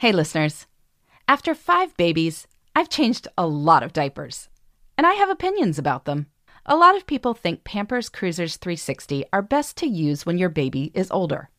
Hey, 0.00 0.12
listeners. 0.12 0.68
After 1.26 1.56
five 1.56 1.96
babies, 1.96 2.46
I've 2.76 2.88
changed 2.88 3.26
a 3.36 3.48
lot 3.48 3.82
of 3.82 3.92
diapers, 3.92 4.48
and 4.96 5.04
I 5.04 5.14
have 5.14 5.28
opinions 5.28 5.76
about 5.76 6.04
them. 6.04 6.28
A 6.64 6.76
lot 6.76 6.96
of 6.96 7.04
people 7.04 7.34
think 7.34 7.64
Pampers 7.64 8.08
Cruisers 8.08 8.58
360 8.58 9.24
are 9.32 9.42
best 9.42 9.76
to 9.78 9.88
use 9.88 10.24
when 10.24 10.38
your 10.38 10.50
baby 10.50 10.92
is 10.94 11.10
older. 11.10 11.50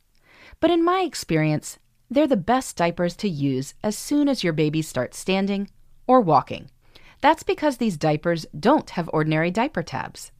But 0.62 0.72
in 0.72 0.86
my 0.86 1.02
experience, 1.02 1.80
they're 2.10 2.28
the 2.28 2.38
best 2.38 2.78
diapers 2.78 3.14
to 3.18 3.28
use 3.28 3.74
as 3.84 3.98
soon 3.98 4.30
as 4.30 4.42
your 4.42 4.54
baby 4.54 4.82
starts 4.84 5.20
standing 5.20 5.70
or 6.08 6.22
walking. 6.22 6.70
That's 7.20 7.44
because 7.44 7.76
these 7.76 7.98
diapers 7.98 8.46
don't 8.58 8.92
have 8.92 9.10
ordinary 9.12 9.52
diaper 9.52 9.84
tabs. 9.84 10.32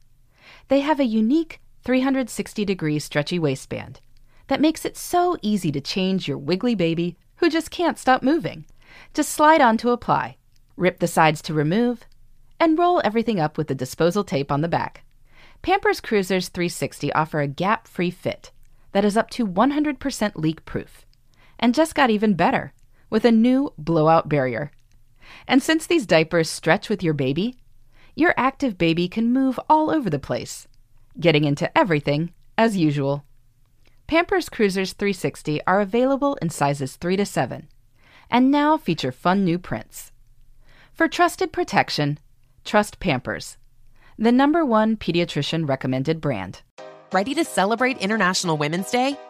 They 0.68 0.80
have 0.80 1.00
a 1.00 1.04
unique 1.04 1.60
360 1.84 2.64
degree 2.64 2.98
stretchy 2.98 3.38
waistband 3.38 4.00
that 4.46 4.62
makes 4.62 4.86
it 4.86 4.96
so 4.96 5.36
easy 5.42 5.70
to 5.70 5.82
change 5.82 6.26
your 6.26 6.38
wiggly 6.38 6.74
baby 6.74 7.18
who 7.40 7.50
just 7.50 7.70
can't 7.70 7.98
stop 7.98 8.22
moving. 8.22 8.66
Just 9.12 9.30
slide 9.30 9.60
on 9.60 9.76
to 9.78 9.90
apply, 9.90 10.36
rip 10.76 11.00
the 11.00 11.08
sides 11.08 11.42
to 11.42 11.54
remove, 11.54 12.04
and 12.60 12.78
roll 12.78 13.00
everything 13.02 13.40
up 13.40 13.56
with 13.58 13.66
the 13.66 13.74
disposal 13.74 14.22
tape 14.22 14.52
on 14.52 14.60
the 14.60 14.68
back. 14.68 15.04
Pampers 15.62 16.00
Cruisers 16.00 16.48
360 16.48 17.12
offer 17.12 17.40
a 17.40 17.48
gap 17.48 17.88
free 17.88 18.10
fit 18.10 18.52
that 18.92 19.04
is 19.04 19.16
up 19.16 19.30
to 19.30 19.46
100% 19.46 20.32
leak 20.36 20.64
proof 20.64 21.04
and 21.58 21.74
just 21.74 21.94
got 21.94 22.10
even 22.10 22.34
better 22.34 22.72
with 23.08 23.24
a 23.24 23.32
new 23.32 23.72
blowout 23.78 24.28
barrier. 24.28 24.70
And 25.48 25.62
since 25.62 25.86
these 25.86 26.06
diapers 26.06 26.50
stretch 26.50 26.88
with 26.88 27.02
your 27.02 27.14
baby, 27.14 27.56
your 28.14 28.34
active 28.36 28.76
baby 28.76 29.08
can 29.08 29.32
move 29.32 29.58
all 29.68 29.90
over 29.90 30.10
the 30.10 30.18
place, 30.18 30.68
getting 31.18 31.44
into 31.44 31.76
everything 31.76 32.32
as 32.58 32.76
usual. 32.76 33.24
Pampers 34.10 34.48
Cruisers 34.48 34.92
360 34.94 35.60
are 35.68 35.80
available 35.80 36.36
in 36.42 36.50
sizes 36.50 36.96
3 36.96 37.16
to 37.18 37.24
7 37.24 37.68
and 38.28 38.50
now 38.50 38.76
feature 38.76 39.12
fun 39.12 39.44
new 39.44 39.56
prints. 39.56 40.10
For 40.92 41.06
trusted 41.06 41.52
protection, 41.52 42.18
trust 42.64 42.98
Pampers, 42.98 43.56
the 44.18 44.32
number 44.32 44.64
one 44.64 44.96
pediatrician 44.96 45.68
recommended 45.68 46.20
brand. 46.20 46.62
Ready 47.12 47.36
to 47.36 47.44
celebrate 47.44 47.98
International 47.98 48.56
Women's 48.56 48.90
Day? 48.90 49.16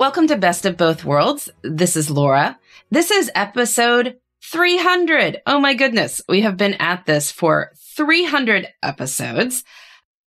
Welcome 0.00 0.28
to 0.28 0.36
Best 0.38 0.64
of 0.64 0.78
Both 0.78 1.04
Worlds. 1.04 1.50
This 1.60 1.94
is 1.94 2.10
Laura. 2.10 2.58
This 2.90 3.10
is 3.10 3.30
episode 3.34 4.16
300. 4.42 5.42
Oh 5.46 5.60
my 5.60 5.74
goodness. 5.74 6.22
We 6.26 6.40
have 6.40 6.56
been 6.56 6.72
at 6.72 7.04
this 7.04 7.30
for 7.30 7.72
300 7.96 8.66
episodes. 8.82 9.62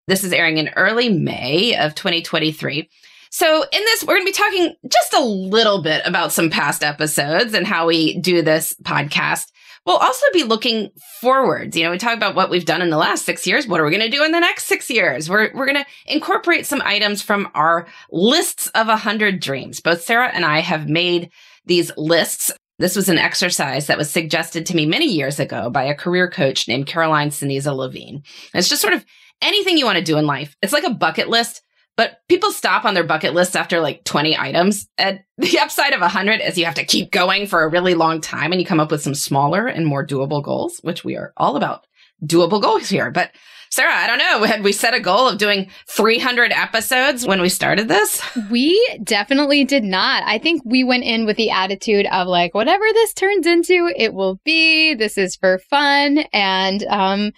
This 0.05 0.23
is 0.23 0.31
airing 0.31 0.59
in 0.59 0.69
early 0.75 1.09
May 1.09 1.75
of 1.75 1.95
2023. 1.95 2.87
So 3.31 3.63
in 3.63 3.81
this, 3.85 4.03
we're 4.03 4.13
going 4.13 4.27
to 4.27 4.31
be 4.31 4.31
talking 4.31 4.75
just 4.87 5.15
a 5.15 5.25
little 5.25 5.81
bit 5.81 6.03
about 6.05 6.31
some 6.31 6.51
past 6.51 6.83
episodes 6.83 7.55
and 7.55 7.65
how 7.65 7.87
we 7.87 8.19
do 8.19 8.43
this 8.43 8.75
podcast. 8.83 9.47
We'll 9.85 9.97
also 9.97 10.25
be 10.31 10.43
looking 10.43 10.91
forwards. 11.19 11.75
You 11.75 11.83
know, 11.83 11.91
we 11.91 11.97
talk 11.97 12.15
about 12.15 12.35
what 12.35 12.49
we've 12.49 12.65
done 12.65 12.81
in 12.81 12.89
the 12.89 12.97
last 12.97 13.25
six 13.25 13.45
years. 13.45 13.67
What 13.67 13.81
are 13.81 13.85
we 13.85 13.91
going 13.91 14.09
to 14.09 14.15
do 14.15 14.23
in 14.23 14.31
the 14.31 14.39
next 14.39 14.65
six 14.65 14.89
years? 14.89 15.29
We're, 15.29 15.51
we're 15.53 15.65
going 15.65 15.83
to 15.83 15.85
incorporate 16.05 16.65
some 16.65 16.81
items 16.85 17.21
from 17.21 17.49
our 17.53 17.87
lists 18.09 18.67
of 18.75 18.87
a 18.87 18.95
hundred 18.95 19.41
dreams. 19.41 19.81
Both 19.81 20.03
Sarah 20.03 20.31
and 20.33 20.45
I 20.45 20.59
have 20.59 20.87
made 20.87 21.31
these 21.65 21.91
lists. 21.97 22.51
This 22.79 22.95
was 22.95 23.09
an 23.09 23.17
exercise 23.17 23.87
that 23.87 23.97
was 23.97 24.09
suggested 24.09 24.65
to 24.67 24.75
me 24.75 24.85
many 24.85 25.05
years 25.05 25.39
ago 25.39 25.69
by 25.69 25.83
a 25.83 25.95
career 25.95 26.29
coach 26.29 26.67
named 26.67 26.87
Caroline 26.87 27.29
Ceniza 27.29 27.75
Levine. 27.75 28.23
It's 28.53 28.69
just 28.69 28.81
sort 28.81 28.93
of 28.93 29.05
anything 29.41 29.77
you 29.77 29.85
want 29.85 29.97
to 29.97 30.03
do 30.03 30.17
in 30.17 30.25
life. 30.25 30.55
It's 30.61 30.73
like 30.73 30.85
a 30.85 30.93
bucket 30.93 31.27
list 31.27 31.61
but 31.95 32.17
people 32.27 32.51
stop 32.51 32.85
on 32.85 32.93
their 32.93 33.03
bucket 33.03 33.33
list 33.33 33.55
after 33.55 33.79
like 33.79 34.03
20 34.03 34.37
items. 34.37 34.87
And 34.97 35.21
the 35.37 35.59
upside 35.59 35.93
of 35.93 36.01
100 36.01 36.41
is 36.41 36.57
you 36.57 36.65
have 36.65 36.75
to 36.75 36.85
keep 36.85 37.11
going 37.11 37.47
for 37.47 37.63
a 37.63 37.69
really 37.69 37.93
long 37.93 38.21
time 38.21 38.51
and 38.51 38.59
you 38.59 38.67
come 38.67 38.79
up 38.79 38.91
with 38.91 39.01
some 39.01 39.15
smaller 39.15 39.67
and 39.67 39.85
more 39.85 40.05
doable 40.05 40.43
goals, 40.43 40.79
which 40.81 41.03
we 41.03 41.15
are 41.15 41.33
all 41.37 41.55
about 41.55 41.85
doable 42.25 42.61
goals 42.61 42.89
here. 42.89 43.11
But 43.11 43.31
Sarah, 43.69 43.95
I 43.95 44.05
don't 44.05 44.19
know. 44.19 44.43
Had 44.43 44.63
we 44.63 44.71
set 44.71 44.93
a 44.93 44.99
goal 44.99 45.27
of 45.27 45.39
doing 45.39 45.67
300 45.87 46.51
episodes 46.51 47.25
when 47.25 47.41
we 47.41 47.49
started 47.49 47.87
this? 47.87 48.21
We 48.51 48.99
definitely 49.03 49.63
did 49.63 49.83
not. 49.83 50.21
I 50.27 50.37
think 50.37 50.61
we 50.63 50.83
went 50.83 51.05
in 51.05 51.25
with 51.25 51.37
the 51.37 51.49
attitude 51.49 52.05
of 52.11 52.27
like, 52.27 52.53
whatever 52.53 52.83
this 52.93 53.13
turns 53.15 53.47
into, 53.47 53.91
it 53.97 54.13
will 54.13 54.39
be. 54.43 54.93
This 54.93 55.17
is 55.17 55.35
for 55.35 55.57
fun. 55.57 56.19
And, 56.31 56.83
um, 56.83 57.31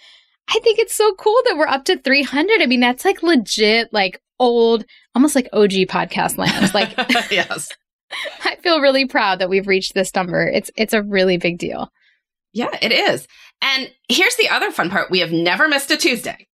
I 0.48 0.60
think 0.60 0.78
it's 0.78 0.94
so 0.94 1.14
cool 1.14 1.40
that 1.46 1.56
we're 1.56 1.66
up 1.66 1.86
to 1.86 1.98
300. 1.98 2.60
I 2.60 2.66
mean, 2.66 2.80
that's 2.80 3.04
like 3.04 3.22
legit, 3.22 3.92
like 3.92 4.20
old, 4.38 4.84
almost 5.14 5.34
like 5.34 5.48
OG 5.52 5.72
podcast 5.88 6.38
land. 6.38 6.72
Like, 6.74 6.94
yes. 7.30 7.70
I 8.44 8.56
feel 8.56 8.80
really 8.80 9.06
proud 9.06 9.40
that 9.40 9.48
we've 9.48 9.66
reached 9.66 9.94
this 9.94 10.14
number. 10.14 10.46
It's 10.46 10.70
it's 10.76 10.92
a 10.92 11.02
really 11.02 11.38
big 11.38 11.58
deal. 11.58 11.90
Yeah, 12.52 12.76
it 12.80 12.92
is. 12.92 13.26
And 13.60 13.90
here's 14.08 14.36
the 14.36 14.48
other 14.48 14.70
fun 14.70 14.90
part. 14.90 15.10
We 15.10 15.20
have 15.20 15.32
never 15.32 15.68
missed 15.68 15.90
a 15.90 15.96
Tuesday. 15.96 16.46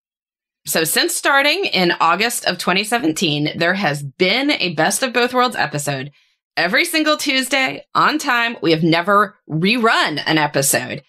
So 0.66 0.84
since 0.84 1.14
starting 1.14 1.64
in 1.64 1.92
August 2.00 2.44
of 2.44 2.58
2017, 2.58 3.52
there 3.56 3.74
has 3.74 4.02
been 4.02 4.52
a 4.52 4.74
best 4.74 5.02
of 5.02 5.12
both 5.12 5.34
worlds 5.34 5.56
episode 5.56 6.12
every 6.56 6.84
single 6.84 7.16
Tuesday 7.16 7.84
on 7.94 8.18
time. 8.18 8.56
We 8.62 8.70
have 8.70 8.82
never 8.82 9.36
rerun 9.48 10.22
an 10.24 10.38
episode. 10.38 11.02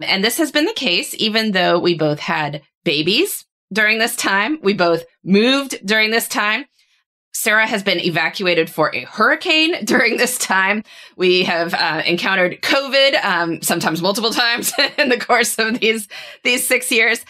And 0.00 0.24
this 0.24 0.38
has 0.38 0.50
been 0.50 0.64
the 0.64 0.72
case, 0.72 1.14
even 1.18 1.52
though 1.52 1.78
we 1.78 1.96
both 1.96 2.20
had 2.20 2.62
babies 2.84 3.44
during 3.72 3.98
this 3.98 4.16
time. 4.16 4.58
We 4.62 4.74
both 4.74 5.04
moved 5.24 5.84
during 5.84 6.10
this 6.10 6.28
time. 6.28 6.66
Sarah 7.32 7.66
has 7.66 7.84
been 7.84 8.00
evacuated 8.00 8.68
for 8.68 8.94
a 8.94 9.02
hurricane 9.02 9.76
during 9.84 10.16
this 10.16 10.38
time. 10.38 10.82
We 11.16 11.44
have 11.44 11.74
uh, 11.74 12.02
encountered 12.04 12.60
COVID, 12.62 13.24
um, 13.24 13.62
sometimes 13.62 14.02
multiple 14.02 14.30
times 14.32 14.72
in 14.96 15.08
the 15.08 15.18
course 15.18 15.58
of 15.58 15.78
these 15.80 16.08
these 16.42 16.66
six 16.66 16.90
years. 16.90 17.24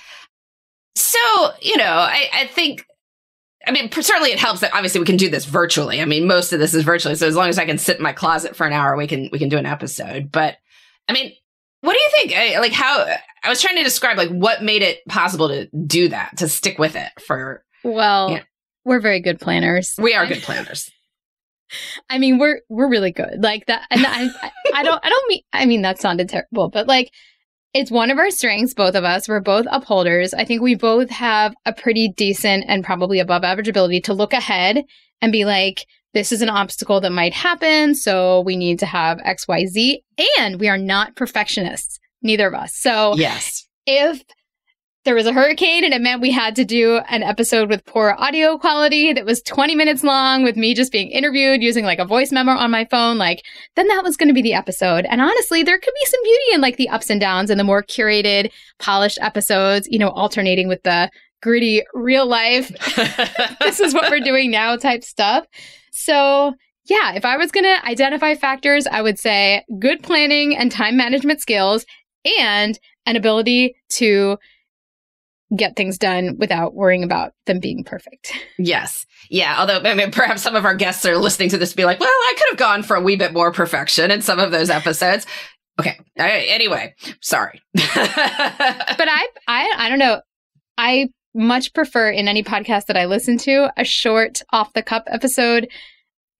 So, 0.94 1.18
you 1.60 1.76
know, 1.76 1.84
I, 1.84 2.28
I 2.32 2.46
think, 2.48 2.84
I 3.64 3.70
mean, 3.70 3.90
certainly 3.92 4.30
it 4.30 4.38
helps 4.40 4.60
that 4.60 4.74
obviously 4.74 4.98
we 4.98 5.06
can 5.06 5.16
do 5.16 5.30
this 5.30 5.44
virtually. 5.44 6.00
I 6.00 6.06
mean, 6.06 6.26
most 6.26 6.52
of 6.52 6.58
this 6.58 6.74
is 6.74 6.82
virtually. 6.82 7.14
So 7.14 7.28
as 7.28 7.36
long 7.36 7.48
as 7.48 7.58
I 7.58 7.66
can 7.66 7.78
sit 7.78 7.98
in 7.98 8.02
my 8.02 8.12
closet 8.12 8.56
for 8.56 8.66
an 8.66 8.72
hour, 8.72 8.96
we 8.96 9.06
can 9.06 9.28
we 9.30 9.38
can 9.38 9.48
do 9.48 9.58
an 9.58 9.66
episode. 9.66 10.32
But 10.32 10.56
I 11.08 11.12
mean, 11.12 11.32
what 11.80 11.92
do 11.92 11.98
you 11.98 12.08
think? 12.28 12.58
Like 12.58 12.72
how 12.72 13.06
I 13.42 13.48
was 13.48 13.60
trying 13.60 13.76
to 13.76 13.84
describe 13.84 14.16
like 14.16 14.30
what 14.30 14.62
made 14.62 14.82
it 14.82 15.06
possible 15.08 15.48
to 15.48 15.68
do 15.86 16.08
that, 16.08 16.36
to 16.38 16.48
stick 16.48 16.78
with 16.78 16.96
it 16.96 17.10
for 17.20 17.64
Well, 17.84 18.40
we're 18.84 19.00
very 19.00 19.20
good 19.20 19.40
planners. 19.40 19.94
We 19.98 20.14
are 20.14 20.26
good 20.26 20.42
planners. 20.42 20.90
I 22.08 22.18
mean, 22.18 22.38
we're 22.38 22.60
we're 22.68 22.88
really 22.88 23.12
good. 23.12 23.42
Like 23.42 23.66
that 23.66 23.86
and 23.90 24.04
I 24.06 24.28
I 24.74 24.82
don't 24.82 25.04
I 25.04 25.08
don't 25.08 25.28
mean 25.28 25.42
I 25.52 25.66
mean 25.66 25.82
that 25.82 26.00
sounded 26.00 26.28
terrible, 26.28 26.68
but 26.70 26.88
like 26.88 27.12
it's 27.74 27.90
one 27.90 28.10
of 28.10 28.18
our 28.18 28.30
strengths, 28.30 28.74
both 28.74 28.94
of 28.94 29.04
us. 29.04 29.28
We're 29.28 29.40
both 29.40 29.66
upholders. 29.70 30.32
I 30.32 30.44
think 30.44 30.62
we 30.62 30.74
both 30.74 31.10
have 31.10 31.54
a 31.66 31.72
pretty 31.72 32.08
decent 32.16 32.64
and 32.66 32.82
probably 32.82 33.20
above 33.20 33.44
average 33.44 33.68
ability 33.68 34.00
to 34.02 34.14
look 34.14 34.32
ahead 34.32 34.84
and 35.20 35.32
be 35.32 35.44
like, 35.44 35.84
this 36.18 36.32
is 36.32 36.42
an 36.42 36.48
obstacle 36.48 37.00
that 37.00 37.12
might 37.12 37.32
happen. 37.32 37.94
So 37.94 38.40
we 38.40 38.56
need 38.56 38.80
to 38.80 38.86
have 38.86 39.18
XYZ. 39.18 40.02
And 40.40 40.58
we 40.58 40.68
are 40.68 40.76
not 40.76 41.14
perfectionists, 41.14 42.00
neither 42.22 42.48
of 42.48 42.54
us. 42.54 42.74
So, 42.74 43.14
yes. 43.14 43.68
If 43.86 44.24
there 45.04 45.14
was 45.14 45.26
a 45.26 45.32
hurricane 45.32 45.84
and 45.84 45.94
it 45.94 46.02
meant 46.02 46.20
we 46.20 46.32
had 46.32 46.56
to 46.56 46.64
do 46.64 46.96
an 47.08 47.22
episode 47.22 47.70
with 47.70 47.84
poor 47.84 48.16
audio 48.18 48.58
quality 48.58 49.12
that 49.12 49.24
was 49.24 49.40
20 49.42 49.76
minutes 49.76 50.02
long 50.02 50.42
with 50.42 50.56
me 50.56 50.74
just 50.74 50.90
being 50.90 51.08
interviewed 51.08 51.62
using 51.62 51.84
like 51.84 52.00
a 52.00 52.04
voice 52.04 52.32
memo 52.32 52.50
on 52.50 52.72
my 52.72 52.84
phone, 52.86 53.16
like 53.16 53.44
then 53.76 53.86
that 53.86 54.02
was 54.02 54.16
going 54.16 54.26
to 54.28 54.34
be 54.34 54.42
the 54.42 54.54
episode. 54.54 55.06
And 55.08 55.20
honestly, 55.20 55.62
there 55.62 55.78
could 55.78 55.94
be 55.94 56.06
some 56.06 56.22
beauty 56.24 56.54
in 56.54 56.60
like 56.60 56.78
the 56.78 56.88
ups 56.88 57.10
and 57.10 57.20
downs 57.20 57.48
and 57.48 57.60
the 57.60 57.64
more 57.64 57.84
curated, 57.84 58.50
polished 58.80 59.20
episodes, 59.22 59.86
you 59.88 60.00
know, 60.00 60.10
alternating 60.10 60.66
with 60.66 60.82
the 60.82 61.10
gritty 61.42 61.84
real 61.94 62.26
life. 62.26 62.70
this 63.60 63.78
is 63.78 63.94
what 63.94 64.10
we're 64.10 64.18
doing 64.18 64.50
now 64.50 64.76
type 64.76 65.04
stuff. 65.04 65.46
So 65.92 66.54
yeah, 66.88 67.12
if 67.14 67.24
I 67.24 67.36
was 67.36 67.50
going 67.50 67.64
to 67.64 67.86
identify 67.86 68.34
factors, 68.34 68.86
I 68.86 69.02
would 69.02 69.18
say 69.18 69.64
good 69.78 70.02
planning 70.02 70.56
and 70.56 70.72
time 70.72 70.96
management 70.96 71.40
skills 71.40 71.84
and 72.38 72.78
an 73.06 73.16
ability 73.16 73.76
to 73.90 74.38
get 75.56 75.76
things 75.76 75.96
done 75.96 76.36
without 76.38 76.74
worrying 76.74 77.04
about 77.04 77.32
them 77.46 77.60
being 77.60 77.84
perfect. 77.84 78.32
Yes. 78.60 79.06
Yeah. 79.30 79.54
Although 79.58 79.78
I 79.88 79.94
mean, 79.94 80.10
perhaps 80.10 80.42
some 80.42 80.56
of 80.56 80.64
our 80.64 80.74
guests 80.74 81.06
are 81.06 81.16
listening 81.16 81.48
to 81.50 81.58
this 81.58 81.74
be 81.74 81.84
like, 81.84 82.00
well, 82.00 82.08
I 82.08 82.34
could 82.36 82.46
have 82.50 82.58
gone 82.58 82.82
for 82.82 82.96
a 82.96 83.00
wee 83.00 83.14
bit 83.14 83.32
more 83.32 83.52
perfection 83.52 84.10
in 84.10 84.20
some 84.20 84.40
of 84.40 84.50
those 84.50 84.68
episodes. 84.68 85.26
Okay. 85.78 85.96
Anyway, 86.16 86.94
sorry. 87.20 87.62
but 87.74 87.84
I, 87.86 89.28
I, 89.46 89.74
I 89.76 89.88
don't 89.88 90.00
know. 90.00 90.20
I 90.76 91.08
much 91.38 91.72
prefer 91.72 92.10
in 92.10 92.28
any 92.28 92.42
podcast 92.42 92.86
that 92.86 92.96
I 92.96 93.06
listen 93.06 93.38
to 93.38 93.72
a 93.76 93.84
short 93.84 94.42
off 94.50 94.72
the 94.72 94.82
cup 94.82 95.04
episode 95.06 95.68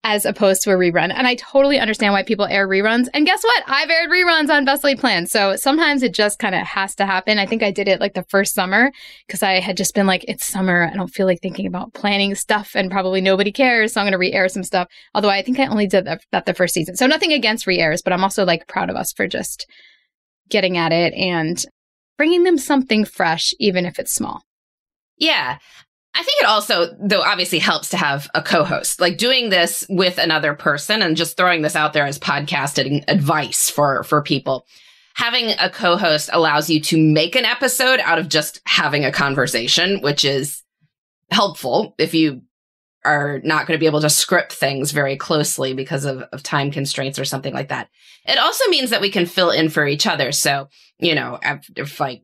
as 0.05 0.25
opposed 0.25 0.63
to 0.63 0.71
a 0.71 0.75
rerun. 0.75 1.13
And 1.13 1.27
I 1.27 1.35
totally 1.35 1.79
understand 1.79 2.13
why 2.13 2.23
people 2.23 2.47
air 2.47 2.69
reruns. 2.69 3.09
And 3.13 3.27
guess 3.27 3.43
what? 3.43 3.65
I've 3.67 3.91
aired 3.91 4.11
reruns 4.11 4.49
on 4.49 4.65
Best 4.65 4.85
Laid 4.85 5.01
Plans. 5.01 5.31
So 5.31 5.57
sometimes 5.57 6.03
it 6.03 6.15
just 6.15 6.39
kind 6.39 6.55
of 6.55 6.67
has 6.67 6.95
to 6.97 7.07
happen. 7.07 7.39
I 7.39 7.47
think 7.47 7.63
I 7.63 7.73
did 7.73 7.89
it 7.89 8.01
like 8.01 8.15
the 8.15 8.25
first 8.29 8.55
summer 8.55 8.93
because 9.27 9.43
I 9.43 9.61
had 9.61 9.77
just 9.77 9.95
been 9.95 10.07
like, 10.07 10.25
it's 10.29 10.47
summer. 10.47 10.89
I 10.91 10.97
don't 10.97 11.09
feel 11.09 11.27
like 11.27 11.41
thinking 11.43 11.67
about 11.67 11.95
planning 11.95 12.35
stuff 12.37 12.73
and 12.75 12.91
probably 12.91 13.21
nobody 13.21 13.51
cares. 13.51 13.93
So 13.93 14.01
I'm 14.01 14.05
going 14.05 14.13
to 14.13 14.19
re 14.19 14.33
air 14.33 14.49
some 14.49 14.63
stuff. 14.63 14.89
Although 15.15 15.31
I 15.31 15.43
think 15.43 15.59
I 15.59 15.67
only 15.67 15.87
did 15.87 16.05
that, 16.07 16.23
that 16.31 16.47
the 16.47 16.55
first 16.55 16.75
season. 16.75 16.97
So 16.97 17.07
nothing 17.07 17.33
against 17.33 17.67
re 17.67 17.79
airs, 17.79 18.01
but 18.01 18.13
I'm 18.13 18.25
also 18.25 18.45
like 18.45 18.69
proud 18.69 18.91
of 18.91 18.97
us 18.97 19.13
for 19.13 19.27
just 19.27 19.67
getting 20.49 20.77
at 20.77 20.93
it 20.93 21.13
and 21.15 21.63
bringing 22.17 22.45
them 22.45 22.57
something 22.57 23.05
fresh, 23.05 23.53
even 23.59 23.85
if 23.85 23.99
it's 23.99 24.15
small. 24.15 24.43
Yeah. 25.19 25.59
I 26.15 26.23
think 26.23 26.41
it 26.41 26.47
also, 26.47 26.97
though, 27.01 27.23
obviously 27.23 27.59
helps 27.59 27.91
to 27.91 27.97
have 27.97 28.29
a 28.35 28.43
co 28.43 28.65
host. 28.65 29.01
Like 29.01 29.19
doing 29.19 29.51
this 29.51 29.87
with 29.89 30.19
another 30.19 30.55
person 30.55 31.03
and 31.03 31.17
just 31.17 31.37
throwing 31.37 31.63
this 31.63 31.77
out 31.77 31.93
there 31.93 32.07
as 32.07 32.19
podcasting 32.19 33.05
advice 33.09 33.71
for, 33.71 34.03
for 34.03 34.23
people. 34.23 34.67
Having 35.15 35.55
a 35.59 35.71
co 35.71 35.97
host 35.97 36.31
allows 36.33 36.71
you 36.71 36.81
to 36.81 36.99
make 36.99 37.37
an 37.37 37.45
episode 37.45 38.01
out 38.01 38.19
of 38.19 38.29
just 38.29 38.61
having 38.65 39.05
a 39.05 39.13
conversation, 39.13 40.01
which 40.01 40.25
is 40.25 40.63
helpful 41.31 41.95
if 41.99 42.15
you 42.15 42.43
are 43.05 43.41
not 43.45 43.67
going 43.67 43.77
to 43.77 43.81
be 43.81 43.87
able 43.87 44.01
to 44.01 44.11
script 44.11 44.53
things 44.53 44.91
very 44.91 45.17
closely 45.17 45.73
because 45.73 46.05
of, 46.05 46.23
of 46.33 46.43
time 46.43 46.71
constraints 46.71 47.19
or 47.19 47.25
something 47.25 47.55
like 47.55 47.69
that. 47.69 47.89
It 48.25 48.39
also 48.39 48.69
means 48.69 48.91
that 48.91 49.01
we 49.01 49.11
can 49.11 49.27
fill 49.27 49.51
in 49.51 49.69
for 49.69 49.87
each 49.87 50.07
other. 50.07 50.33
So, 50.33 50.69
you 50.99 51.15
know, 51.15 51.39
if, 51.43 51.71
if 51.77 52.01
like 52.01 52.23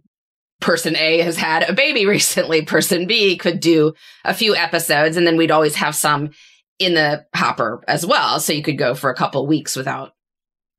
person 0.61 0.97
A 0.97 1.19
has 1.21 1.37
had 1.37 1.69
a 1.69 1.73
baby 1.73 2.07
recently, 2.07 2.63
person 2.63 3.07
B 3.07 3.37
could 3.37 3.61
do 3.61 3.95
a 4.25 4.35
few 4.35 4.55
episodes 4.55 5.17
and 5.17 5.27
then 5.27 5.37
we'd 5.37 5.51
always 5.51 5.77
have 5.77 5.95
some 5.95 6.31
in 6.79 6.95
the 6.95 7.25
hopper 7.35 7.83
as 7.87 8.05
well. 8.05 8.41
So 8.41 8.53
you 8.53 8.63
could 8.63 8.79
go 8.79 8.95
for 8.95 9.11
a 9.11 9.15
couple 9.15 9.47
weeks 9.47 9.77
without 9.77 10.13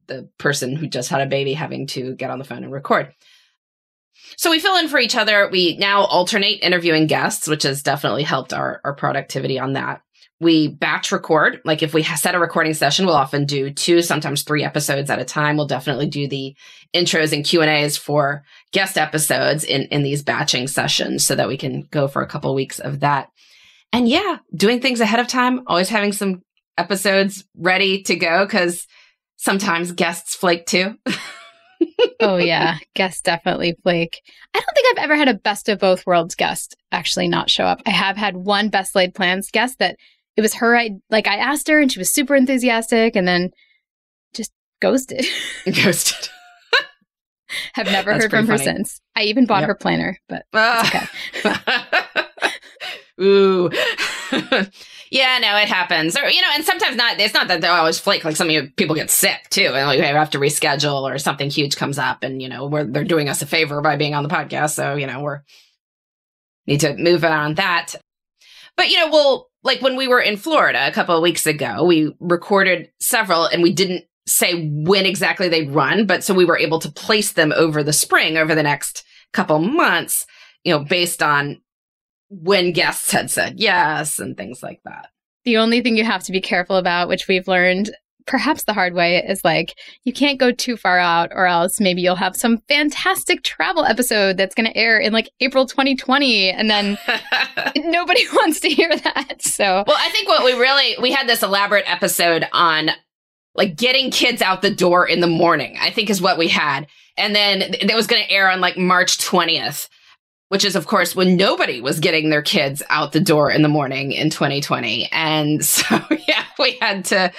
the 0.07 0.29
person 0.37 0.75
who 0.75 0.87
just 0.87 1.09
had 1.09 1.21
a 1.21 1.25
baby 1.25 1.53
having 1.53 1.87
to 1.87 2.15
get 2.15 2.29
on 2.29 2.39
the 2.39 2.45
phone 2.45 2.63
and 2.63 2.71
record. 2.71 3.13
So 4.37 4.51
we 4.51 4.59
fill 4.59 4.77
in 4.77 4.87
for 4.87 4.99
each 4.99 5.15
other. 5.15 5.49
We 5.49 5.77
now 5.77 6.03
alternate 6.05 6.63
interviewing 6.63 7.07
guests, 7.07 7.47
which 7.47 7.63
has 7.63 7.83
definitely 7.83 8.23
helped 8.23 8.53
our, 8.53 8.81
our 8.83 8.93
productivity 8.93 9.59
on 9.59 9.73
that. 9.73 10.01
We 10.41 10.67
batch 10.67 11.11
record. 11.11 11.61
Like 11.63 11.81
if 11.81 11.93
we 11.93 12.03
set 12.03 12.35
a 12.35 12.39
recording 12.39 12.73
session, 12.73 13.05
we'll 13.05 13.15
often 13.15 13.45
do 13.45 13.71
two, 13.71 14.01
sometimes 14.01 14.43
three 14.43 14.63
episodes 14.63 15.09
at 15.09 15.19
a 15.19 15.25
time. 15.25 15.55
We'll 15.55 15.65
definitely 15.65 16.07
do 16.07 16.27
the 16.27 16.55
intros 16.93 17.31
and 17.31 17.45
Q 17.45 17.61
and 17.61 17.69
A's 17.69 17.95
for 17.95 18.43
guest 18.71 18.97
episodes 18.97 19.63
in, 19.63 19.83
in 19.83 20.03
these 20.03 20.23
batching 20.23 20.67
sessions 20.67 21.25
so 21.25 21.35
that 21.35 21.47
we 21.47 21.57
can 21.57 21.87
go 21.91 22.07
for 22.07 22.21
a 22.21 22.27
couple 22.27 22.53
weeks 22.53 22.79
of 22.79 22.99
that. 22.99 23.29
And 23.93 24.09
yeah, 24.09 24.39
doing 24.53 24.81
things 24.81 24.99
ahead 24.99 25.21
of 25.21 25.27
time, 25.27 25.61
always 25.67 25.87
having 25.87 26.11
some 26.11 26.41
episodes 26.77 27.45
ready 27.55 28.03
to 28.03 28.15
go 28.15 28.45
because 28.45 28.87
sometimes 29.37 29.93
guests 29.93 30.35
flake 30.35 30.65
too. 30.65 30.95
oh 32.19 32.37
yeah, 32.37 32.77
guests 32.93 33.21
definitely 33.21 33.75
flake. 33.83 34.21
I 34.53 34.59
don't 34.59 34.73
think 34.73 34.87
I've 34.91 35.03
ever 35.03 35.15
had 35.15 35.27
a 35.27 35.33
best 35.33 35.69
of 35.69 35.79
both 35.79 36.05
worlds 36.05 36.35
guest 36.35 36.75
actually 36.91 37.27
not 37.27 37.49
show 37.49 37.65
up. 37.65 37.81
I 37.85 37.91
have 37.91 38.17
had 38.17 38.35
one 38.35 38.69
best 38.69 38.95
laid 38.95 39.13
plans 39.13 39.51
guest 39.51 39.79
that 39.79 39.97
it 40.37 40.41
was 40.41 40.55
her 40.55 40.77
I 40.77 40.91
like 41.09 41.27
I 41.27 41.37
asked 41.37 41.67
her 41.69 41.79
and 41.79 41.91
she 41.91 41.99
was 41.99 42.11
super 42.11 42.35
enthusiastic 42.35 43.15
and 43.15 43.27
then 43.27 43.51
just 44.33 44.51
ghosted. 44.81 45.25
ghosted. 45.65 46.29
Have 47.73 47.87
never 47.87 48.11
That's 48.11 48.25
heard 48.25 48.31
from 48.31 48.47
funny. 48.47 48.59
her 48.59 48.63
since. 48.63 49.01
I 49.15 49.23
even 49.23 49.45
bought 49.45 49.61
yep. 49.61 49.69
her 49.69 49.75
planner, 49.75 50.17
but 50.27 50.45
uh. 50.53 50.83
okay. 50.87 51.07
Ooh. 53.21 53.69
yeah, 55.09 55.39
no, 55.39 55.55
it 55.55 55.69
happens. 55.69 56.17
Or, 56.17 56.27
you 56.27 56.41
know, 56.41 56.49
and 56.53 56.65
sometimes 56.65 56.97
not, 56.97 57.17
it's 57.17 57.33
not 57.33 57.47
that 57.47 57.61
they 57.61 57.67
always 57.67 57.97
flake. 57.97 58.25
Like 58.25 58.35
some 58.35 58.49
people 58.75 58.95
get 58.95 59.09
sick 59.09 59.49
too 59.49 59.67
and 59.67 59.87
like 59.87 59.99
they 59.99 60.07
have 60.07 60.31
to 60.31 60.37
reschedule 60.37 61.03
or 61.03 61.17
something 61.17 61.49
huge 61.49 61.77
comes 61.77 61.97
up 61.97 62.23
and, 62.23 62.41
you 62.41 62.49
know, 62.49 62.69
they're 62.69 63.05
doing 63.05 63.29
us 63.29 63.41
a 63.41 63.45
favor 63.45 63.79
by 63.79 63.95
being 63.95 64.15
on 64.15 64.23
the 64.23 64.29
podcast. 64.29 64.71
So, 64.71 64.95
you 64.95 65.07
know, 65.07 65.21
we're 65.21 65.43
need 66.67 66.81
to 66.81 66.95
move 66.97 67.23
on 67.23 67.55
that. 67.55 67.93
But, 68.75 68.89
you 68.89 68.97
know, 68.97 69.09
we'll, 69.09 69.47
like 69.65 69.81
when 69.81 69.97
we 69.97 70.07
were 70.07 70.21
in 70.21 70.37
Florida 70.37 70.87
a 70.87 70.91
couple 70.91 71.17
of 71.17 71.23
weeks 71.23 71.45
ago, 71.45 71.83
we 71.83 72.15
recorded 72.19 72.91
several 73.01 73.47
and 73.47 73.63
we 73.63 73.73
didn't 73.73 74.05
say 74.27 74.69
when 74.69 75.05
exactly 75.05 75.49
they'd 75.49 75.71
run, 75.71 76.05
but 76.05 76.23
so 76.23 76.33
we 76.33 76.45
were 76.45 76.57
able 76.57 76.79
to 76.79 76.91
place 76.91 77.33
them 77.33 77.51
over 77.55 77.83
the 77.83 77.91
spring 77.91 78.37
over 78.37 78.55
the 78.55 78.63
next 78.63 79.03
couple 79.33 79.59
months, 79.59 80.25
you 80.63 80.71
know, 80.71 80.83
based 80.83 81.21
on 81.21 81.61
when 82.29 82.71
guests 82.71 83.11
had 83.11 83.29
said 83.29 83.59
yes 83.59 84.19
and 84.19 84.37
things 84.37 84.61
like 84.63 84.81
that. 84.85 85.09
The 85.43 85.57
only 85.57 85.81
thing 85.81 85.97
you 85.97 86.05
have 86.05 86.23
to 86.23 86.31
be 86.31 86.41
careful 86.41 86.77
about, 86.77 87.07
which 87.07 87.27
we've 87.27 87.47
learned 87.47 87.89
perhaps 88.25 88.63
the 88.63 88.73
hard 88.73 88.93
way 88.93 89.17
is 89.17 89.43
like 89.43 89.77
you 90.03 90.13
can't 90.13 90.39
go 90.39 90.51
too 90.51 90.77
far 90.77 90.99
out 90.99 91.31
or 91.33 91.45
else 91.45 91.79
maybe 91.79 92.01
you'll 92.01 92.15
have 92.15 92.35
some 92.35 92.57
fantastic 92.67 93.43
travel 93.43 93.85
episode 93.85 94.37
that's 94.37 94.55
going 94.55 94.65
to 94.65 94.77
air 94.77 94.99
in 94.99 95.13
like 95.13 95.29
April 95.39 95.65
2020 95.65 96.49
and 96.49 96.69
then 96.69 96.97
nobody 97.75 98.25
wants 98.33 98.59
to 98.59 98.69
hear 98.69 98.95
that. 98.97 99.41
So 99.41 99.83
Well, 99.85 99.97
I 99.99 100.09
think 100.09 100.27
what 100.27 100.43
we 100.43 100.53
really 100.53 100.95
we 101.01 101.11
had 101.11 101.27
this 101.27 101.43
elaborate 101.43 101.89
episode 101.89 102.47
on 102.51 102.91
like 103.55 103.75
getting 103.75 104.11
kids 104.11 104.41
out 104.41 104.61
the 104.61 104.73
door 104.73 105.07
in 105.07 105.21
the 105.21 105.27
morning. 105.27 105.77
I 105.79 105.89
think 105.91 106.09
is 106.09 106.21
what 106.21 106.37
we 106.37 106.47
had. 106.47 106.87
And 107.17 107.35
then 107.35 107.61
it 107.61 107.95
was 107.95 108.07
going 108.07 108.23
to 108.23 108.31
air 108.31 108.49
on 108.49 108.61
like 108.61 108.77
March 108.77 109.17
20th. 109.17 109.89
Which 110.49 110.63
is, 110.63 110.75
of 110.75 110.85
course, 110.85 111.15
when 111.15 111.37
nobody 111.37 111.81
was 111.81 111.99
getting 111.99 112.29
their 112.29 112.43
kids 112.43 112.83
out 112.89 113.13
the 113.13 113.19
door 113.19 113.49
in 113.49 113.63
the 113.63 113.67
morning 113.67 114.11
in 114.11 114.29
2020. 114.29 115.09
And 115.11 115.65
so, 115.65 115.99
yeah, 116.27 116.43
we 116.59 116.77
had 116.79 117.03
to 117.05 117.31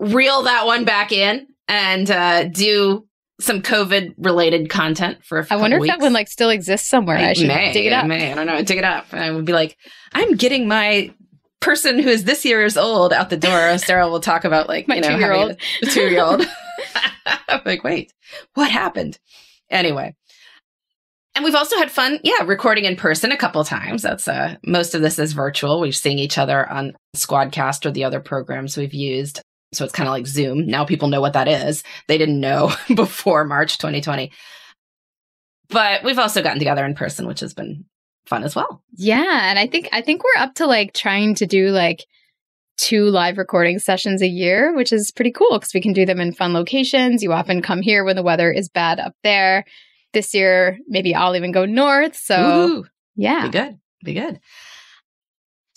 reel 0.00 0.42
that 0.42 0.66
one 0.66 0.84
back 0.84 1.12
in 1.12 1.46
and 1.68 2.10
uh, 2.10 2.44
do 2.44 3.06
some 3.40 3.62
COVID 3.62 4.14
related 4.18 4.68
content 4.68 5.24
for 5.24 5.38
a 5.38 5.44
few. 5.44 5.56
I 5.56 5.60
wonder 5.60 5.78
if 5.78 5.86
that 5.86 6.00
one 6.00 6.12
like 6.12 6.28
still 6.28 6.50
exists 6.50 6.88
somewhere. 6.88 7.16
I, 7.16 7.30
I 7.30 7.32
should 7.32 7.48
may, 7.48 7.72
dig 7.72 7.86
it 7.86 7.92
up. 7.92 8.04
I 8.04 8.08
may. 8.08 8.32
I 8.32 8.34
don't 8.34 8.46
know. 8.46 8.62
Dig 8.62 8.78
it 8.78 8.84
up. 8.84 9.06
And 9.12 9.20
I 9.20 9.30
would 9.30 9.44
be 9.44 9.52
like, 9.52 9.76
I'm 10.12 10.36
getting 10.36 10.68
my 10.68 11.14
person 11.60 11.98
who 11.98 12.08
is 12.08 12.24
this 12.24 12.44
year's 12.44 12.76
old 12.76 13.12
out 13.12 13.30
the 13.30 13.36
door. 13.36 13.78
Sarah 13.78 14.08
will 14.08 14.20
talk 14.20 14.44
about 14.44 14.68
like 14.68 14.88
my 14.88 14.96
you 14.96 15.00
know, 15.02 15.10
two 15.10 15.18
year 15.18 15.32
old, 15.32 15.56
two 15.82 16.08
year 16.08 16.24
old. 16.24 16.46
I'm 17.48 17.60
like, 17.66 17.84
wait, 17.84 18.12
what 18.54 18.70
happened? 18.70 19.18
Anyway. 19.70 20.14
And 21.36 21.44
we've 21.44 21.54
also 21.54 21.76
had 21.76 21.92
fun, 21.92 22.18
yeah, 22.24 22.42
recording 22.44 22.84
in 22.84 22.96
person 22.96 23.30
a 23.30 23.36
couple 23.36 23.62
times. 23.64 24.02
That's 24.02 24.26
uh 24.26 24.56
most 24.66 24.94
of 24.94 25.00
this 25.02 25.18
is 25.18 25.32
virtual. 25.32 25.80
We're 25.80 25.92
seeing 25.92 26.18
each 26.18 26.38
other 26.38 26.68
on 26.68 26.94
Squadcast 27.16 27.86
or 27.86 27.92
the 27.92 28.04
other 28.04 28.20
programs 28.20 28.76
we've 28.76 28.92
used. 28.92 29.40
So 29.72 29.84
it's 29.84 29.92
kind 29.92 30.08
of 30.08 30.12
like 30.12 30.26
Zoom. 30.26 30.66
Now 30.66 30.84
people 30.84 31.08
know 31.08 31.20
what 31.20 31.34
that 31.34 31.48
is. 31.48 31.84
They 32.08 32.18
didn't 32.18 32.40
know 32.40 32.72
before 32.94 33.44
March 33.44 33.78
2020. 33.78 34.32
But 35.68 36.02
we've 36.02 36.18
also 36.18 36.42
gotten 36.42 36.58
together 36.58 36.84
in 36.84 36.94
person, 36.94 37.26
which 37.26 37.40
has 37.40 37.54
been 37.54 37.84
fun 38.26 38.42
as 38.42 38.56
well. 38.56 38.82
Yeah, 38.96 39.50
and 39.50 39.58
I 39.58 39.66
think 39.66 39.88
I 39.92 40.02
think 40.02 40.22
we're 40.24 40.42
up 40.42 40.54
to 40.56 40.66
like 40.66 40.92
trying 40.92 41.36
to 41.36 41.46
do 41.46 41.68
like 41.68 42.04
two 42.76 43.04
live 43.04 43.38
recording 43.38 43.78
sessions 43.78 44.22
a 44.22 44.26
year, 44.26 44.74
which 44.74 44.92
is 44.92 45.12
pretty 45.12 45.30
cool 45.30 45.58
because 45.58 45.74
we 45.74 45.80
can 45.80 45.92
do 45.92 46.06
them 46.06 46.20
in 46.20 46.32
fun 46.32 46.52
locations. 46.52 47.22
You 47.22 47.32
often 47.32 47.62
come 47.62 47.82
here 47.82 48.04
when 48.04 48.16
the 48.16 48.22
weather 48.22 48.50
is 48.50 48.68
bad 48.68 48.98
up 48.98 49.14
there. 49.22 49.64
This 50.12 50.34
year, 50.34 50.78
maybe 50.88 51.14
I'll 51.14 51.36
even 51.36 51.52
go 51.52 51.66
north. 51.66 52.16
So, 52.16 52.68
Ooh, 52.68 52.84
yeah. 53.14 53.42
be 53.46 53.50
good. 53.50 53.78
Be 54.02 54.14
good. 54.14 54.40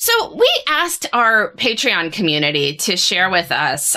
So 0.04 0.36
we 0.36 0.50
asked 0.68 1.08
our 1.14 1.54
Patreon 1.54 2.12
community 2.12 2.76
to 2.76 2.98
share 2.98 3.30
with 3.30 3.54
us 3.54 3.96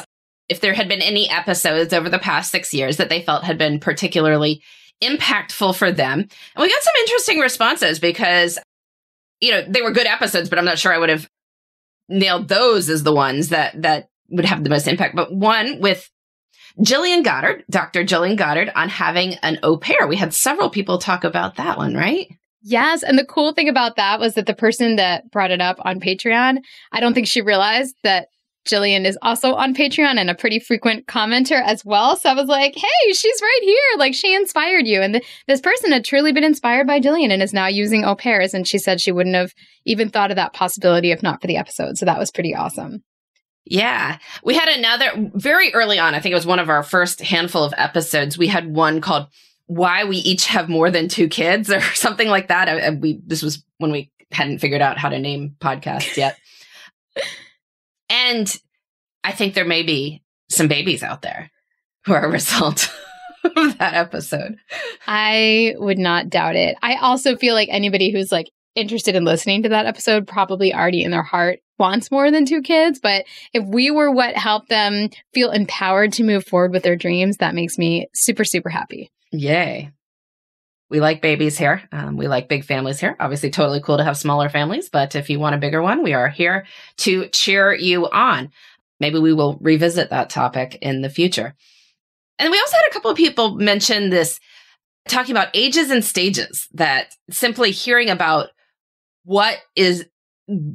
if 0.49 0.61
there 0.61 0.73
had 0.73 0.89
been 0.89 1.03
any 1.03 1.29
episodes 1.29 1.93
over 1.93 2.09
the 2.09 2.21
past 2.21 2.53
six 2.53 2.73
years 2.73 2.99
that 2.99 3.09
they 3.09 3.23
felt 3.23 3.43
had 3.43 3.59
been 3.59 3.81
particularly 3.81 4.63
impactful 5.03 5.75
for 5.75 5.91
them. 5.91 6.21
And 6.21 6.63
we 6.63 6.69
got 6.69 6.83
some 6.83 6.95
interesting 7.01 7.41
responses 7.41 7.99
because, 7.99 8.57
you 9.41 9.51
know, 9.51 9.65
they 9.67 9.83
were 9.83 9.91
good 9.91 10.07
episodes, 10.07 10.49
but 10.49 10.61
I'm 10.61 10.65
not 10.65 10.79
sure 10.79 10.95
I 10.95 10.99
would 10.99 11.09
have 11.09 11.29
nailed 12.09 12.47
those 12.47 12.89
as 12.89 13.03
the 13.03 13.13
ones 13.13 13.49
that, 13.49 13.83
that 13.83 14.09
would 14.29 14.45
have 14.45 14.63
the 14.63 14.71
most 14.71 14.87
impact. 14.87 15.17
But 15.17 15.35
one 15.35 15.81
with 15.81 16.09
Jillian 16.79 17.25
Goddard, 17.25 17.65
Dr. 17.69 18.05
Jillian 18.05 18.37
Goddard 18.37 18.71
on 18.77 18.91
having 18.91 19.35
an 19.43 19.59
au 19.65 19.77
pair. 19.77 20.07
We 20.07 20.15
had 20.15 20.33
several 20.33 20.71
people 20.71 20.99
talk 20.99 21.25
about 21.25 21.57
that 21.57 21.79
one, 21.79 21.97
right? 21.97 22.29
Yes. 22.69 23.05
And 23.05 23.17
the 23.17 23.25
cool 23.25 23.53
thing 23.53 23.69
about 23.69 23.95
that 23.95 24.19
was 24.19 24.35
that 24.35 24.47
the 24.47 24.55
person 24.55 24.97
that 24.97 25.31
brought 25.31 25.53
it 25.53 25.61
up 25.61 25.77
on 25.85 26.01
Patreon, 26.01 26.59
I 26.91 26.99
don't 26.99 27.15
think 27.15 27.29
she 27.29 27.41
realized 27.41 27.95
that 28.03 28.27
Jillian 28.67 29.07
is 29.07 29.17
also 29.23 29.55
on 29.55 29.73
Patreon 29.73 30.19
and 30.19 30.29
a 30.29 30.35
pretty 30.35 30.59
frequent 30.59 31.07
commenter 31.07 31.63
as 31.65 31.85
well. 31.85 32.17
So 32.17 32.29
I 32.29 32.35
was 32.35 32.49
like, 32.49 32.75
hey, 32.75 33.13
she's 33.13 33.41
right 33.41 33.61
here. 33.63 33.99
Like 33.99 34.15
she 34.15 34.35
inspired 34.35 34.85
you. 34.89 35.01
And 35.01 35.15
th- 35.15 35.27
this 35.47 35.61
person 35.61 35.93
had 35.93 36.05
truly 36.05 36.33
been 36.33 36.43
inspired 36.43 36.89
by 36.89 36.99
Jillian 36.99 37.31
and 37.31 37.41
is 37.41 37.53
now 37.53 37.69
using 37.69 38.05
au 38.05 38.17
pairs. 38.17 38.53
And 38.53 38.67
she 38.67 38.79
said 38.79 39.01
she 39.01 39.13
wouldn't 39.13 39.37
have 39.37 39.53
even 39.85 40.09
thought 40.09 40.33
of 40.33 40.37
that 40.37 40.53
possibility 40.53 41.13
if 41.13 41.23
not 41.23 41.41
for 41.41 41.47
the 41.47 41.59
episode. 41.59 41.99
So 41.99 42.05
that 42.05 42.19
was 42.19 42.33
pretty 42.33 42.53
awesome. 42.53 43.05
Yeah. 43.65 44.19
We 44.43 44.57
had 44.57 44.69
another 44.69 45.31
very 45.35 45.73
early 45.73 46.01
on. 46.01 46.17
I 46.17 46.21
think 46.21 46.33
it 46.33 46.37
was 46.37 46.47
one 46.47 46.59
of 46.59 46.69
our 46.69 46.83
first 46.83 47.21
handful 47.21 47.63
of 47.63 47.75
episodes. 47.77 48.37
We 48.37 48.49
had 48.49 48.75
one 48.75 49.01
called 49.01 49.29
why 49.67 50.05
we 50.05 50.17
each 50.19 50.47
have 50.47 50.69
more 50.69 50.91
than 50.91 51.09
two 51.09 51.29
kids 51.29 51.71
or 51.73 51.81
something 51.81 52.29
like 52.29 52.49
that. 52.49 52.69
I, 52.69 52.79
I, 52.79 52.91
we, 52.91 53.21
this 53.27 53.43
was 53.43 53.65
when 53.79 53.93
we 53.93 54.11
hadn't 54.33 54.59
figured 54.59 54.83
out 54.83 54.99
how 54.99 55.09
to 55.09 55.19
name 55.19 55.57
podcasts 55.61 56.17
yet. 56.17 56.39
And 58.09 58.57
I 59.25 59.33
think 59.33 59.55
there 59.55 59.65
may 59.65 59.83
be 59.83 60.23
some 60.49 60.69
babies 60.69 61.03
out 61.03 61.23
there 61.23 61.51
who 62.05 62.13
are 62.13 62.25
a 62.25 62.31
result 62.31 62.89
of 63.45 63.79
that 63.79 63.95
episode. 63.95 64.59
I 65.09 65.75
would 65.77 65.99
not 65.99 66.31
doubt 66.31 66.55
it. 66.55 66.77
I 66.83 66.97
also 66.97 67.37
feel 67.37 67.55
like 67.55 67.69
anybody 67.69 68.13
who's 68.13 68.31
like 68.31 68.51
interested 68.77 69.17
in 69.17 69.25
listening 69.25 69.65
to 69.65 69.71
that 69.71 69.87
episode 69.87 70.29
probably 70.29 70.73
already 70.73 71.03
in 71.03 71.11
their 71.11 71.23
heart 71.23 71.59
wants 71.79 72.11
more 72.11 72.31
than 72.31 72.45
two 72.45 72.63
kids. 72.63 73.01
But 73.01 73.25
if 73.53 73.67
we 73.67 73.91
were 73.91 74.11
what 74.11 74.37
helped 74.37 74.69
them 74.69 75.11
feel 75.35 75.51
empowered 75.51 76.13
to 76.15 76.25
move 76.25 76.47
forward 76.47 76.73
with 76.73 76.83
their 76.83 76.97
dreams, 76.97 77.39
that 77.39 77.55
makes 77.55 77.79
me 77.79 78.09
super, 78.15 78.45
super 78.45 78.69
happy. 78.69 79.11
Yay. 79.39 79.93
We 80.89 81.01
like 81.01 81.21
babies 81.21 81.59
here. 81.59 81.83
Um, 81.91 82.17
we 82.17 82.29
like 82.29 82.49
big 82.49 82.65
families 82.65 83.01
here. 83.01 83.17
Obviously, 83.19 83.51
totally 83.51 83.81
cool 83.81 83.97
to 83.97 84.05
have 84.05 84.17
smaller 84.17 84.49
families, 84.49 84.89
but 84.89 85.17
if 85.17 85.29
you 85.29 85.41
want 85.41 85.57
a 85.57 85.59
bigger 85.59 85.83
one, 85.83 86.03
we 86.03 86.15
are 86.15 86.29
here 86.29 86.65
to 86.99 87.29
cheer 87.29 87.75
you 87.75 88.09
on. 88.09 88.51
Maybe 89.01 89.19
we 89.19 89.33
will 89.33 89.59
revisit 89.61 90.11
that 90.11 90.31
topic 90.31 90.79
in 90.81 91.03
the 91.03 91.11
future. 91.11 91.55
And 92.39 92.51
we 92.51 92.59
also 92.59 92.77
had 92.77 92.89
a 92.89 92.93
couple 92.93 93.11
of 93.11 93.17
people 93.17 93.57
mention 93.57 94.11
this, 94.11 94.39
talking 95.09 95.33
about 95.33 95.49
ages 95.55 95.91
and 95.91 96.05
stages, 96.05 96.69
that 96.75 97.15
simply 97.31 97.73
hearing 97.73 98.09
about 98.09 98.51
what 99.25 99.59
is 99.75 100.07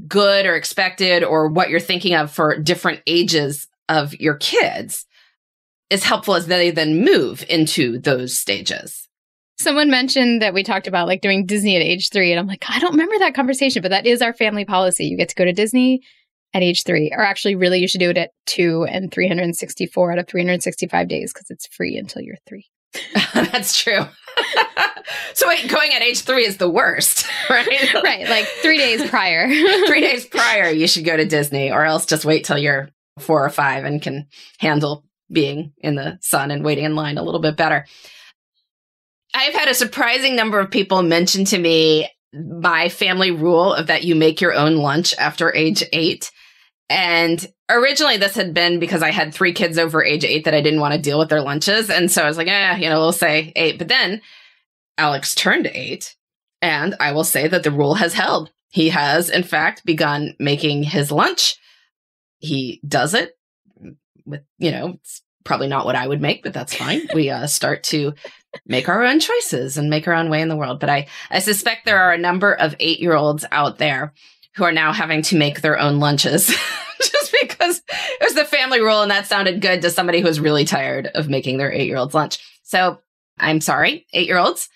good 0.07 0.45
or 0.45 0.55
expected 0.55 1.23
or 1.23 1.47
what 1.47 1.69
you're 1.69 1.79
thinking 1.79 2.15
of 2.15 2.31
for 2.31 2.59
different 2.59 3.01
ages 3.07 3.67
of 3.87 4.13
your 4.19 4.35
kids 4.35 5.05
is 5.91 6.05
helpful 6.05 6.35
as 6.35 6.47
they 6.47 6.71
then 6.71 7.03
move 7.03 7.45
into 7.49 7.99
those 7.99 8.35
stages. 8.35 9.09
Someone 9.59 9.91
mentioned 9.91 10.41
that 10.41 10.53
we 10.53 10.63
talked 10.63 10.87
about 10.87 11.05
like 11.05 11.21
doing 11.21 11.45
Disney 11.45 11.75
at 11.75 11.81
age 11.81 12.09
three, 12.09 12.31
and 12.31 12.39
I'm 12.39 12.47
like, 12.47 12.63
I 12.67 12.79
don't 12.79 12.93
remember 12.93 13.19
that 13.19 13.35
conversation, 13.35 13.81
but 13.81 13.91
that 13.91 14.07
is 14.07 14.21
our 14.21 14.33
family 14.33 14.65
policy. 14.65 15.05
You 15.05 15.17
get 15.17 15.29
to 15.29 15.35
go 15.35 15.45
to 15.45 15.53
Disney 15.53 16.01
at 16.53 16.63
age 16.63 16.83
three, 16.83 17.11
or 17.15 17.21
actually, 17.21 17.55
really, 17.55 17.79
you 17.79 17.87
should 17.87 17.99
do 17.99 18.09
it 18.09 18.17
at 18.17 18.31
two 18.45 18.85
and 18.85 19.11
364 19.11 20.13
out 20.13 20.17
of 20.17 20.27
365 20.27 21.07
days 21.07 21.33
because 21.33 21.51
it's 21.51 21.67
free 21.67 21.97
until 21.97 22.21
you're 22.21 22.37
three. 22.47 22.65
That's 23.33 23.77
true. 23.77 24.05
so 25.33 25.47
wait, 25.47 25.69
going 25.69 25.93
at 25.93 26.01
age 26.01 26.21
three 26.21 26.45
is 26.45 26.57
the 26.57 26.69
worst, 26.69 27.27
right? 27.49 27.93
right, 27.93 28.29
like 28.29 28.45
three 28.61 28.77
days 28.77 29.07
prior. 29.09 29.47
three 29.85 30.01
days 30.01 30.25
prior, 30.25 30.69
you 30.69 30.87
should 30.87 31.05
go 31.05 31.17
to 31.17 31.25
Disney, 31.25 31.69
or 31.69 31.83
else 31.83 32.05
just 32.05 32.25
wait 32.25 32.45
till 32.45 32.57
you're 32.57 32.89
four 33.19 33.45
or 33.45 33.49
five 33.49 33.83
and 33.83 34.01
can 34.01 34.27
handle 34.57 35.03
being 35.31 35.73
in 35.79 35.95
the 35.95 36.17
sun 36.21 36.51
and 36.51 36.63
waiting 36.63 36.85
in 36.85 36.95
line 36.95 37.17
a 37.17 37.23
little 37.23 37.41
bit 37.41 37.57
better. 37.57 37.85
I've 39.33 39.53
had 39.53 39.69
a 39.69 39.73
surprising 39.73 40.35
number 40.35 40.59
of 40.59 40.71
people 40.71 41.03
mention 41.03 41.45
to 41.45 41.57
me 41.57 42.09
my 42.33 42.89
family 42.89 43.31
rule 43.31 43.73
of 43.73 43.87
that 43.87 44.03
you 44.03 44.15
make 44.15 44.41
your 44.41 44.53
own 44.53 44.77
lunch 44.77 45.13
after 45.17 45.53
age 45.53 45.83
eight. 45.93 46.31
And 46.89 47.45
originally 47.69 48.17
this 48.17 48.35
had 48.35 48.53
been 48.53 48.79
because 48.79 49.01
I 49.01 49.11
had 49.11 49.33
three 49.33 49.53
kids 49.53 49.77
over 49.77 50.03
age 50.03 50.25
eight 50.25 50.45
that 50.45 50.53
I 50.53 50.61
didn't 50.61 50.79
want 50.81 50.93
to 50.93 51.01
deal 51.01 51.19
with 51.19 51.29
their 51.29 51.41
lunches. 51.41 51.89
And 51.89 52.11
so 52.11 52.23
I 52.23 52.27
was 52.27 52.37
like, 52.37 52.47
yeah, 52.47 52.75
you 52.75 52.89
know, 52.89 52.99
we'll 52.99 53.11
say 53.11 53.53
eight. 53.55 53.77
But 53.77 53.87
then 53.87 54.21
Alex 54.97 55.33
turned 55.35 55.67
eight 55.67 56.15
and 56.61 56.95
I 56.99 57.13
will 57.13 57.23
say 57.23 57.47
that 57.47 57.63
the 57.63 57.71
rule 57.71 57.95
has 57.95 58.13
held. 58.13 58.51
He 58.69 58.89
has, 58.89 59.29
in 59.29 59.43
fact, 59.43 59.85
begun 59.85 60.35
making 60.39 60.83
his 60.83 61.11
lunch. 61.11 61.57
He 62.39 62.81
does 62.87 63.13
it 63.13 63.37
with, 64.31 64.41
you 64.57 64.71
know, 64.71 64.93
it's 65.01 65.21
probably 65.43 65.67
not 65.67 65.85
what 65.85 65.95
I 65.95 66.07
would 66.07 66.21
make, 66.21 66.43
but 66.43 66.53
that's 66.53 66.73
fine. 66.73 67.01
we 67.13 67.29
uh, 67.29 67.47
start 67.47 67.83
to 67.83 68.13
make 68.65 68.89
our 68.89 69.03
own 69.03 69.19
choices 69.19 69.77
and 69.77 69.89
make 69.89 70.07
our 70.07 70.13
own 70.13 70.29
way 70.29 70.41
in 70.41 70.49
the 70.49 70.57
world. 70.57 70.79
But 70.79 70.89
I, 70.89 71.07
I 71.29 71.39
suspect 71.39 71.85
there 71.85 72.01
are 72.01 72.13
a 72.13 72.17
number 72.17 72.53
of 72.53 72.75
eight 72.79 72.99
year 72.99 73.15
olds 73.15 73.45
out 73.51 73.77
there 73.77 74.13
who 74.55 74.63
are 74.63 74.71
now 74.71 74.91
having 74.91 75.21
to 75.23 75.37
make 75.37 75.61
their 75.61 75.79
own 75.79 75.99
lunches 75.99 76.47
just 77.01 77.35
because 77.41 77.81
it 77.89 78.23
was 78.23 78.33
the 78.33 78.45
family 78.45 78.81
rule 78.81 79.01
and 79.01 79.11
that 79.11 79.27
sounded 79.27 79.61
good 79.61 79.81
to 79.81 79.89
somebody 79.89 80.19
who 80.19 80.27
was 80.27 80.39
really 80.39 80.65
tired 80.65 81.07
of 81.07 81.29
making 81.29 81.57
their 81.57 81.71
eight 81.71 81.87
year 81.87 81.97
old's 81.97 82.13
lunch. 82.13 82.39
So 82.63 82.99
I'm 83.39 83.61
sorry, 83.61 84.05
eight 84.13 84.27
year 84.27 84.37
olds, 84.37 84.69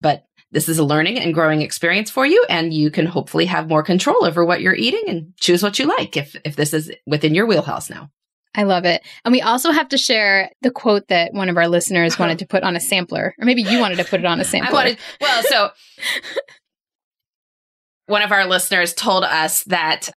but 0.00 0.24
this 0.52 0.68
is 0.68 0.78
a 0.78 0.84
learning 0.84 1.18
and 1.18 1.34
growing 1.34 1.62
experience 1.62 2.10
for 2.10 2.26
you. 2.26 2.44
And 2.48 2.74
you 2.74 2.90
can 2.90 3.06
hopefully 3.06 3.46
have 3.46 3.68
more 3.68 3.82
control 3.82 4.24
over 4.24 4.44
what 4.44 4.60
you're 4.60 4.74
eating 4.74 5.04
and 5.06 5.32
choose 5.36 5.62
what 5.62 5.78
you 5.78 5.86
like 5.86 6.16
if, 6.16 6.34
if 6.44 6.56
this 6.56 6.74
is 6.74 6.90
within 7.06 7.34
your 7.34 7.46
wheelhouse 7.46 7.88
now. 7.88 8.10
I 8.54 8.64
love 8.64 8.84
it. 8.84 9.02
And 9.24 9.32
we 9.32 9.40
also 9.40 9.70
have 9.70 9.88
to 9.90 9.98
share 9.98 10.50
the 10.62 10.70
quote 10.70 11.08
that 11.08 11.32
one 11.32 11.48
of 11.48 11.56
our 11.56 11.68
listeners 11.68 12.18
wanted 12.18 12.40
to 12.40 12.46
put 12.46 12.64
on 12.64 12.74
a 12.74 12.80
sampler, 12.80 13.34
or 13.38 13.44
maybe 13.44 13.62
you 13.62 13.78
wanted 13.78 13.98
to 13.98 14.04
put 14.04 14.20
it 14.20 14.26
on 14.26 14.40
a 14.40 14.44
sampler. 14.44 14.70
I 14.70 14.74
wanted, 14.74 14.98
well, 15.20 15.42
so 15.44 15.70
one 18.06 18.22
of 18.22 18.32
our 18.32 18.46
listeners 18.46 18.92
told 18.92 19.22
us 19.22 19.62
that, 19.64 20.10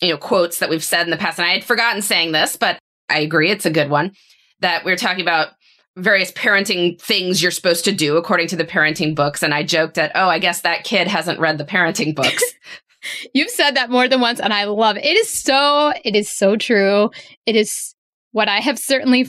you 0.00 0.08
know, 0.08 0.16
quotes 0.16 0.60
that 0.60 0.70
we've 0.70 0.84
said 0.84 1.02
in 1.02 1.10
the 1.10 1.18
past, 1.18 1.38
and 1.38 1.46
I 1.46 1.52
had 1.52 1.64
forgotten 1.64 2.00
saying 2.00 2.32
this, 2.32 2.56
but 2.56 2.78
I 3.10 3.20
agree, 3.20 3.50
it's 3.50 3.66
a 3.66 3.70
good 3.70 3.90
one, 3.90 4.12
that 4.60 4.84
we 4.84 4.92
are 4.92 4.96
talking 4.96 5.22
about 5.22 5.48
various 5.96 6.32
parenting 6.32 7.00
things 7.00 7.40
you're 7.40 7.52
supposed 7.52 7.84
to 7.84 7.92
do 7.92 8.16
according 8.16 8.48
to 8.48 8.56
the 8.56 8.64
parenting 8.64 9.14
books. 9.14 9.42
And 9.42 9.54
I 9.54 9.62
joked 9.62 9.94
that, 9.94 10.12
oh, 10.14 10.28
I 10.28 10.38
guess 10.38 10.62
that 10.62 10.84
kid 10.84 11.06
hasn't 11.06 11.38
read 11.38 11.58
the 11.58 11.64
parenting 11.64 12.14
books. 12.14 12.42
You've 13.32 13.50
said 13.50 13.72
that 13.72 13.90
more 13.90 14.08
than 14.08 14.20
once, 14.20 14.40
and 14.40 14.52
I 14.52 14.64
love 14.64 14.96
it. 14.96 15.04
It 15.04 15.16
is 15.16 15.30
so, 15.30 15.92
it 16.04 16.16
is 16.16 16.30
so 16.30 16.56
true. 16.56 17.10
It 17.46 17.56
is 17.56 17.94
what 18.32 18.48
I 18.48 18.60
have 18.60 18.78
certainly 18.78 19.28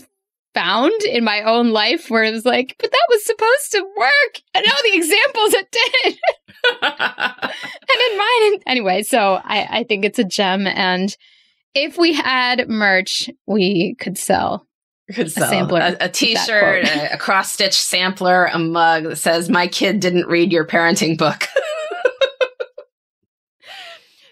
found 0.53 1.03
in 1.03 1.23
my 1.23 1.41
own 1.43 1.71
life 1.71 2.09
where 2.09 2.23
it 2.23 2.31
was 2.31 2.45
like, 2.45 2.75
but 2.79 2.91
that 2.91 3.07
was 3.09 3.25
supposed 3.25 3.71
to 3.71 3.81
work. 3.97 4.41
And 4.53 4.65
all 4.65 4.83
the 4.83 4.97
examples 4.97 5.53
it 5.53 5.71
did. 5.71 6.17
and 6.81 8.11
in 8.11 8.17
mine, 8.17 8.61
anyway, 8.65 9.03
so 9.03 9.41
I, 9.43 9.79
I 9.79 9.83
think 9.83 10.05
it's 10.05 10.17
a 10.17 10.23
gem. 10.23 10.65
And 10.65 11.15
if 11.73 11.97
we 11.97 12.13
had 12.13 12.69
merch, 12.69 13.29
we 13.45 13.95
could 13.99 14.17
sell 14.17 14.65
could 15.13 15.31
sell 15.31 15.43
a 15.43 15.49
sampler, 15.49 15.79
a, 15.81 16.05
a 16.05 16.09
t-shirt, 16.09 16.85
a, 16.85 17.13
a 17.13 17.17
cross 17.17 17.51
stitch 17.51 17.79
sampler, 17.79 18.45
a 18.45 18.57
mug 18.57 19.03
that 19.03 19.17
says 19.17 19.49
"My 19.49 19.67
kid 19.67 19.99
didn't 19.99 20.27
read 20.27 20.51
your 20.51 20.65
parenting 20.65 21.17
book." 21.17 21.47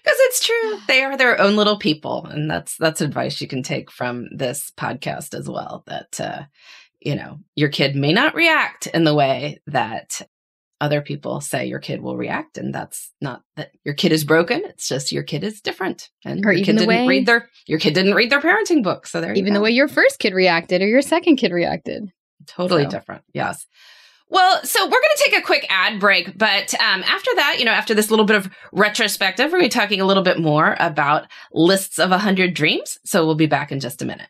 Because 0.03 0.17
it's 0.33 0.45
true, 0.45 0.79
they 0.87 1.03
are 1.03 1.15
their 1.15 1.39
own 1.39 1.55
little 1.55 1.77
people, 1.77 2.25
and 2.25 2.49
that's 2.49 2.75
that's 2.77 3.01
advice 3.01 3.39
you 3.39 3.47
can 3.47 3.61
take 3.61 3.91
from 3.91 4.27
this 4.35 4.71
podcast 4.75 5.37
as 5.37 5.47
well. 5.47 5.83
That 5.85 6.19
uh, 6.19 6.41
you 6.99 7.15
know 7.15 7.39
your 7.55 7.69
kid 7.69 7.95
may 7.95 8.13
not 8.13 8.33
react 8.33 8.87
in 8.87 9.03
the 9.03 9.13
way 9.13 9.61
that 9.67 10.21
other 10.81 11.01
people 11.01 11.39
say 11.39 11.67
your 11.67 11.79
kid 11.79 12.01
will 12.01 12.17
react, 12.17 12.57
and 12.57 12.73
that's 12.73 13.11
not 13.21 13.43
that 13.57 13.71
your 13.83 13.93
kid 13.93 14.11
is 14.11 14.23
broken. 14.23 14.63
It's 14.65 14.87
just 14.87 15.11
your 15.11 15.21
kid 15.21 15.43
is 15.43 15.61
different, 15.61 16.09
and 16.25 16.43
or 16.43 16.51
your 16.51 16.61
even 16.61 16.65
kid 16.65 16.75
the 16.77 16.79
didn't 16.87 16.87
way, 16.87 17.07
read 17.07 17.25
their 17.27 17.47
your 17.67 17.77
kid 17.77 17.93
didn't 17.93 18.15
read 18.15 18.31
their 18.31 18.41
parenting 18.41 18.81
book. 18.81 19.05
So 19.05 19.21
there, 19.21 19.35
even 19.35 19.53
the 19.53 19.61
way 19.61 19.69
your 19.69 19.87
first 19.87 20.17
kid 20.17 20.33
reacted 20.33 20.81
or 20.81 20.87
your 20.87 21.03
second 21.03 21.35
kid 21.35 21.51
reacted, 21.51 22.11
totally 22.47 22.85
so. 22.85 22.89
different. 22.89 23.23
Yes. 23.35 23.67
Well, 24.33 24.65
so 24.65 24.83
we're 24.83 24.89
going 24.89 25.03
to 25.15 25.23
take 25.25 25.37
a 25.37 25.45
quick 25.45 25.67
ad 25.69 25.99
break, 25.99 26.35
but 26.35 26.73
um, 26.81 27.03
after 27.03 27.29
that, 27.35 27.57
you 27.59 27.65
know, 27.65 27.71
after 27.71 27.93
this 27.93 28.09
little 28.09 28.25
bit 28.25 28.35
of 28.35 28.49
retrospective, 28.71 29.51
we're 29.51 29.59
going 29.59 29.69
to 29.69 29.77
be 29.77 29.79
talking 29.79 30.01
a 30.01 30.07
little 30.07 30.23
bit 30.23 30.39
more 30.39 30.75
about 30.79 31.27
lists 31.51 31.99
of 31.99 32.09
100 32.09 32.55
dreams. 32.55 32.97
So 33.05 33.27
we'll 33.27 33.35
be 33.35 33.45
back 33.45 33.71
in 33.71 33.79
just 33.79 34.01
a 34.01 34.05
minute. 34.05 34.27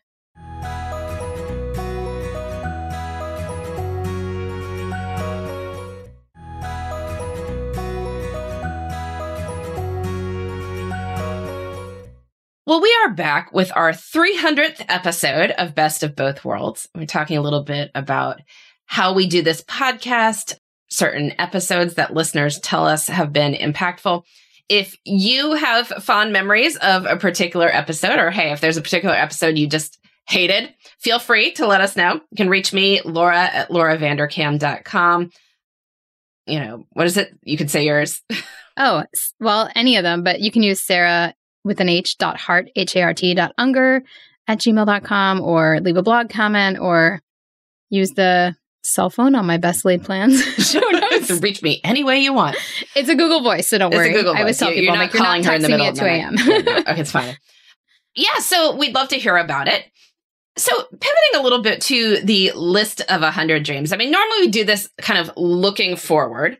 Well, 12.66 12.82
we 12.82 12.94
are 13.04 13.14
back 13.14 13.54
with 13.54 13.72
our 13.74 13.92
300th 13.92 14.84
episode 14.86 15.52
of 15.52 15.74
Best 15.74 16.02
of 16.02 16.14
Both 16.14 16.44
Worlds. 16.44 16.88
We're 16.94 17.06
talking 17.06 17.38
a 17.38 17.42
little 17.42 17.62
bit 17.62 17.90
about 17.94 18.42
how 18.86 19.14
we 19.14 19.26
do 19.26 19.42
this 19.42 19.62
podcast, 19.62 20.54
certain 20.88 21.32
episodes 21.38 21.94
that 21.94 22.14
listeners 22.14 22.58
tell 22.60 22.86
us 22.86 23.08
have 23.08 23.32
been 23.32 23.54
impactful. 23.54 24.22
If 24.68 24.96
you 25.04 25.52
have 25.52 25.88
fond 25.88 26.32
memories 26.32 26.76
of 26.76 27.04
a 27.04 27.16
particular 27.16 27.68
episode, 27.68 28.18
or 28.18 28.30
hey, 28.30 28.52
if 28.52 28.60
there's 28.60 28.76
a 28.76 28.82
particular 28.82 29.14
episode 29.14 29.58
you 29.58 29.66
just 29.66 29.98
hated, 30.26 30.74
feel 31.00 31.18
free 31.18 31.52
to 31.52 31.66
let 31.66 31.80
us 31.80 31.96
know. 31.96 32.14
You 32.14 32.36
can 32.36 32.48
reach 32.48 32.72
me, 32.72 33.02
Laura 33.02 33.42
at 33.42 33.68
lauravanderkam.com. 33.68 35.30
You 36.46 36.60
know, 36.60 36.86
what 36.92 37.06
is 37.06 37.16
it? 37.16 37.36
You 37.42 37.56
could 37.56 37.70
say 37.70 37.84
yours. 37.84 38.22
oh, 38.76 39.04
well, 39.40 39.68
any 39.74 39.96
of 39.96 40.02
them, 40.02 40.22
but 40.22 40.40
you 40.40 40.50
can 40.50 40.62
use 40.62 40.80
Sarah 40.80 41.34
with 41.64 41.80
an 41.80 41.88
H 41.88 42.18
dot 42.18 42.38
hart, 42.38 42.70
H 42.76 42.96
A 42.96 43.02
R 43.02 43.14
T 43.14 43.34
dot 43.34 43.52
unger 43.58 44.02
at 44.46 44.58
gmail.com 44.58 45.40
or 45.40 45.80
leave 45.80 45.96
a 45.96 46.02
blog 46.02 46.28
comment 46.28 46.78
or 46.78 47.20
use 47.90 48.10
the 48.12 48.54
cell 48.84 49.10
phone 49.10 49.34
on 49.34 49.46
my 49.46 49.56
best 49.56 49.84
laid 49.84 50.04
plans 50.04 50.40
show 50.58 50.80
notes. 50.80 51.30
reach 51.42 51.62
me 51.62 51.80
any 51.82 52.04
way 52.04 52.20
you 52.20 52.32
want. 52.32 52.56
It's 52.94 53.08
a 53.08 53.14
Google 53.14 53.42
voice, 53.42 53.68
so 53.68 53.78
don't 53.78 53.92
it's 53.92 53.96
worry. 53.96 54.10
A 54.10 54.12
Google 54.12 54.34
I 54.34 54.44
was 54.44 54.58
telling 54.58 54.74
people, 54.74 54.94
you're 54.94 54.96
like, 54.96 55.12
you're 55.12 55.22
not 55.22 55.26
calling 55.26 55.42
not 55.42 55.50
her 55.50 55.56
in 55.56 55.62
the 55.62 55.68
middle 55.68 55.86
at 55.86 55.96
2 55.96 56.04
a.m. 56.04 56.34
yeah, 56.36 56.58
no, 56.58 56.76
okay, 56.78 57.00
it's 57.00 57.10
fine. 57.10 57.36
Yeah, 58.14 58.38
so 58.38 58.76
we'd 58.76 58.94
love 58.94 59.08
to 59.08 59.16
hear 59.16 59.36
about 59.36 59.66
it. 59.68 59.84
So 60.56 60.72
pivoting 60.84 61.40
a 61.40 61.42
little 61.42 61.62
bit 61.62 61.80
to 61.82 62.20
the 62.20 62.52
list 62.54 63.00
of 63.08 63.22
100 63.22 63.64
dreams. 63.64 63.92
I 63.92 63.96
mean, 63.96 64.12
normally 64.12 64.40
we 64.42 64.48
do 64.48 64.64
this 64.64 64.88
kind 65.00 65.18
of 65.18 65.36
looking 65.36 65.96
forward. 65.96 66.58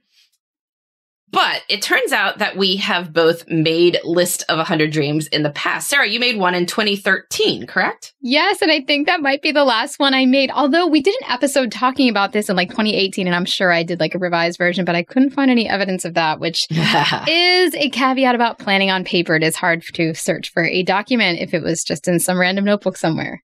But 1.34 1.62
it 1.68 1.82
turns 1.82 2.12
out 2.12 2.38
that 2.38 2.56
we 2.56 2.76
have 2.76 3.12
both 3.12 3.48
made 3.48 3.98
list 4.04 4.44
of 4.48 4.56
100 4.58 4.92
dreams 4.92 5.26
in 5.26 5.42
the 5.42 5.50
past. 5.50 5.90
Sarah, 5.90 6.08
you 6.08 6.20
made 6.20 6.38
one 6.38 6.54
in 6.54 6.64
2013, 6.64 7.66
correct? 7.66 8.14
Yes, 8.20 8.62
and 8.62 8.70
I 8.70 8.82
think 8.82 9.08
that 9.08 9.20
might 9.20 9.42
be 9.42 9.50
the 9.50 9.64
last 9.64 9.98
one 9.98 10.14
I 10.14 10.26
made. 10.26 10.52
Although 10.52 10.86
we 10.86 11.02
did 11.02 11.14
an 11.22 11.30
episode 11.32 11.72
talking 11.72 12.08
about 12.08 12.30
this 12.30 12.48
in 12.48 12.54
like 12.54 12.70
2018 12.70 13.26
and 13.26 13.34
I'm 13.34 13.46
sure 13.46 13.72
I 13.72 13.82
did 13.82 13.98
like 13.98 14.14
a 14.14 14.18
revised 14.18 14.58
version, 14.58 14.84
but 14.84 14.94
I 14.94 15.02
couldn't 15.02 15.30
find 15.30 15.50
any 15.50 15.68
evidence 15.68 16.04
of 16.04 16.14
that, 16.14 16.38
which 16.38 16.68
is 16.70 17.74
a 17.74 17.90
caveat 17.90 18.36
about 18.36 18.60
planning 18.60 18.92
on 18.92 19.02
paper. 19.02 19.34
It 19.34 19.42
is 19.42 19.56
hard 19.56 19.82
to 19.94 20.14
search 20.14 20.52
for 20.52 20.64
a 20.64 20.84
document 20.84 21.40
if 21.40 21.52
it 21.52 21.64
was 21.64 21.82
just 21.82 22.06
in 22.06 22.20
some 22.20 22.38
random 22.38 22.64
notebook 22.64 22.96
somewhere. 22.96 23.42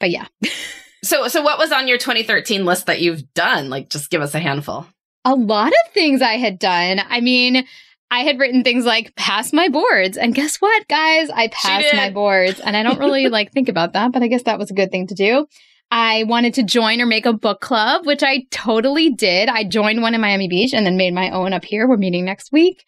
But 0.00 0.10
yeah. 0.10 0.26
so 1.02 1.28
so 1.28 1.40
what 1.40 1.58
was 1.58 1.72
on 1.72 1.88
your 1.88 1.96
2013 1.96 2.66
list 2.66 2.86
that 2.86 3.00
you've 3.00 3.32
done? 3.32 3.70
Like 3.70 3.88
just 3.88 4.10
give 4.10 4.20
us 4.20 4.34
a 4.34 4.38
handful 4.38 4.86
a 5.26 5.34
lot 5.34 5.72
of 5.72 5.92
things 5.92 6.22
I 6.22 6.34
had 6.34 6.58
done. 6.58 7.00
I 7.08 7.20
mean, 7.20 7.66
I 8.12 8.20
had 8.20 8.38
written 8.38 8.62
things 8.62 8.84
like 8.84 9.16
pass 9.16 9.52
my 9.52 9.68
boards. 9.68 10.16
And 10.16 10.34
guess 10.34 10.56
what, 10.58 10.86
guys? 10.86 11.28
I 11.30 11.48
passed 11.48 11.92
my 11.94 12.10
boards. 12.10 12.60
And 12.60 12.76
I 12.76 12.84
don't 12.84 13.00
really 13.00 13.28
like 13.28 13.52
think 13.52 13.68
about 13.68 13.92
that, 13.94 14.12
but 14.12 14.22
I 14.22 14.28
guess 14.28 14.44
that 14.44 14.58
was 14.58 14.70
a 14.70 14.74
good 14.74 14.92
thing 14.92 15.08
to 15.08 15.14
do. 15.14 15.46
I 15.90 16.24
wanted 16.24 16.54
to 16.54 16.62
join 16.62 17.00
or 17.00 17.06
make 17.06 17.26
a 17.26 17.32
book 17.32 17.60
club, 17.60 18.06
which 18.06 18.22
I 18.22 18.44
totally 18.52 19.10
did. 19.10 19.48
I 19.48 19.64
joined 19.64 20.00
one 20.00 20.14
in 20.14 20.20
Miami 20.20 20.48
Beach 20.48 20.72
and 20.72 20.86
then 20.86 20.96
made 20.96 21.12
my 21.12 21.30
own 21.30 21.52
up 21.52 21.64
here. 21.64 21.88
We're 21.88 21.96
meeting 21.96 22.24
next 22.24 22.52
week. 22.52 22.84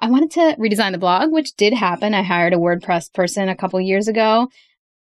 I 0.00 0.10
wanted 0.10 0.32
to 0.32 0.56
redesign 0.58 0.92
the 0.92 0.98
blog, 0.98 1.30
which 1.30 1.54
did 1.54 1.72
happen. 1.72 2.14
I 2.14 2.22
hired 2.22 2.52
a 2.52 2.56
WordPress 2.56 3.12
person 3.12 3.48
a 3.48 3.56
couple 3.56 3.80
years 3.80 4.08
ago. 4.08 4.48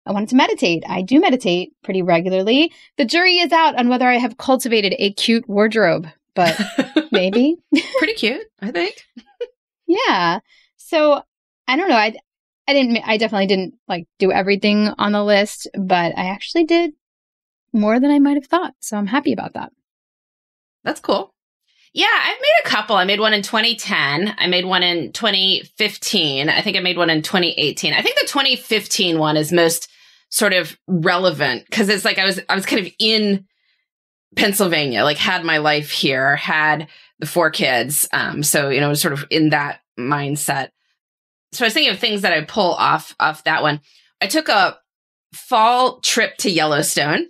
I 0.06 0.12
wanted 0.12 0.30
to 0.30 0.36
meditate. 0.36 0.82
I 0.88 1.02
do 1.02 1.20
meditate 1.20 1.72
pretty 1.84 2.02
regularly. 2.02 2.72
The 2.96 3.04
jury 3.04 3.38
is 3.38 3.52
out 3.52 3.78
on 3.78 3.88
whether 3.88 4.08
I 4.08 4.16
have 4.16 4.38
cultivated 4.38 4.94
a 4.98 5.12
cute 5.12 5.48
wardrobe 5.48 6.08
but 6.38 7.08
maybe. 7.12 7.56
Pretty 7.98 8.14
cute, 8.14 8.46
I 8.62 8.70
think. 8.70 9.04
yeah. 9.88 10.38
So 10.76 11.22
I 11.66 11.76
don't 11.76 11.88
know. 11.88 11.96
I 11.96 12.14
I 12.68 12.72
didn't. 12.72 12.98
I 13.04 13.16
definitely 13.16 13.48
didn't 13.48 13.74
like 13.88 14.06
do 14.20 14.30
everything 14.30 14.88
on 14.98 15.12
the 15.12 15.24
list, 15.24 15.66
but 15.74 16.16
I 16.16 16.26
actually 16.26 16.64
did 16.64 16.92
more 17.72 17.98
than 17.98 18.12
I 18.12 18.20
might 18.20 18.36
have 18.36 18.46
thought. 18.46 18.74
So 18.78 18.96
I'm 18.96 19.08
happy 19.08 19.32
about 19.32 19.54
that. 19.54 19.72
That's 20.84 21.00
cool. 21.00 21.34
Yeah, 21.92 22.06
I've 22.06 22.40
made 22.40 22.64
a 22.64 22.68
couple. 22.68 22.94
I 22.94 23.04
made 23.04 23.18
one 23.18 23.34
in 23.34 23.42
2010. 23.42 24.36
I 24.38 24.46
made 24.46 24.64
one 24.64 24.84
in 24.84 25.10
2015. 25.12 26.48
I 26.48 26.62
think 26.62 26.76
I 26.76 26.80
made 26.80 26.98
one 26.98 27.10
in 27.10 27.22
2018. 27.22 27.94
I 27.94 28.02
think 28.02 28.16
the 28.20 28.26
2015 28.26 29.18
one 29.18 29.36
is 29.36 29.50
most 29.50 29.90
sort 30.30 30.52
of 30.52 30.78
relevant 30.86 31.64
because 31.64 31.88
it's 31.88 32.04
like 32.04 32.18
I 32.18 32.24
was 32.24 32.38
I 32.48 32.54
was 32.54 32.66
kind 32.66 32.86
of 32.86 32.92
in 33.00 33.46
Pennsylvania, 34.36 35.04
like 35.04 35.16
had 35.16 35.44
my 35.44 35.58
life 35.58 35.90
here, 35.90 36.36
had 36.36 36.88
the 37.18 37.26
four 37.26 37.50
kids. 37.50 38.08
Um, 38.12 38.42
so, 38.42 38.68
you 38.68 38.80
know, 38.80 38.94
sort 38.94 39.14
of 39.14 39.26
in 39.30 39.50
that 39.50 39.80
mindset. 39.98 40.70
So 41.52 41.64
I 41.64 41.66
was 41.66 41.74
thinking 41.74 41.92
of 41.92 41.98
things 41.98 42.22
that 42.22 42.32
I 42.32 42.44
pull 42.44 42.74
off 42.74 43.14
off 43.18 43.44
that 43.44 43.62
one. 43.62 43.80
I 44.20 44.26
took 44.26 44.48
a 44.48 44.78
fall 45.32 46.00
trip 46.00 46.36
to 46.38 46.50
Yellowstone. 46.50 47.26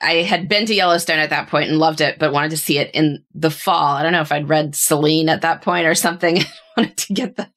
I 0.00 0.22
had 0.22 0.48
been 0.48 0.66
to 0.66 0.74
Yellowstone 0.74 1.18
at 1.18 1.30
that 1.30 1.48
point 1.48 1.70
and 1.70 1.78
loved 1.78 2.00
it, 2.00 2.18
but 2.18 2.32
wanted 2.32 2.50
to 2.50 2.56
see 2.58 2.78
it 2.78 2.90
in 2.92 3.24
the 3.34 3.50
fall. 3.50 3.96
I 3.96 4.02
don't 4.02 4.12
know 4.12 4.20
if 4.20 4.32
I'd 4.32 4.48
read 4.48 4.74
Selene 4.74 5.28
at 5.28 5.42
that 5.42 5.62
point 5.62 5.86
or 5.86 5.94
something. 5.94 6.38
I 6.40 6.44
wanted 6.76 6.96
to 6.98 7.14
get 7.14 7.36
the 7.36 7.48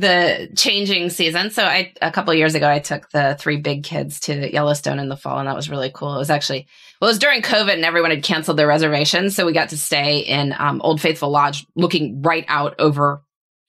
the 0.00 0.50
changing 0.56 1.10
season. 1.10 1.50
So 1.50 1.64
I 1.64 1.92
a 2.02 2.10
couple 2.10 2.34
years 2.34 2.54
ago 2.54 2.68
I 2.68 2.78
took 2.78 3.10
the 3.10 3.36
three 3.38 3.56
big 3.56 3.84
kids 3.84 4.20
to 4.20 4.52
Yellowstone 4.52 4.98
in 4.98 5.08
the 5.08 5.16
fall 5.16 5.38
and 5.38 5.48
that 5.48 5.56
was 5.56 5.70
really 5.70 5.90
cool. 5.92 6.14
It 6.14 6.18
was 6.18 6.30
actually 6.30 6.66
well, 7.00 7.08
it 7.08 7.12
was 7.12 7.18
during 7.18 7.42
COVID 7.42 7.72
and 7.72 7.84
everyone 7.84 8.10
had 8.10 8.22
canceled 8.22 8.56
their 8.56 8.66
reservations, 8.66 9.34
so 9.34 9.44
we 9.44 9.52
got 9.52 9.70
to 9.70 9.78
stay 9.78 10.20
in 10.20 10.54
um, 10.58 10.80
Old 10.82 11.00
Faithful 11.00 11.30
Lodge, 11.30 11.66
looking 11.74 12.22
right 12.22 12.44
out 12.48 12.74
over 12.78 13.22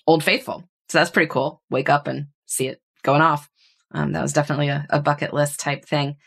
Old 0.07 0.23
Faithful. 0.23 0.63
So 0.89 0.99
that's 0.99 1.11
pretty 1.11 1.29
cool. 1.29 1.61
Wake 1.69 1.89
up 1.89 2.07
and 2.07 2.27
see 2.45 2.67
it 2.67 2.81
going 3.03 3.21
off. 3.21 3.49
Um, 3.91 4.11
that 4.11 4.21
was 4.21 4.33
definitely 4.33 4.69
a, 4.69 4.85
a 4.89 5.01
bucket 5.01 5.33
list 5.33 5.59
type 5.59 5.85
thing. 5.85 6.17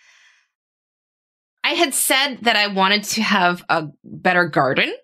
I 1.65 1.75
had 1.75 1.93
said 1.93 2.39
that 2.43 2.57
I 2.57 2.69
wanted 2.69 3.05
to 3.05 3.23
have 3.23 3.65
a 3.69 3.89
better 4.03 4.47
garden. 4.47 4.95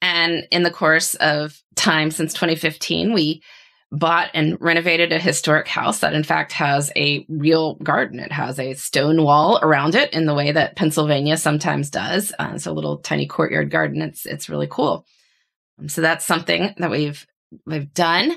And 0.00 0.46
in 0.52 0.62
the 0.62 0.70
course 0.70 1.16
of 1.16 1.60
time 1.74 2.10
since 2.10 2.32
2015, 2.34 3.12
we 3.12 3.42
bought 3.90 4.30
and 4.34 4.60
renovated 4.60 5.12
a 5.12 5.18
historic 5.18 5.66
house 5.66 6.00
that 6.00 6.12
in 6.12 6.22
fact 6.22 6.52
has 6.52 6.92
a 6.94 7.24
real 7.28 7.74
garden. 7.76 8.20
It 8.20 8.32
has 8.32 8.58
a 8.58 8.74
stone 8.74 9.22
wall 9.22 9.58
around 9.62 9.94
it 9.94 10.12
in 10.12 10.26
the 10.26 10.34
way 10.34 10.52
that 10.52 10.76
Pennsylvania 10.76 11.36
sometimes 11.38 11.88
does. 11.88 12.32
Uh, 12.38 12.52
it's 12.54 12.66
a 12.66 12.72
little 12.72 12.98
tiny 12.98 13.26
courtyard 13.26 13.70
garden. 13.70 14.02
It's 14.02 14.26
it's 14.26 14.48
really 14.48 14.68
cool. 14.70 15.06
Um, 15.78 15.88
so 15.88 16.02
that's 16.02 16.26
something 16.26 16.74
that 16.76 16.90
we've 16.90 17.26
we've 17.66 17.92
done. 17.94 18.36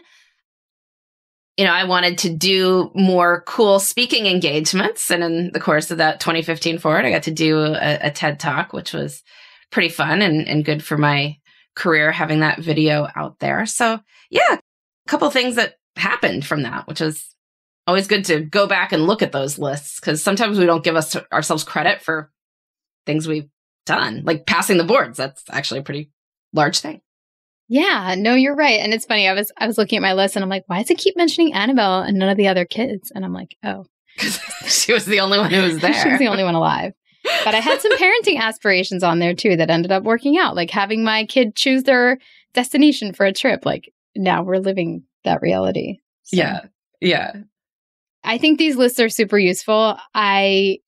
You 1.58 1.66
know, 1.66 1.74
I 1.74 1.84
wanted 1.84 2.20
to 2.20 2.30
do 2.34 2.90
more 2.96 3.44
cool 3.46 3.80
speaking 3.80 4.28
engagements, 4.28 5.12
and 5.12 5.22
in 5.22 5.52
the 5.52 5.60
course 5.60 5.92
of 5.92 5.98
that 5.98 6.22
2015 6.22 6.80
forward, 6.80 7.06
I 7.06 7.12
got 7.12 7.24
to 7.24 7.32
do 7.32 7.60
a, 7.60 8.00
a 8.04 8.12
TED 8.12 8.40
talk, 8.40 8.72
which 8.72 8.94
was 8.94 9.22
pretty 9.70 9.90
fun 9.90 10.22
and, 10.22 10.48
and 10.48 10.66
good 10.66 10.84
for 10.84 10.98
my 10.98 11.38
career 11.76 12.12
having 12.12 12.40
that 12.40 12.60
video 12.60 13.08
out 13.16 13.40
there. 13.40 13.66
So 13.66 14.00
yeah, 14.30 14.58
couple 15.12 15.30
things 15.30 15.56
that 15.56 15.76
happened 15.98 16.46
from 16.46 16.64
that, 16.64 16.88
which 16.88 17.02
is 17.02 17.36
always 17.86 18.08
good 18.08 18.24
to 18.26 18.40
go 18.40 18.66
back 18.66 18.94
and 18.94 19.06
look 19.06 19.22
at 19.22 19.34
those 19.34 19.60
lists 19.60 20.00
because 20.00 20.24
sometimes 20.24 20.58
we 20.58 20.66
don't 20.66 20.86
give 20.86 20.96
us 20.96 21.16
ourselves 21.34 21.66
credit 21.66 22.02
for 22.02 22.32
things 23.06 23.28
we've 23.28 23.50
done, 23.86 24.24
like 24.24 24.46
passing 24.46 24.78
the 24.78 24.86
boards. 24.86 25.18
That's 25.18 25.44
actually 25.52 25.82
a 25.82 25.84
pretty 25.84 26.12
large 26.54 26.80
thing. 26.80 27.02
Yeah, 27.68 28.16
no, 28.18 28.36
you're 28.36 28.56
right. 28.56 28.80
And 28.80 28.94
it's 28.94 29.06
funny. 29.06 29.28
I 29.28 29.34
was 29.34 29.52
I 29.58 29.68
was 29.68 29.78
looking 29.78 29.98
at 29.98 30.02
my 30.02 30.14
list 30.14 30.38
and 30.38 30.44
I'm 30.44 30.50
like, 30.50 30.64
why 30.68 30.80
does 30.80 30.90
it 30.90 30.98
keep 30.98 31.18
mentioning 31.18 31.54
Annabelle 31.54 32.02
and 32.02 32.18
none 32.18 32.30
of 32.30 32.38
the 32.38 32.48
other 32.48 32.66
kids? 32.66 33.12
And 33.14 33.26
I'm 33.26 33.34
like, 33.34 33.58
oh, 33.64 33.86
because 34.16 34.40
she 34.66 34.94
was 34.94 35.06
the 35.06 35.20
only 35.20 35.40
one 35.40 35.52
who 35.52 35.62
was 35.62 35.80
there. 35.80 35.94
she 36.04 36.10
was 36.10 36.20
the 36.20 36.28
only 36.28 36.44
one 36.44 36.56
alive. 36.56 36.94
But 37.44 37.54
I 37.54 37.60
had 37.60 37.82
some 37.82 37.96
parenting 37.98 38.40
aspirations 38.40 39.04
on 39.04 39.20
there 39.20 39.36
too 39.36 39.56
that 39.58 39.70
ended 39.70 39.92
up 39.92 40.04
working 40.04 40.38
out, 40.40 40.56
like 40.56 40.72
having 40.72 41.04
my 41.04 41.26
kid 41.26 41.56
choose 41.56 41.84
their 41.84 42.18
destination 42.54 43.14
for 43.14 43.26
a 43.26 43.34
trip. 43.34 43.64
Like 43.64 43.94
now 44.16 44.44
we're 44.44 44.58
living 44.58 45.04
that 45.24 45.42
reality. 45.42 45.98
So. 46.24 46.38
Yeah. 46.38 46.62
Yeah. 47.00 47.34
I 48.24 48.38
think 48.38 48.58
these 48.60 48.76
lists 48.76 49.00
are 49.00 49.10
super 49.10 49.38
useful. 49.38 49.98
I, 50.14 50.80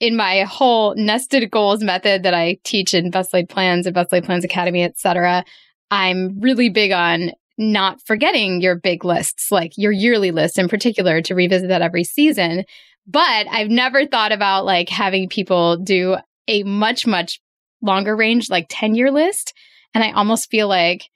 in 0.00 0.16
my 0.16 0.42
whole 0.42 0.94
nested 0.96 1.50
goals 1.50 1.82
method 1.82 2.22
that 2.22 2.34
I 2.34 2.58
teach 2.64 2.94
in 2.94 3.10
Best 3.10 3.34
Laid 3.34 3.48
Plans 3.48 3.86
and 3.86 3.94
Best 3.94 4.12
Laid 4.12 4.24
Plans 4.24 4.44
Academy, 4.44 4.84
etc., 4.84 5.44
I'm 5.90 6.38
really 6.40 6.68
big 6.68 6.92
on 6.92 7.32
not 7.56 8.00
forgetting 8.06 8.60
your 8.60 8.76
big 8.76 9.04
lists, 9.04 9.50
like 9.50 9.72
your 9.76 9.90
yearly 9.90 10.30
list 10.30 10.58
in 10.58 10.68
particular, 10.68 11.20
to 11.22 11.34
revisit 11.34 11.68
that 11.68 11.82
every 11.82 12.04
season. 12.04 12.64
But 13.06 13.48
I've 13.50 13.70
never 13.70 14.06
thought 14.06 14.32
about 14.32 14.64
like 14.64 14.88
having 14.88 15.28
people 15.28 15.76
do 15.78 16.16
a 16.46 16.62
much, 16.62 17.06
much 17.06 17.40
longer 17.82 18.14
range, 18.14 18.48
like 18.50 18.66
10 18.68 18.94
year 18.94 19.10
list. 19.10 19.54
And 19.94 20.04
I 20.04 20.12
almost 20.12 20.50
feel 20.50 20.68
like 20.68 21.08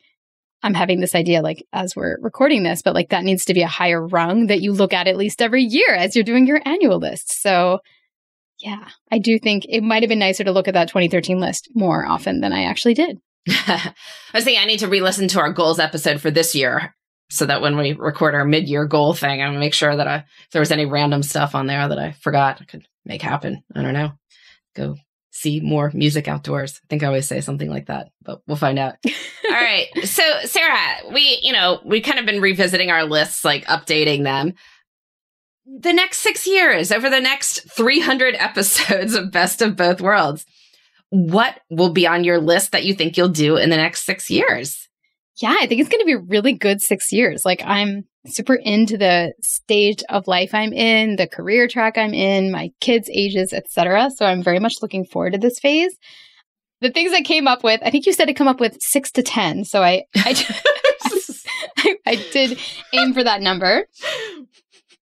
I'm 0.63 0.75
having 0.75 1.01
this 1.01 1.15
idea 1.15 1.43
like 1.43 1.67
as 1.73 1.97
we're 1.97 2.19
recording 2.21 2.63
this, 2.63 2.83
but 2.83 2.95
like 2.95 3.11
that 3.11 3.25
needs 3.25 3.45
to 3.47 3.55
be 3.55 3.63
a 3.63 3.69
higher 3.69 4.05
rung 4.07 4.47
that 4.47 4.61
you 4.61 4.73
look 4.73 4.93
at 4.93 5.09
at 5.09 5.17
least 5.17 5.43
every 5.43 5.63
year 5.63 5.95
as 5.95 6.15
you're 6.15 6.25
doing 6.25 6.47
your 6.47 6.61
annual 6.65 6.99
list. 6.99 7.33
So 7.41 7.81
yeah, 8.61 8.89
I 9.11 9.19
do 9.19 9.39
think 9.39 9.67
it 9.69 9.83
might 9.83 10.03
have 10.03 10.09
been 10.09 10.21
nicer 10.21 10.45
to 10.45 10.53
look 10.53 10.69
at 10.69 10.75
that 10.75 10.89
2013 10.89 11.41
list 11.41 11.69
more 11.75 12.07
often 12.07 12.41
than 12.41 12.53
I 12.53 12.65
actually 12.65 12.95
did. 12.95 13.19
I 13.49 13.95
was 14.33 14.45
thinking 14.45 14.63
I 14.63 14.67
need 14.67 14.79
to 14.81 14.89
re-listen 14.89 15.27
to 15.29 15.41
our 15.41 15.53
goals 15.53 15.81
episode 15.81 16.21
for 16.21 16.31
this 16.31 16.55
year 16.55 16.95
so 17.29 17.47
that 17.47 17.61
when 17.61 17.77
we 17.77 17.93
record 17.93 18.35
our 18.35 18.45
mid-year 18.45 18.85
goal 18.85 19.15
thing, 19.15 19.43
I'm 19.43 19.49
gonna 19.49 19.59
make 19.59 19.75
sure 19.75 19.97
that 19.97 20.07
I, 20.07 20.17
if 20.17 20.51
there 20.53 20.61
was 20.61 20.71
any 20.71 20.87
random 20.87 21.23
stuff 21.25 21.55
on 21.55 21.67
there 21.67 21.89
that 21.89 21.99
I 21.99 22.13
forgot, 22.13 22.59
I 22.61 22.65
could 22.67 22.87
make 23.05 23.23
happen. 23.23 23.65
I 23.75 23.83
don't 23.83 23.95
know. 23.95 24.13
Go 24.77 24.97
see 25.33 25.61
more 25.61 25.91
music 25.95 26.29
outdoors. 26.29 26.79
I 26.85 26.87
think 26.89 27.03
I 27.03 27.07
always 27.07 27.27
say 27.27 27.41
something 27.41 27.71
like 27.71 27.87
that, 27.87 28.11
but 28.23 28.43
we'll 28.47 28.57
find 28.57 28.79
out. 28.79 28.97
All 29.05 29.51
right. 29.51 29.87
So, 30.05 30.23
Sarah, 30.45 31.11
we, 31.11 31.41
you 31.43 31.53
know, 31.53 31.81
we 31.85 32.03
kind 32.03 32.19
of 32.19 32.27
been 32.27 32.41
revisiting 32.41 32.91
our 32.91 33.05
lists, 33.05 33.45
like 33.45 33.65
updating 33.65 34.25
them. 34.25 34.53
The 35.65 35.95
next 35.95 36.19
six 36.19 36.47
years, 36.47 36.93
over 36.93 37.09
the 37.09 37.21
next 37.21 37.71
300 37.73 38.35
episodes 38.35 39.15
of 39.15 39.33
Best 39.33 39.63
of 39.63 39.75
Both 39.75 40.03
Worlds, 40.03 40.45
what 41.09 41.61
will 41.71 41.93
be 41.93 42.07
on 42.07 42.25
your 42.25 42.39
list 42.39 42.73
that 42.73 42.85
you 42.85 42.95
think 42.95 43.17
you'll 43.17 43.29
do 43.29 43.57
in 43.57 43.71
the 43.71 43.77
next 43.77 44.05
six 44.05 44.29
years? 44.29 44.89
Yeah, 45.41 45.57
I 45.59 45.67
think 45.67 45.81
it's 45.81 45.89
going 45.89 46.01
to 46.01 46.07
be 46.07 46.15
really 46.15 46.53
good 46.53 46.83
six 46.83 47.11
years. 47.11 47.43
Like, 47.45 47.63
I'm 47.65 48.05
super 48.27 48.55
into 48.55 48.97
the 48.97 49.33
stage 49.41 50.03
of 50.09 50.29
life 50.29 50.55
I'm 50.55 50.73
in, 50.73 51.17
the 51.17 51.27
career 51.27 51.67
track 51.67 51.99
I'm 51.99 52.15
in, 52.15 52.51
my 52.51 52.71
kids' 52.81 53.11
ages, 53.13 53.53
etc. 53.53 54.11
So 54.11 54.27
I'm 54.27 54.43
very 54.43 54.59
much 54.59 54.83
looking 54.83 55.05
forward 55.05 55.33
to 55.33 55.39
this 55.39 55.59
phase. 55.59 55.97
The 56.81 56.91
things 56.91 57.13
I 57.13 57.23
came 57.23 57.47
up 57.47 57.63
with, 57.63 57.81
I 57.85 57.91
think 57.91 58.07
you 58.07 58.13
said 58.13 58.27
to 58.27 58.35
come 58.35 58.49
up 58.49 58.61
with 58.61 58.77
six 58.81 59.11
to 59.13 59.23
ten. 59.23 59.65
So 59.65 59.83
I, 59.83 60.05
I, 60.17 60.35
I, 61.79 61.97
I 62.07 62.15
did 62.33 62.59
aim 62.93 63.13
for 63.13 63.25
that 63.25 63.43
number. 63.43 63.87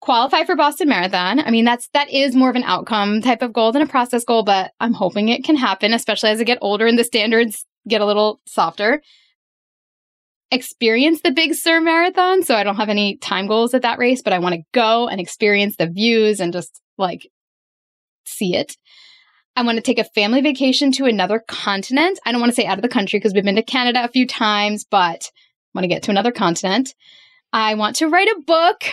Qualify 0.01 0.45
for 0.45 0.55
Boston 0.55 0.89
Marathon. 0.89 1.41
I 1.41 1.51
mean, 1.51 1.65
that's 1.65 1.89
that 1.89 2.11
is 2.11 2.37
more 2.37 2.51
of 2.51 2.57
an 2.57 2.63
outcome 2.63 3.23
type 3.23 3.43
of 3.43 3.53
goal 3.53 3.73
than 3.73 3.83
a 3.83 3.87
process 3.87 4.25
goal, 4.25 4.45
but 4.45 4.73
I'm 4.79 4.93
hoping 4.93 5.29
it 5.29 5.43
can 5.45 5.57
happen, 5.57 5.93
especially 5.93 6.31
as 6.31 6.41
I 6.41 6.45
get 6.45 6.59
older 6.61 6.87
and 6.87 6.99
the 6.99 7.05
standards 7.05 7.65
get 7.89 8.01
a 8.01 8.07
little 8.07 8.41
softer 8.47 9.03
experience 10.51 11.23
the 11.23 11.33
Big 11.33 11.55
Sur 11.55 11.81
Marathon. 11.81 12.43
So 12.43 12.55
I 12.55 12.65
don't 12.65 12.77
have 12.77 12.89
any 12.89 13.17
time 13.17 13.47
goals 13.47 13.75
at 13.75 13.83
that 13.83 13.99
race, 13.99 14.23
but 14.23 14.33
I 14.33 14.39
want 14.39 14.55
to 14.55 14.63
go 14.73 15.09
and 15.09 15.21
experience 15.21 15.77
the 15.77 15.89
views 15.89 16.41
and 16.41 16.53
just 16.53 16.81
like 16.99 17.29
see 18.25 18.55
it. 18.55 18.77
I 19.57 19.63
want 19.63 19.77
to 19.77 19.83
take 19.83 19.99
a 19.99 20.05
family 20.05 20.43
vacation 20.43 20.93
to 20.93 21.07
another 21.07 21.43
continent. 21.49 22.19
I 22.27 22.33
don't 22.33 22.41
want 22.41 22.53
to 22.53 22.57
say 22.57 22.67
out 22.67 22.79
of 22.79 22.83
the 22.83 22.89
country 22.89 23.19
because 23.19 23.33
we've 23.33 23.45
been 23.45 23.57
to 23.57 23.63
Canada 23.63 24.05
a 24.05 24.09
few 24.09 24.27
times, 24.27 24.85
but 24.85 25.31
I 25.35 25.79
want 25.79 25.85
to 25.85 25.89
get 25.89 26.03
to 26.05 26.11
another 26.11 26.33
continent. 26.33 26.95
I 27.53 27.75
want 27.75 27.97
to 27.97 28.09
write 28.09 28.29
a 28.29 28.43
book. 28.47 28.85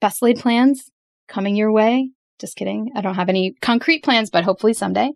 Best 0.00 0.20
laid 0.20 0.40
plans 0.40 0.90
coming 1.28 1.54
your 1.54 1.70
way. 1.70 2.10
Just 2.40 2.56
kidding. 2.56 2.90
I 2.96 3.00
don't 3.00 3.14
have 3.14 3.28
any 3.28 3.54
concrete 3.62 4.02
plans, 4.02 4.28
but 4.28 4.42
hopefully 4.42 4.72
someday. 4.72 5.12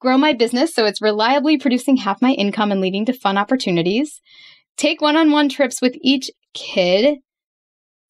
Grow 0.00 0.16
my 0.16 0.32
business 0.32 0.72
so 0.72 0.86
it's 0.86 1.02
reliably 1.02 1.58
producing 1.58 1.96
half 1.96 2.22
my 2.22 2.30
income 2.30 2.70
and 2.70 2.80
leading 2.80 3.06
to 3.06 3.12
fun 3.12 3.36
opportunities 3.36 4.20
take 4.78 5.02
one 5.02 5.16
on 5.16 5.30
one 5.30 5.50
trips 5.50 5.82
with 5.82 5.96
each 6.00 6.30
kid. 6.54 7.18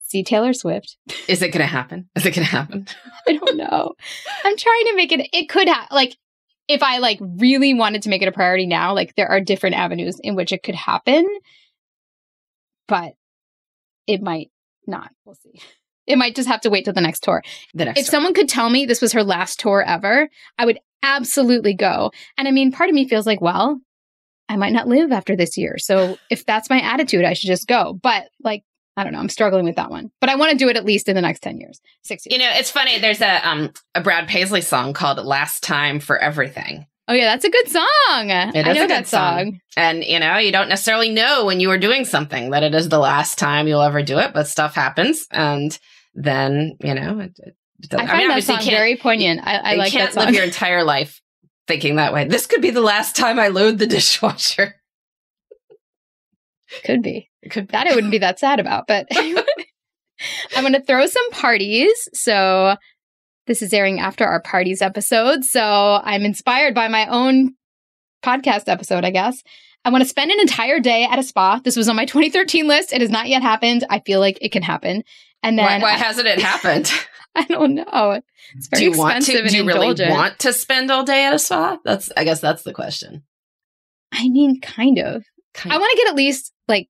See 0.01 0.23
Taylor 0.23 0.53
Swift. 0.53 0.97
Is 1.27 1.43
it 1.43 1.49
going 1.49 1.61
to 1.61 1.67
happen? 1.67 2.09
Is 2.15 2.25
it 2.25 2.35
going 2.35 2.47
to 2.47 2.51
happen? 2.51 2.87
I 3.29 3.33
don't 3.33 3.57
know. 3.57 3.95
I'm 4.45 4.57
trying 4.57 4.85
to 4.87 4.97
make 4.97 5.13
it, 5.13 5.29
it 5.33 5.49
could 5.49 5.69
have, 5.69 5.89
like, 5.91 6.17
if 6.69 6.83
I 6.83 6.99
like 6.99 7.19
really 7.21 7.75
wanted 7.75 8.03
to 8.03 8.11
make 8.11 8.23
it 8.23 8.29
a 8.29 8.33
priority 8.33 8.67
now, 8.67 8.95
like 8.95 9.15
there 9.17 9.29
are 9.29 9.41
different 9.41 9.77
avenues 9.77 10.21
in 10.23 10.35
which 10.35 10.53
it 10.53 10.63
could 10.63 10.75
happen, 10.75 11.27
but 12.87 13.15
it 14.07 14.23
might 14.23 14.51
not. 14.87 15.11
We'll 15.25 15.35
see. 15.35 15.61
It 16.07 16.19
might 16.19 16.37
just 16.37 16.49
have 16.49 16.61
to 16.63 16.71
wait 16.71 16.85
till 16.85 16.95
the 16.95 17.01
next 17.01 17.23
tour. 17.23 17.43
The 17.75 17.87
next 17.87 18.01
if 18.01 18.07
tour. 18.07 18.11
someone 18.11 18.35
could 18.35 18.49
tell 18.49 18.69
me 18.69 18.85
this 18.85 19.03
was 19.03 19.13
her 19.13 19.25
last 19.25 19.61
tour 19.61 19.83
ever, 19.83 20.29
I 20.59 20.67
would 20.67 20.79
absolutely 21.03 21.75
go. 21.75 22.13
And 22.37 22.47
I 22.47 22.51
mean, 22.51 22.73
part 22.73 22.91
of 22.91 22.95
me 22.95 23.09
feels 23.09 23.27
like, 23.27 23.41
well, 23.41 23.81
I 24.49 24.57
might 24.57 24.73
not 24.73 24.89
live 24.89 25.13
after 25.13 25.37
this 25.37 25.57
year. 25.57 25.77
So 25.79 26.19
if 26.31 26.47
that's 26.47 26.71
my 26.71 26.81
attitude, 26.81 27.25
I 27.25 27.35
should 27.35 27.49
just 27.49 27.67
go. 27.67 27.99
But 28.03 28.29
like, 28.43 28.65
I 28.97 29.05
don't 29.05 29.13
know. 29.13 29.21
I'm 29.21 29.29
struggling 29.29 29.65
with 29.65 29.77
that 29.77 29.91
one, 29.91 30.11
but 30.21 30.29
I 30.31 30.37
want 30.37 30.53
to 30.53 30.59
do 30.59 30.69
it 30.69 30.77
at 30.77 30.85
least 30.85 31.09
in 31.09 31.15
the 31.15 31.23
next 31.23 31.41
10 31.41 31.59
years, 31.59 31.81
six 32.03 32.27
years. 32.27 32.33
You 32.33 32.45
know, 32.45 32.53
it's 32.59 32.71
funny. 32.71 32.99
There's 32.99 33.21
a, 33.21 33.49
um, 33.49 33.73
a 33.95 34.01
Brad 34.01 34.27
Paisley 34.29 34.61
song 34.61 34.93
called 34.93 35.25
Last 35.25 35.63
Time 35.63 36.01
for 36.01 36.19
Everything. 36.19 36.87
Oh 37.07 37.15
yeah, 37.15 37.25
that's 37.27 37.45
a 37.45 37.51
good 37.51 37.69
song. 37.69 37.85
It 38.11 38.27
I 38.27 38.49
is 38.49 38.65
know 38.65 38.71
a 38.71 38.75
good 38.75 38.91
that 38.91 39.07
song. 39.07 39.39
song. 39.39 39.61
And, 39.77 40.05
you 40.05 40.19
know, 40.19 40.37
you 40.37 40.53
don't 40.53 40.69
necessarily 40.69 41.11
know 41.11 41.47
when 41.47 41.59
you 41.59 41.71
are 41.71 41.79
doing 41.79 42.05
something 42.05 42.51
that 42.51 42.63
it 42.63 42.75
is 42.75 42.89
the 42.89 42.99
last 42.99 43.39
time 43.39 43.67
you'll 43.67 43.81
ever 43.81 44.03
do 44.03 44.19
it, 44.19 44.35
but 44.35 44.47
stuff 44.47 44.75
happens. 44.75 45.27
And 45.31 45.79
then, 46.15 46.77
you 46.83 46.95
know, 46.95 47.21
it, 47.21 47.33
it 47.39 47.55
I 47.95 48.07
find 48.07 48.31
that 48.31 48.43
song 48.43 48.65
very 48.65 48.97
poignant. 48.97 49.41
I, 49.43 49.57
I 49.57 49.73
you 49.73 49.79
like 49.79 49.93
can't 49.93 50.13
that 50.13 50.15
song. 50.15 50.27
live 50.27 50.35
your 50.35 50.45
entire 50.45 50.83
life 50.83 51.23
thinking 51.69 51.97
that 51.97 52.13
way. 52.13 52.25
This 52.25 52.47
could 52.47 52.63
be 52.63 52.71
the 52.71 52.81
last 52.81 53.15
time 53.15 53.39
I 53.39 53.49
load 53.49 53.79
the 53.79 53.87
dishwasher. 53.87 54.75
Could 56.85 57.03
be. 57.03 57.31
Could 57.51 57.69
That 57.69 57.87
I 57.87 57.95
wouldn't 57.95 58.11
be 58.11 58.19
that 58.19 58.41
sad 58.41 58.59
about, 58.59 58.87
but 58.89 59.07
I'm 59.13 60.63
going 60.63 60.73
to 60.73 60.83
throw 60.83 61.07
some 61.07 61.31
parties. 61.31 61.93
So 62.13 62.77
this 63.47 63.63
is 63.63 63.73
airing 63.73 64.01
after 64.01 64.27
our 64.27 64.43
parties 64.43 64.83
episode. 64.83 65.45
So 65.45 65.63
I'm 66.03 66.25
inspired 66.25 66.75
by 66.75 66.89
my 66.89 67.07
own 67.07 67.53
podcast 68.25 68.69
episode, 68.69 69.05
I 69.05 69.11
guess. 69.11 69.43
I 69.85 69.91
want 69.91 70.03
to 70.03 70.09
spend 70.09 70.31
an 70.31 70.41
entire 70.41 70.81
day 70.81 71.05
at 71.05 71.19
a 71.19 71.23
spa. 71.23 71.61
This 71.63 71.77
was 71.77 71.89
on 71.89 71.97
my 71.97 72.05
2013 72.05 72.67
list. 72.67 72.93
It 72.93 73.01
has 73.01 73.11
not 73.11 73.29
yet 73.29 73.43
happened. 73.43 73.85
I 73.89 74.01
feel 74.01 74.21
like 74.21 74.39
it 74.43 74.53
can 74.53 74.63
happen. 74.63 75.03
And 75.43 75.57
why, 75.57 75.69
then 75.69 75.81
why 75.83 75.93
I, 75.93 75.99
hasn't 75.99 76.27
it 76.27 76.41
happened? 76.41 76.93
I 77.43 77.45
don't 77.45 77.75
know. 77.75 78.21
It's 78.55 78.69
very 78.69 78.81
do 78.81 78.91
you 78.91 78.99
want 78.99 79.25
to? 79.27 79.49
Do 79.49 79.57
you 79.57 79.65
really 79.65 79.95
want 80.09 80.39
to 80.41 80.53
spend 80.53 80.91
all 80.91 81.05
day 81.05 81.25
at 81.27 81.35
a 81.35 81.39
spa? 81.39 81.79
That's, 81.85 82.11
I 82.17 82.25
guess, 82.25 82.41
that's 82.41 82.63
the 82.65 82.73
question. 82.73 83.23
I 84.13 84.29
mean, 84.29 84.61
kind 84.61 84.99
of. 84.99 85.25
Kind 85.55 85.73
I 85.73 85.79
want 85.79 85.91
to 85.93 85.97
get 85.97 86.09
at 86.09 86.15
least 86.17 86.53
like 86.67 86.89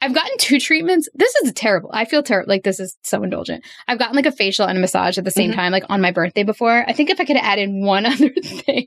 I've 0.00 0.14
gotten 0.14 0.36
two 0.38 0.58
treatments. 0.58 1.08
This 1.14 1.34
is 1.36 1.52
terrible. 1.52 1.90
I 1.92 2.04
feel 2.06 2.22
terrible. 2.22 2.48
Like 2.48 2.62
this 2.62 2.80
is 2.80 2.96
so 3.02 3.22
indulgent. 3.22 3.64
I've 3.86 3.98
gotten 3.98 4.16
like 4.16 4.26
a 4.26 4.32
facial 4.32 4.66
and 4.66 4.78
a 4.78 4.80
massage 4.80 5.18
at 5.18 5.24
the 5.24 5.30
same 5.30 5.50
Mhm. 5.50 5.54
time, 5.56 5.72
like 5.72 5.84
on 5.88 6.00
my 6.00 6.10
birthday 6.10 6.42
before. 6.42 6.84
I 6.88 6.92
think 6.92 7.10
if 7.10 7.20
I 7.20 7.24
could 7.24 7.36
have 7.36 7.44
added 7.44 7.68
one 7.70 8.06
other 8.06 8.30
thing, 8.30 8.86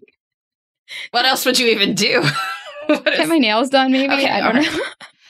What 1.11 1.25
else 1.25 1.45
would 1.45 1.59
you 1.59 1.67
even 1.67 1.93
do? 1.95 2.23
Get 2.87 3.19
is- 3.19 3.29
my 3.29 3.37
nails 3.37 3.69
done, 3.69 3.91
maybe. 3.91 4.13
Okay, 4.13 4.29
I 4.29 4.41
don't 4.41 4.55
right. 4.55 4.73
know. 4.73 4.83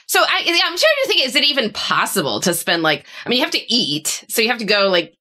so 0.06 0.20
I, 0.20 0.38
I'm 0.40 0.76
trying 0.76 0.78
to 0.78 1.08
think: 1.08 1.26
is 1.26 1.36
it 1.36 1.44
even 1.44 1.70
possible 1.72 2.40
to 2.40 2.54
spend 2.54 2.82
like? 2.82 3.06
I 3.24 3.28
mean, 3.28 3.38
you 3.38 3.44
have 3.44 3.52
to 3.52 3.72
eat, 3.72 4.24
so 4.28 4.42
you 4.42 4.48
have 4.48 4.58
to 4.58 4.64
go 4.64 4.88
like 4.88 5.14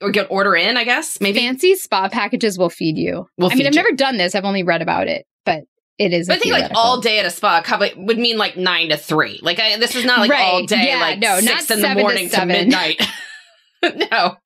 or 0.00 0.10
get 0.10 0.26
order 0.30 0.54
in. 0.56 0.76
I 0.76 0.84
guess 0.84 1.20
maybe. 1.20 1.40
Fancy 1.40 1.74
spa 1.74 2.08
packages 2.08 2.58
will 2.58 2.70
feed 2.70 2.96
you. 2.98 3.26
Will 3.38 3.50
I 3.50 3.54
mean, 3.54 3.66
I've 3.66 3.74
you. 3.74 3.82
never 3.82 3.92
done 3.92 4.16
this. 4.16 4.34
I've 4.34 4.44
only 4.44 4.62
read 4.62 4.82
about 4.82 5.08
it, 5.08 5.26
but 5.44 5.64
it 5.98 6.12
is. 6.12 6.28
But 6.28 6.36
I 6.36 6.40
think 6.40 6.52
like 6.54 6.70
all 6.74 7.00
day 7.00 7.18
at 7.18 7.26
a 7.26 7.30
spa 7.30 7.60
probably 7.62 7.92
would 7.96 8.18
mean 8.18 8.38
like 8.38 8.56
nine 8.56 8.88
to 8.90 8.96
three. 8.96 9.38
Like 9.42 9.58
I, 9.60 9.76
this 9.78 9.94
is 9.94 10.04
not 10.04 10.20
like 10.20 10.30
all 10.30 10.64
day, 10.66 10.88
Yeah, 10.88 11.00
like 11.00 11.18
no, 11.18 11.38
six 11.40 11.46
not 11.68 11.76
in 11.76 11.82
the 11.82 11.88
seven 11.88 11.96
to 11.98 12.02
morning 12.02 12.28
to, 12.28 12.34
seven. 12.34 12.48
midnight. 12.48 13.02
no. 14.10 14.36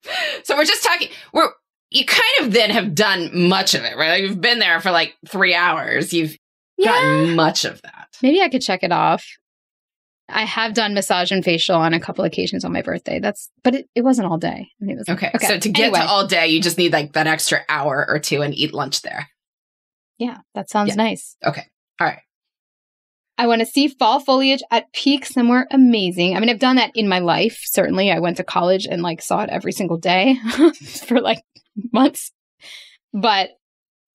So 0.43 0.55
we're 0.55 0.65
just 0.65 0.83
talking. 0.83 1.09
We're 1.33 1.49
you 1.91 2.05
kind 2.05 2.23
of 2.41 2.51
then 2.51 2.71
have 2.71 2.93
done 2.95 3.47
much 3.47 3.73
of 3.73 3.83
it, 3.83 3.95
right? 3.95 4.09
Like 4.09 4.21
you've 4.23 4.41
been 4.41 4.59
there 4.59 4.79
for 4.81 4.91
like 4.91 5.15
three 5.27 5.53
hours. 5.53 6.13
You've 6.13 6.35
Yeah. 6.77 6.87
gotten 6.91 7.35
much 7.35 7.63
of 7.63 7.81
that. 7.83 8.07
Maybe 8.21 8.41
I 8.41 8.49
could 8.49 8.61
check 8.61 8.83
it 8.83 8.91
off. 8.91 9.25
I 10.27 10.43
have 10.45 10.73
done 10.73 10.93
massage 10.95 11.31
and 11.31 11.43
facial 11.43 11.75
on 11.75 11.93
a 11.93 11.99
couple 11.99 12.25
occasions 12.25 12.65
on 12.65 12.71
my 12.73 12.81
birthday. 12.81 13.19
That's, 13.19 13.49
but 13.63 13.75
it, 13.75 13.89
it 13.93 14.01
wasn't 14.01 14.27
all 14.27 14.37
day. 14.37 14.67
I 14.81 14.85
mean, 14.85 14.95
it 14.95 14.99
was 14.99 15.09
Okay. 15.09 15.31
So 15.39 15.59
to 15.59 15.69
get 15.69 15.83
Anyway. 15.85 15.99
to 15.99 16.05
all 16.07 16.25
day, 16.25 16.47
you 16.47 16.61
just 16.61 16.77
need 16.79 16.93
like 16.93 17.13
that 17.13 17.27
extra 17.27 17.61
hour 17.69 18.05
or 18.09 18.17
two 18.19 18.41
and 18.41 18.53
eat 18.55 18.73
lunch 18.73 19.01
there. 19.03 19.27
Yeah, 20.17 20.37
that 20.55 20.69
sounds 20.69 20.89
Yeah. 20.89 20.95
nice. 20.95 21.35
Okay. 21.45 21.63
All 21.99 22.07
right. 22.07 22.19
I 23.37 23.47
want 23.47 23.59
to 23.59 23.65
see 23.65 23.89
fall 23.89 24.19
foliage 24.21 24.63
at 24.71 24.91
peak 24.93 25.25
somewhere 25.25 25.67
amazing. 25.69 26.35
I 26.35 26.39
mean, 26.39 26.49
I've 26.49 26.57
done 26.59 26.77
that 26.77 26.91
in 26.95 27.07
my 27.09 27.19
life. 27.19 27.59
Certainly, 27.65 28.09
I 28.09 28.19
went 28.19 28.37
to 28.37 28.43
college 28.45 28.85
and 28.89 29.01
like 29.03 29.21
saw 29.21 29.41
it 29.43 29.49
every 29.49 29.73
single 29.73 29.97
day 29.97 30.37
for 31.05 31.19
like 31.19 31.41
months. 31.91 32.31
But 33.13 33.49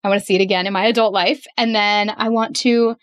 I 0.02 0.08
want 0.08 0.20
to 0.20 0.24
see 0.26 0.36
it 0.36 0.40
again 0.40 0.66
in 0.66 0.72
my 0.72 0.86
adult 0.86 1.12
life. 1.12 1.44
And 1.58 1.74
then 1.74 2.08
I 2.10 2.30
want 2.30 2.56
to 2.60 2.96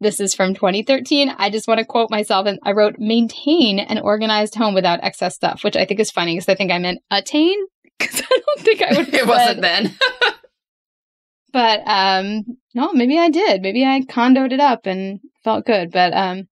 this 0.00 0.20
is 0.20 0.34
from 0.34 0.54
2013. 0.54 1.34
I 1.38 1.50
just 1.50 1.66
want 1.66 1.78
to 1.78 1.84
quote 1.84 2.10
myself 2.10 2.46
and 2.46 2.58
I 2.62 2.72
wrote 2.72 2.98
maintain 2.98 3.78
an 3.80 3.98
organized 3.98 4.54
home 4.54 4.74
without 4.74 5.00
excess 5.02 5.34
stuff, 5.34 5.64
which 5.64 5.76
I 5.76 5.84
think 5.84 6.00
is 6.00 6.10
funny 6.10 6.34
because 6.36 6.48
I 6.48 6.54
think 6.54 6.70
I 6.70 6.78
meant 6.78 7.00
attain 7.10 7.56
because 7.98 8.20
I 8.30 8.40
don't 8.46 8.60
think 8.60 8.82
I 8.82 8.96
would 8.96 9.12
it 9.14 9.26
wasn't 9.26 9.60
then. 9.60 9.96
but 11.52 11.80
um 11.86 12.44
no 12.74 12.92
maybe 12.92 13.18
i 13.18 13.30
did 13.30 13.62
maybe 13.62 13.82
i 13.84 14.02
condoed 14.02 14.52
it 14.52 14.60
up 14.60 14.84
and 14.84 15.18
felt 15.42 15.64
good 15.64 15.90
but 15.90 16.12
um 16.12 16.46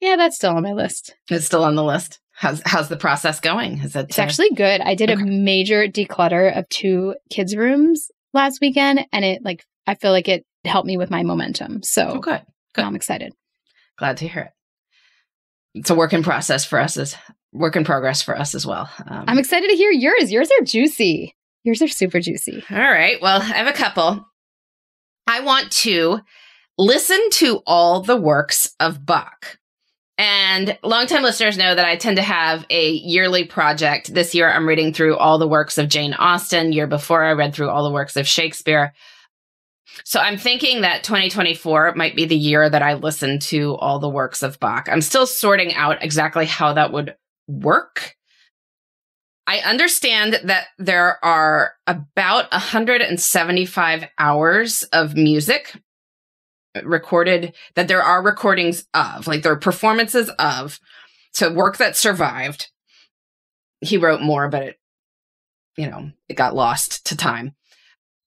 yeah 0.00 0.16
that's 0.16 0.36
still 0.36 0.56
on 0.56 0.62
my 0.62 0.72
list 0.72 1.14
it's 1.30 1.44
still 1.44 1.62
on 1.64 1.74
the 1.74 1.84
list. 1.84 2.18
How's 2.32 2.60
how's 2.66 2.88
the 2.88 2.96
process 2.98 3.40
going? 3.40 3.78
Is 3.80 3.94
it 3.96 4.06
it's 4.08 4.18
actually 4.18 4.50
good 4.50 4.80
i 4.80 4.94
did 4.94 5.10
Okay. 5.10 5.22
a 5.22 5.24
major 5.26 5.86
declutter 5.86 6.56
of 6.58 6.68
two 6.68 7.14
kids 7.30 7.54
rooms 7.56 8.10
last 8.34 8.60
weekend 8.60 9.06
and 9.12 9.24
it 9.24 9.42
like 9.44 9.64
I 9.86 9.94
feel 9.94 10.10
like 10.12 10.28
it 10.28 10.44
helped 10.64 10.86
me 10.86 10.96
with 10.96 11.10
my 11.10 11.22
momentum. 11.22 11.82
So 11.84 12.08
Oh, 12.14 12.18
good. 12.18 12.42
Now 12.76 12.86
I'm 12.86 12.96
excited. 12.96 13.32
Glad 13.98 14.18
to 14.18 14.28
hear 14.28 14.42
it. 14.42 14.50
It's 15.74 15.90
a 15.90 15.94
work 15.94 16.12
in 16.12 16.22
process 16.22 16.64
for 16.64 16.78
us 16.78 16.96
as 16.96 17.16
work 17.52 17.76
in 17.76 17.84
progress 17.84 18.22
for 18.22 18.38
us 18.38 18.54
as 18.54 18.66
well. 18.66 18.90
Um, 19.06 19.24
I'm 19.28 19.38
excited 19.38 19.68
to 19.68 19.76
hear 19.76 19.90
yours. 19.90 20.30
Yours 20.32 20.50
are 20.58 20.64
juicy. 20.64 21.34
Yours 21.64 21.82
are 21.82 21.88
super 21.88 22.20
juicy. 22.20 22.62
All 22.70 22.78
right. 22.78 23.20
Well, 23.20 23.40
I 23.40 23.44
have 23.44 23.66
a 23.66 23.72
couple. 23.72 24.24
I 25.26 25.40
want 25.40 25.72
to 25.72 26.20
listen 26.78 27.18
to 27.30 27.62
all 27.66 28.02
the 28.02 28.16
works 28.16 28.74
of 28.78 29.04
Bach. 29.04 29.58
And 30.18 30.78
longtime 30.82 31.22
listeners 31.22 31.58
know 31.58 31.74
that 31.74 31.84
I 31.84 31.96
tend 31.96 32.16
to 32.16 32.22
have 32.22 32.64
a 32.70 32.90
yearly 32.90 33.44
project. 33.44 34.14
This 34.14 34.34
year, 34.34 34.50
I'm 34.50 34.66
reading 34.66 34.94
through 34.94 35.16
all 35.16 35.38
the 35.38 35.48
works 35.48 35.76
of 35.76 35.88
Jane 35.88 36.14
Austen. 36.14 36.72
Year 36.72 36.86
before, 36.86 37.22
I 37.22 37.32
read 37.32 37.54
through 37.54 37.68
all 37.68 37.84
the 37.84 37.92
works 37.92 38.16
of 38.16 38.26
Shakespeare. 38.26 38.94
So 40.04 40.20
I'm 40.20 40.36
thinking 40.36 40.82
that 40.82 41.04
2024 41.04 41.94
might 41.94 42.16
be 42.16 42.24
the 42.24 42.36
year 42.36 42.68
that 42.68 42.82
I 42.82 42.94
listen 42.94 43.38
to 43.40 43.76
all 43.76 43.98
the 43.98 44.08
works 44.08 44.42
of 44.42 44.58
Bach. 44.60 44.88
I'm 44.90 45.00
still 45.00 45.26
sorting 45.26 45.74
out 45.74 46.02
exactly 46.02 46.46
how 46.46 46.72
that 46.74 46.92
would 46.92 47.16
work. 47.46 48.16
I 49.46 49.58
understand 49.60 50.40
that 50.44 50.66
there 50.78 51.24
are 51.24 51.74
about 51.86 52.50
175 52.50 54.08
hours 54.18 54.82
of 54.92 55.14
music 55.14 55.80
recorded 56.82 57.54
that 57.74 57.88
there 57.88 58.02
are 58.02 58.22
recordings 58.22 58.86
of, 58.92 59.26
like 59.26 59.42
there 59.42 59.52
are 59.52 59.56
performances 59.56 60.30
of, 60.38 60.80
so 61.32 61.52
work 61.52 61.76
that 61.76 61.96
survived. 61.96 62.70
He 63.80 63.96
wrote 63.98 64.20
more, 64.20 64.48
but 64.48 64.62
it, 64.62 64.80
you 65.76 65.88
know, 65.88 66.10
it 66.28 66.34
got 66.34 66.54
lost 66.54 67.06
to 67.06 67.16
time. 67.16 67.54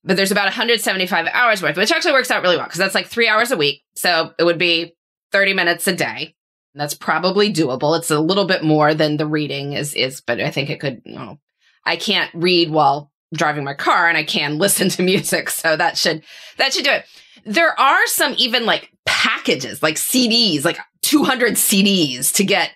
But 0.02 0.16
there's 0.16 0.32
about 0.32 0.46
175 0.46 1.26
hours 1.32 1.62
worth, 1.62 1.76
which 1.76 1.92
actually 1.92 2.12
works 2.12 2.30
out 2.30 2.42
really 2.42 2.56
well 2.56 2.66
because 2.66 2.78
that's 2.78 2.94
like 2.94 3.06
three 3.06 3.28
hours 3.28 3.50
a 3.50 3.56
week. 3.56 3.82
So 3.96 4.32
it 4.38 4.44
would 4.44 4.58
be 4.58 4.94
30 5.32 5.54
minutes 5.54 5.86
a 5.86 5.94
day. 5.94 6.34
That's 6.74 6.94
probably 6.94 7.52
doable. 7.52 7.98
It's 7.98 8.10
a 8.10 8.20
little 8.20 8.46
bit 8.46 8.62
more 8.62 8.94
than 8.94 9.16
the 9.16 9.26
reading 9.26 9.72
is, 9.72 9.94
is, 9.94 10.20
but 10.20 10.40
I 10.40 10.50
think 10.50 10.70
it 10.70 10.80
could, 10.80 11.02
you 11.04 11.14
know, 11.14 11.38
I 11.84 11.96
can't 11.96 12.30
read 12.32 12.70
while 12.70 13.10
driving 13.34 13.64
my 13.64 13.74
car 13.74 14.08
and 14.08 14.16
I 14.16 14.24
can 14.24 14.58
listen 14.58 14.88
to 14.90 15.02
music. 15.04 15.50
So 15.50 15.76
that 15.76 15.98
should, 15.98 16.22
that 16.56 16.72
should 16.72 16.84
do 16.84 16.92
it. 16.92 17.04
There 17.44 17.78
are 17.78 18.06
some 18.06 18.34
even 18.38 18.66
like 18.66 18.90
packages, 19.04 19.82
like 19.82 19.96
CDs, 19.96 20.64
like 20.64 20.78
200 21.02 21.54
CDs 21.54 22.32
to 22.34 22.44
get 22.44 22.70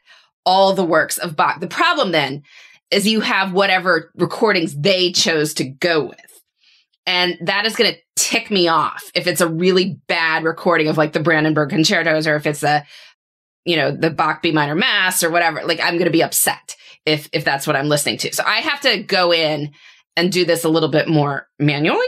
all 0.45 0.73
the 0.75 0.85
works 0.85 1.19
of 1.19 1.37
Bach. 1.37 1.61
The 1.61 1.67
problem 1.67 2.13
then 2.13 2.43
is 2.91 3.07
you 3.07 3.21
have 3.21 3.53
whatever 3.53 4.11
recordings 4.17 4.77
they 4.77 5.13
chose 5.13 5.55
to 5.55 5.65
go 5.65 6.05
with. 6.07 6.34
And 7.07 7.37
that 7.43 7.67
is 7.67 7.77
going 7.77 7.93
to 7.93 7.99
tick 8.17 8.51
me 8.51 8.69
off 8.69 9.11
if 9.15 9.27
it's 9.27 9.41
a 9.41 9.49
really 9.49 10.01
bad 10.07 10.45
recording 10.45 10.89
of 10.89 10.97
like 10.97 11.13
the 11.13 11.21
Brandenburg 11.21 11.71
concertos 11.71 12.27
or 12.27 12.37
if 12.37 12.47
it's 12.47 12.63
a, 12.63 12.85
you 13.65 13.77
know, 13.77 13.91
the 13.91 14.11
Bach 14.11 14.43
B 14.43 14.53
minor 14.53 14.75
mass 14.75 15.23
or 15.23 15.31
whatever. 15.31 15.63
Like 15.65 15.81
I'm 15.81 15.95
going 15.95 16.05
to 16.05 16.11
be 16.11 16.23
upset 16.23 16.77
if, 17.05 17.29
if 17.33 17.45
that's 17.45 17.67
what 17.67 17.77
I'm 17.77 17.89
listening 17.89 18.17
to. 18.19 18.33
So 18.33 18.43
I 18.47 18.61
have 18.61 18.81
to 18.83 19.03
go 19.03 19.33
in 19.33 19.73
and 20.17 20.33
do 20.33 20.45
this 20.45 20.65
a 20.65 20.69
little 20.69 20.89
bit 20.89 21.09
more 21.09 21.49
manually, 21.59 22.07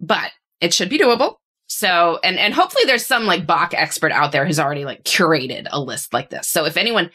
but 0.00 0.32
it 0.60 0.74
should 0.74 0.88
be 0.88 0.98
doable. 0.98 1.36
So, 1.68 2.18
and, 2.22 2.38
and 2.38 2.52
hopefully 2.52 2.84
there's 2.86 3.06
some 3.06 3.24
like 3.24 3.46
Bach 3.46 3.72
expert 3.74 4.12
out 4.12 4.32
there 4.32 4.44
who's 4.44 4.60
already 4.60 4.84
like 4.84 5.04
curated 5.04 5.66
a 5.70 5.80
list 5.80 6.12
like 6.12 6.30
this. 6.30 6.48
So 6.48 6.64
if 6.64 6.76
anyone 6.76 7.10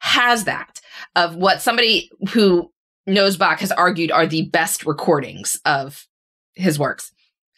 has 0.00 0.44
that 0.44 0.80
of 1.14 1.36
what 1.36 1.62
somebody 1.62 2.10
who 2.30 2.70
knows 3.06 3.36
Bach 3.36 3.60
has 3.60 3.72
argued 3.72 4.10
are 4.10 4.26
the 4.26 4.46
best 4.50 4.84
recordings 4.84 5.60
of 5.64 6.06
his 6.54 6.78
works, 6.78 7.12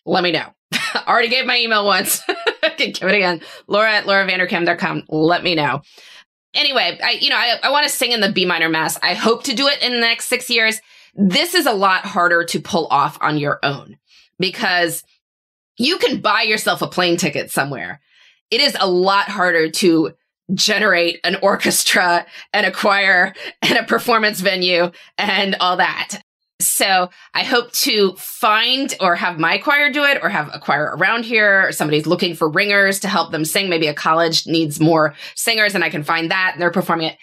let 0.05 0.23
me 0.23 0.33
know. 0.33 0.53
I 0.73 1.05
already 1.09 1.29
gave 1.29 1.47
my 1.47 1.59
email 1.59 1.85
once. 1.85 2.23
Can 2.77 2.93
give 2.93 3.09
it 3.09 3.15
again. 3.15 3.41
Laura 3.67 3.93
at 3.93 4.05
lauravanderkam.com. 4.05 5.05
Let 5.09 5.43
me 5.43 5.55
know. 5.55 5.83
Anyway, 6.55 6.99
I, 7.03 7.13
you 7.13 7.31
know, 7.31 7.37
I, 7.37 7.57
I 7.63 7.71
want 7.71 7.87
to 7.87 7.93
sing 7.93 8.13
in 8.13 8.21
the 8.21 8.33
B 8.33 8.45
minor 8.45 8.69
mass. 8.69 8.99
I 9.03 9.15
hope 9.15 9.45
to 9.45 9.55
do 9.55 9.67
it 9.67 9.83
in 9.83 9.93
the 9.93 10.01
next 10.01 10.27
six 10.27 10.49
years. 10.49 10.81
This 11.15 11.55
is 11.55 11.67
a 11.67 11.73
lot 11.73 12.05
harder 12.05 12.45
to 12.45 12.61
pull 12.61 12.87
off 12.89 13.19
on 13.21 13.39
your 13.39 13.59
own 13.63 13.99
because 14.39 15.05
you 15.77 15.99
can 15.99 16.21
buy 16.21 16.43
yourself 16.43 16.83
a 16.83 16.89
plane 16.89 17.17
ticket 17.17 17.51
somewhere. 17.51 18.01
It 18.51 18.61
is 18.61 18.77
a 18.79 18.89
lot 18.89 19.29
harder 19.29 19.71
to 19.71 20.13
generate 20.53 21.21
an 21.25 21.37
orchestra 21.43 22.27
and 22.53 22.67
a 22.67 22.73
choir 22.73 23.35
and 23.63 23.79
a 23.79 23.85
performance 23.85 24.41
venue 24.41 24.91
and 25.17 25.57
all 25.61 25.79
that. 25.79 26.21
So 26.61 27.11
I 27.35 27.43
hope 27.43 27.73
to 27.73 28.13
find 28.17 28.95
or 29.01 29.17
have 29.17 29.39
my 29.41 29.59
choir 29.59 29.91
do 29.91 30.05
it 30.05 30.21
or 30.23 30.29
have 30.29 30.51
a 30.53 30.61
choir 30.61 30.95
around 30.97 31.25
here 31.25 31.73
somebody's 31.73 32.07
looking 32.07 32.35
for 32.35 32.49
ringers 32.49 33.01
to 33.01 33.09
help 33.09 33.33
them 33.33 33.45
sing. 33.45 33.69
Maybe 33.69 33.89
a 33.89 33.95
college 33.95 34.47
needs 34.47 34.79
more 34.79 35.15
singers 35.35 35.75
and 35.75 35.83
I 35.83 35.91
can 35.91 36.05
find 36.05 36.31
that 36.31 36.53
and 36.53 36.63
they're 36.63 36.71
performing 36.71 37.09
it. 37.09 37.19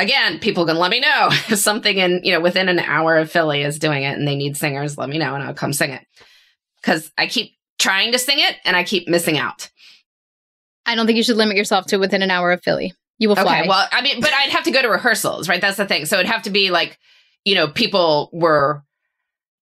Again, 0.00 0.38
people 0.38 0.66
can 0.66 0.76
let 0.76 0.90
me 0.90 1.00
know 1.00 1.28
if 1.30 1.58
something 1.58 1.96
in, 1.96 2.20
you 2.24 2.32
know, 2.32 2.40
within 2.40 2.68
an 2.68 2.80
hour 2.80 3.16
of 3.16 3.30
Philly 3.30 3.62
is 3.62 3.78
doing 3.78 4.02
it 4.02 4.18
and 4.18 4.26
they 4.26 4.36
need 4.36 4.56
singers, 4.56 4.98
let 4.98 5.08
me 5.08 5.18
know 5.18 5.34
and 5.34 5.42
I'll 5.42 5.54
come 5.54 5.72
sing 5.72 5.90
it. 5.90 6.04
Cause 6.82 7.12
I 7.16 7.26
keep 7.26 7.52
trying 7.78 8.12
to 8.12 8.18
sing 8.18 8.38
it 8.38 8.56
and 8.64 8.76
I 8.76 8.82
keep 8.82 9.08
missing 9.08 9.38
out. 9.38 9.70
I 10.84 10.94
don't 10.94 11.06
think 11.06 11.16
you 11.16 11.22
should 11.22 11.36
limit 11.36 11.56
yourself 11.56 11.86
to 11.86 11.98
within 11.98 12.22
an 12.22 12.30
hour 12.30 12.50
of 12.50 12.62
Philly. 12.62 12.92
You 13.18 13.28
will 13.28 13.36
fly. 13.36 13.60
Okay, 13.60 13.68
well, 13.68 13.86
I 13.92 14.00
mean, 14.00 14.20
but 14.20 14.32
I'd 14.32 14.50
have 14.50 14.64
to 14.64 14.70
go 14.70 14.80
to 14.80 14.88
rehearsals, 14.88 15.48
right? 15.48 15.60
That's 15.60 15.76
the 15.76 15.86
thing. 15.86 16.06
So 16.06 16.16
it'd 16.16 16.30
have 16.30 16.42
to 16.42 16.50
be 16.50 16.70
like, 16.70 16.98
you 17.44 17.54
know, 17.54 17.68
people 17.68 18.30
were. 18.32 18.82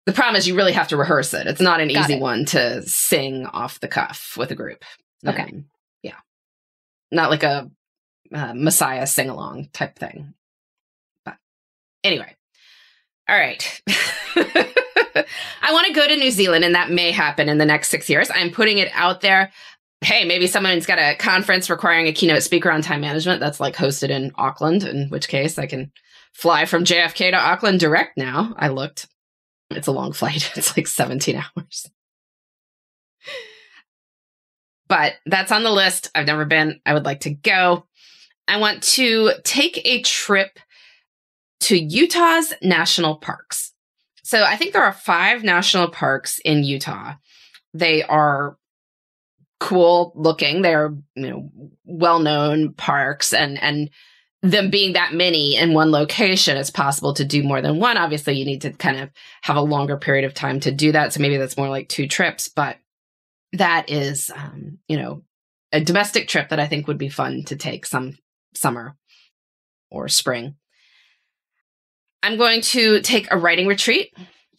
The 0.06 0.12
problem 0.12 0.36
is 0.36 0.46
you 0.46 0.54
really 0.54 0.72
have 0.72 0.88
to 0.88 0.96
rehearse 0.96 1.34
it. 1.34 1.48
It's 1.48 1.60
not 1.60 1.80
an 1.80 1.88
Got 1.88 2.04
easy 2.04 2.14
it. 2.14 2.20
one 2.20 2.44
to 2.46 2.82
sing 2.82 3.44
off 3.46 3.80
the 3.80 3.88
cuff 3.88 4.34
with 4.36 4.52
a 4.52 4.54
group. 4.54 4.84
Okay. 5.26 5.42
Um, 5.42 5.64
yeah. 6.02 6.14
Not 7.10 7.30
like 7.30 7.42
a 7.42 7.68
uh, 8.32 8.54
Messiah 8.54 9.06
sing 9.06 9.28
along 9.28 9.68
type 9.72 9.98
thing. 9.98 10.34
But 11.24 11.38
anyway. 12.04 12.36
All 13.28 13.36
right. 13.36 13.82
I 14.36 15.72
want 15.72 15.88
to 15.88 15.92
go 15.92 16.06
to 16.06 16.16
New 16.16 16.30
Zealand, 16.30 16.64
and 16.64 16.74
that 16.74 16.90
may 16.90 17.10
happen 17.10 17.48
in 17.48 17.58
the 17.58 17.64
next 17.64 17.88
six 17.88 18.08
years. 18.08 18.30
I'm 18.32 18.50
putting 18.50 18.78
it 18.78 18.90
out 18.94 19.20
there. 19.20 19.50
Hey, 20.02 20.24
maybe 20.24 20.46
someone's 20.46 20.86
got 20.86 20.98
a 20.98 21.16
conference 21.16 21.68
requiring 21.68 22.06
a 22.06 22.12
keynote 22.12 22.42
speaker 22.42 22.70
on 22.70 22.82
time 22.82 23.00
management 23.00 23.40
that's 23.40 23.58
like 23.58 23.74
hosted 23.74 24.10
in 24.10 24.30
Auckland, 24.36 24.84
in 24.84 25.08
which 25.08 25.26
case 25.26 25.58
I 25.58 25.66
can 25.66 25.90
fly 26.36 26.66
from 26.66 26.84
JFK 26.84 27.30
to 27.30 27.36
Auckland 27.36 27.80
direct 27.80 28.18
now. 28.18 28.54
I 28.58 28.68
looked. 28.68 29.08
It's 29.70 29.86
a 29.86 29.92
long 29.92 30.12
flight, 30.12 30.52
it's 30.56 30.76
like 30.76 30.86
17 30.86 31.36
hours. 31.56 31.90
But 34.88 35.14
that's 35.24 35.50
on 35.50 35.64
the 35.64 35.72
list. 35.72 36.10
I've 36.14 36.26
never 36.26 36.44
been. 36.44 36.80
I 36.86 36.94
would 36.94 37.04
like 37.04 37.20
to 37.20 37.30
go. 37.30 37.86
I 38.46 38.58
want 38.58 38.82
to 38.84 39.32
take 39.42 39.80
a 39.84 40.02
trip 40.02 40.60
to 41.60 41.76
Utah's 41.76 42.52
national 42.62 43.16
parks. 43.16 43.72
So 44.22 44.44
I 44.44 44.56
think 44.56 44.72
there 44.72 44.84
are 44.84 44.92
five 44.92 45.42
national 45.42 45.88
parks 45.88 46.38
in 46.44 46.62
Utah. 46.62 47.14
They 47.74 48.04
are 48.04 48.56
cool 49.58 50.12
looking. 50.14 50.62
They're, 50.62 50.94
you 51.16 51.30
know, 51.30 51.50
well-known 51.84 52.74
parks 52.74 53.32
and 53.32 53.60
and 53.60 53.90
them 54.42 54.70
being 54.70 54.92
that 54.92 55.14
many 55.14 55.56
in 55.56 55.72
one 55.72 55.90
location, 55.90 56.56
it's 56.56 56.70
possible 56.70 57.14
to 57.14 57.24
do 57.24 57.42
more 57.42 57.62
than 57.62 57.80
one. 57.80 57.96
Obviously, 57.96 58.34
you 58.34 58.44
need 58.44 58.62
to 58.62 58.72
kind 58.72 58.98
of 59.00 59.10
have 59.42 59.56
a 59.56 59.62
longer 59.62 59.96
period 59.96 60.24
of 60.24 60.34
time 60.34 60.60
to 60.60 60.70
do 60.70 60.92
that. 60.92 61.12
So 61.12 61.20
maybe 61.20 61.36
that's 61.36 61.56
more 61.56 61.68
like 61.68 61.88
two 61.88 62.06
trips, 62.06 62.48
but 62.48 62.76
that 63.52 63.90
is, 63.90 64.30
um, 64.34 64.78
you 64.88 64.98
know, 64.98 65.22
a 65.72 65.80
domestic 65.80 66.28
trip 66.28 66.50
that 66.50 66.60
I 66.60 66.66
think 66.66 66.86
would 66.86 66.98
be 66.98 67.08
fun 67.08 67.44
to 67.44 67.56
take 67.56 67.86
some 67.86 68.18
summer 68.54 68.96
or 69.90 70.08
spring. 70.08 70.56
I'm 72.22 72.36
going 72.36 72.60
to 72.62 73.00
take 73.00 73.28
a 73.30 73.38
writing 73.38 73.66
retreat. 73.66 74.12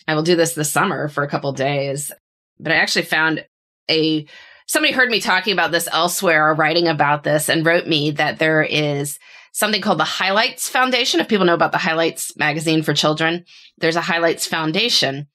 I 0.07 0.15
will 0.15 0.23
do 0.23 0.35
this 0.35 0.53
this 0.53 0.71
summer 0.71 1.07
for 1.07 1.23
a 1.23 1.29
couple 1.29 1.51
days, 1.53 2.11
but 2.59 2.71
I 2.71 2.75
actually 2.75 3.05
found 3.05 3.45
a 3.89 4.25
somebody 4.67 4.93
heard 4.93 5.09
me 5.09 5.19
talking 5.19 5.53
about 5.53 5.71
this 5.71 5.87
elsewhere 5.91 6.49
or 6.49 6.55
writing 6.55 6.87
about 6.87 7.23
this 7.23 7.49
and 7.49 7.65
wrote 7.65 7.87
me 7.87 8.11
that 8.11 8.39
there 8.39 8.61
is 8.61 9.17
something 9.51 9.81
called 9.81 9.99
the 9.99 10.03
Highlights 10.03 10.69
Foundation. 10.69 11.19
If 11.19 11.27
people 11.27 11.45
know 11.45 11.53
about 11.53 11.71
the 11.71 11.77
Highlights 11.77 12.35
magazine 12.37 12.83
for 12.83 12.93
children, 12.93 13.45
there's 13.77 13.95
a 13.95 14.01
Highlights 14.01 14.47
Foundation 14.47 15.27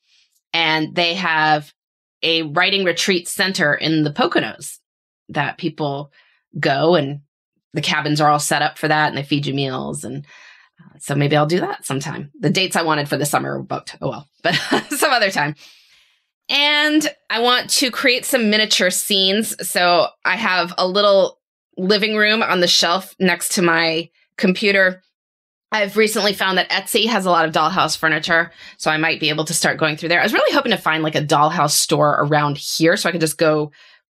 and 0.53 0.95
they 0.95 1.15
have 1.15 1.73
a 2.23 2.43
writing 2.43 2.85
retreat 2.85 3.29
center 3.29 3.75
in 3.75 4.05
the 4.05 4.13
Poconos 4.13 4.79
that 5.31 5.59
people 5.59 6.13
go 6.59 6.95
and 6.95 7.21
the 7.73 7.81
cabins 7.81 8.21
are 8.21 8.31
all 8.31 8.39
set 8.39 8.63
up 8.63 8.79
for 8.79 8.89
that 8.89 9.09
and 9.09 9.17
they 9.17 9.23
feed 9.23 9.47
you 9.47 9.55
meals 9.55 10.05
and 10.05 10.27
uh, 10.81 10.99
so 10.99 11.15
maybe 11.15 11.37
I'll 11.37 11.47
do 11.47 11.61
that 11.61 11.85
sometime. 11.85 12.31
The 12.39 12.51
dates 12.51 12.77
I 12.77 12.83
wanted 12.83 13.09
for 13.09 13.17
the 13.17 13.27
summer 13.27 13.57
were 13.57 13.65
booked. 13.65 13.97
Oh 14.01 14.09
well, 14.09 14.29
but 14.43 14.55
some 14.91 15.11
other 15.11 15.31
time. 15.31 15.55
And 16.49 17.09
I 17.31 17.41
want 17.41 17.71
to 17.71 17.91
create 17.91 18.25
some 18.25 18.51
miniature 18.51 18.91
scenes. 18.91 19.55
So 19.67 20.09
I 20.25 20.37
have 20.37 20.75
a 20.77 20.87
little 20.87 21.39
living 21.77 22.17
room 22.17 22.43
on 22.43 22.61
the 22.61 22.67
shelf 22.69 23.15
next 23.19 23.53
to 23.53 23.63
my 23.63 24.11
computer 24.37 25.03
I've 25.73 25.97
recently 25.97 26.35
found 26.35 26.59
that 26.59 26.69
Etsy 26.69 27.07
has 27.07 27.25
a 27.25 27.31
lot 27.31 27.47
of 27.47 27.53
dollhouse 27.55 27.97
furniture, 27.97 28.53
so 28.77 28.91
I 28.91 28.99
might 28.99 29.21
be 29.21 29.31
able 29.31 29.47
to 29.47 29.55
start 29.55 29.79
going 29.79 29.97
through 29.97 30.11
there. 30.11 30.21
I 30.21 30.23
was 30.23 30.35
really 30.35 30.55
hoping 30.55 30.71
to 30.73 30.77
find 30.77 31.03
like 31.03 31.15
a 31.15 31.25
dollhouse 31.25 31.71
store 31.71 32.19
around 32.21 32.59
here 32.59 32.95
so 32.99 33.09
I 33.09 33.13
could 33.13 33.23
just 33.23 33.39
go 33.39 33.73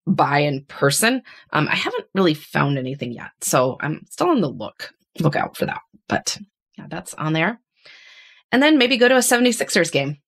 buy 0.06 0.40
in 0.40 0.66
person. 0.68 1.22
Um, 1.54 1.66
I 1.68 1.74
haven't 1.74 2.04
really 2.14 2.34
found 2.34 2.76
anything 2.76 3.10
yet, 3.10 3.30
so 3.40 3.78
I'm 3.80 4.04
still 4.10 4.28
on 4.28 4.42
the 4.42 4.50
look 4.50 4.92
look 5.18 5.34
out 5.34 5.56
for 5.56 5.64
that. 5.64 5.80
But 6.10 6.36
yeah, 6.76 6.88
that's 6.90 7.14
on 7.14 7.32
there. 7.32 7.58
And 8.52 8.62
then 8.62 8.76
maybe 8.76 8.98
go 8.98 9.08
to 9.08 9.16
a 9.16 9.20
76ers 9.20 9.90
game. 9.90 10.18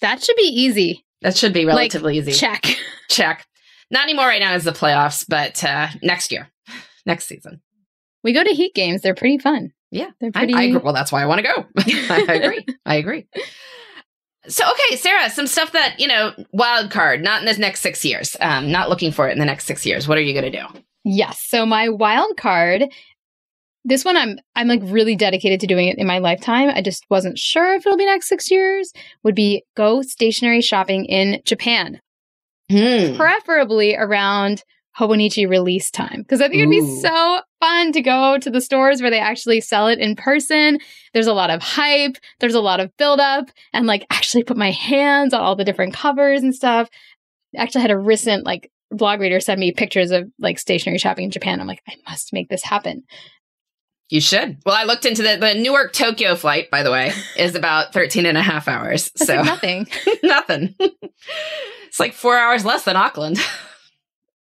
That 0.00 0.24
should 0.24 0.36
be 0.36 0.42
easy. 0.42 1.04
That 1.20 1.36
should 1.36 1.52
be 1.52 1.66
Like, 1.66 1.76
relatively 1.76 2.16
easy. 2.16 2.32
Check. 2.32 2.64
Check. 3.10 3.46
Not 3.90 4.04
anymore 4.04 4.26
right 4.26 4.40
now 4.40 4.52
as 4.52 4.64
the 4.64 4.72
playoffs, 4.72 5.24
but 5.28 5.62
uh, 5.64 5.88
next 6.02 6.32
year, 6.32 6.50
next 7.06 7.26
season. 7.26 7.60
We 8.22 8.32
go 8.32 8.42
to 8.42 8.50
Heat 8.50 8.74
games. 8.74 9.02
They're 9.02 9.14
pretty 9.14 9.38
fun. 9.38 9.72
Yeah, 9.90 10.10
They're 10.20 10.30
I, 10.34 10.40
pretty. 10.40 10.54
I 10.54 10.62
agree. 10.64 10.80
Well, 10.82 10.92
that's 10.92 11.12
why 11.12 11.22
I 11.22 11.26
want 11.26 11.40
to 11.40 11.46
go. 11.46 11.66
I 12.12 12.34
agree. 12.34 12.66
I 12.86 12.96
agree. 12.96 13.28
So, 14.48 14.64
okay, 14.68 14.96
Sarah, 14.96 15.30
some 15.30 15.46
stuff 15.46 15.72
that, 15.72 16.00
you 16.00 16.08
know, 16.08 16.32
wild 16.52 16.90
card, 16.90 17.22
not 17.22 17.40
in 17.40 17.46
the 17.46 17.56
next 17.58 17.80
six 17.80 18.04
years. 18.04 18.36
Um, 18.40 18.72
not 18.72 18.88
looking 18.88 19.12
for 19.12 19.28
it 19.28 19.32
in 19.32 19.38
the 19.38 19.44
next 19.44 19.66
six 19.66 19.86
years. 19.86 20.08
What 20.08 20.18
are 20.18 20.22
you 20.22 20.32
going 20.32 20.50
to 20.50 20.58
do? 20.58 20.80
Yes. 21.04 21.40
So 21.40 21.64
my 21.64 21.88
wild 21.88 22.36
card, 22.36 22.84
this 23.84 24.04
one 24.04 24.16
I'm 24.16 24.38
I'm 24.56 24.66
like 24.66 24.80
really 24.82 25.14
dedicated 25.14 25.60
to 25.60 25.66
doing 25.66 25.88
it 25.88 25.98
in 25.98 26.06
my 26.06 26.18
lifetime. 26.18 26.70
I 26.70 26.82
just 26.82 27.04
wasn't 27.10 27.38
sure 27.38 27.74
if 27.74 27.86
it'll 27.86 27.98
be 27.98 28.06
next 28.06 28.28
six 28.28 28.50
years. 28.50 28.92
Would 29.22 29.34
be 29.34 29.62
go 29.76 30.02
stationery 30.02 30.62
shopping 30.62 31.04
in 31.04 31.40
Japan, 31.44 32.00
Hmm. 32.70 33.16
preferably 33.16 33.94
around 33.94 34.62
Hobonichi 34.98 35.48
release 35.48 35.90
time, 35.90 36.22
because 36.22 36.40
I 36.40 36.48
think 36.48 36.60
it'd 36.60 36.70
be 36.70 36.78
Ooh. 36.78 37.00
so 37.00 37.40
fun 37.60 37.92
to 37.92 38.00
go 38.00 38.38
to 38.38 38.48
the 38.48 38.60
stores 38.60 39.02
where 39.02 39.10
they 39.10 39.18
actually 39.18 39.60
sell 39.60 39.88
it 39.88 39.98
in 39.98 40.14
person. 40.14 40.78
There's 41.12 41.26
a 41.26 41.32
lot 41.32 41.50
of 41.50 41.62
hype. 41.62 42.16
There's 42.38 42.54
a 42.54 42.60
lot 42.60 42.80
of 42.80 42.96
buildup, 42.96 43.50
and 43.72 43.86
like 43.86 44.06
actually 44.10 44.44
put 44.44 44.56
my 44.56 44.70
hands 44.70 45.34
on 45.34 45.40
all 45.40 45.56
the 45.56 45.64
different 45.64 45.94
covers 45.94 46.42
and 46.42 46.54
stuff. 46.54 46.88
Actually, 47.56 47.82
had 47.82 47.90
a 47.90 47.98
recent 47.98 48.46
like 48.46 48.70
blog 48.90 49.20
reader 49.20 49.40
send 49.40 49.58
me 49.58 49.72
pictures 49.72 50.12
of 50.12 50.30
like 50.38 50.58
stationery 50.58 50.98
shopping 50.98 51.24
in 51.24 51.30
Japan. 51.32 51.60
I'm 51.60 51.66
like, 51.66 51.82
I 51.88 51.94
must 52.08 52.32
make 52.32 52.48
this 52.48 52.62
happen. 52.62 53.02
You 54.14 54.20
should. 54.20 54.58
Well, 54.64 54.76
I 54.76 54.84
looked 54.84 55.06
into 55.06 55.24
the, 55.24 55.38
the 55.38 55.54
Newark 55.54 55.92
Tokyo 55.92 56.36
flight, 56.36 56.70
by 56.70 56.84
the 56.84 56.92
way, 56.92 57.10
is 57.36 57.56
about 57.56 57.92
13 57.92 58.26
and 58.26 58.38
a 58.38 58.42
half 58.42 58.68
hours. 58.68 59.10
That's 59.10 59.26
so 59.26 59.34
like 59.38 59.44
nothing. 59.44 59.88
nothing. 60.22 60.76
it's 60.78 61.98
like 61.98 62.12
four 62.12 62.38
hours 62.38 62.64
less 62.64 62.84
than 62.84 62.94
Auckland. 62.94 63.40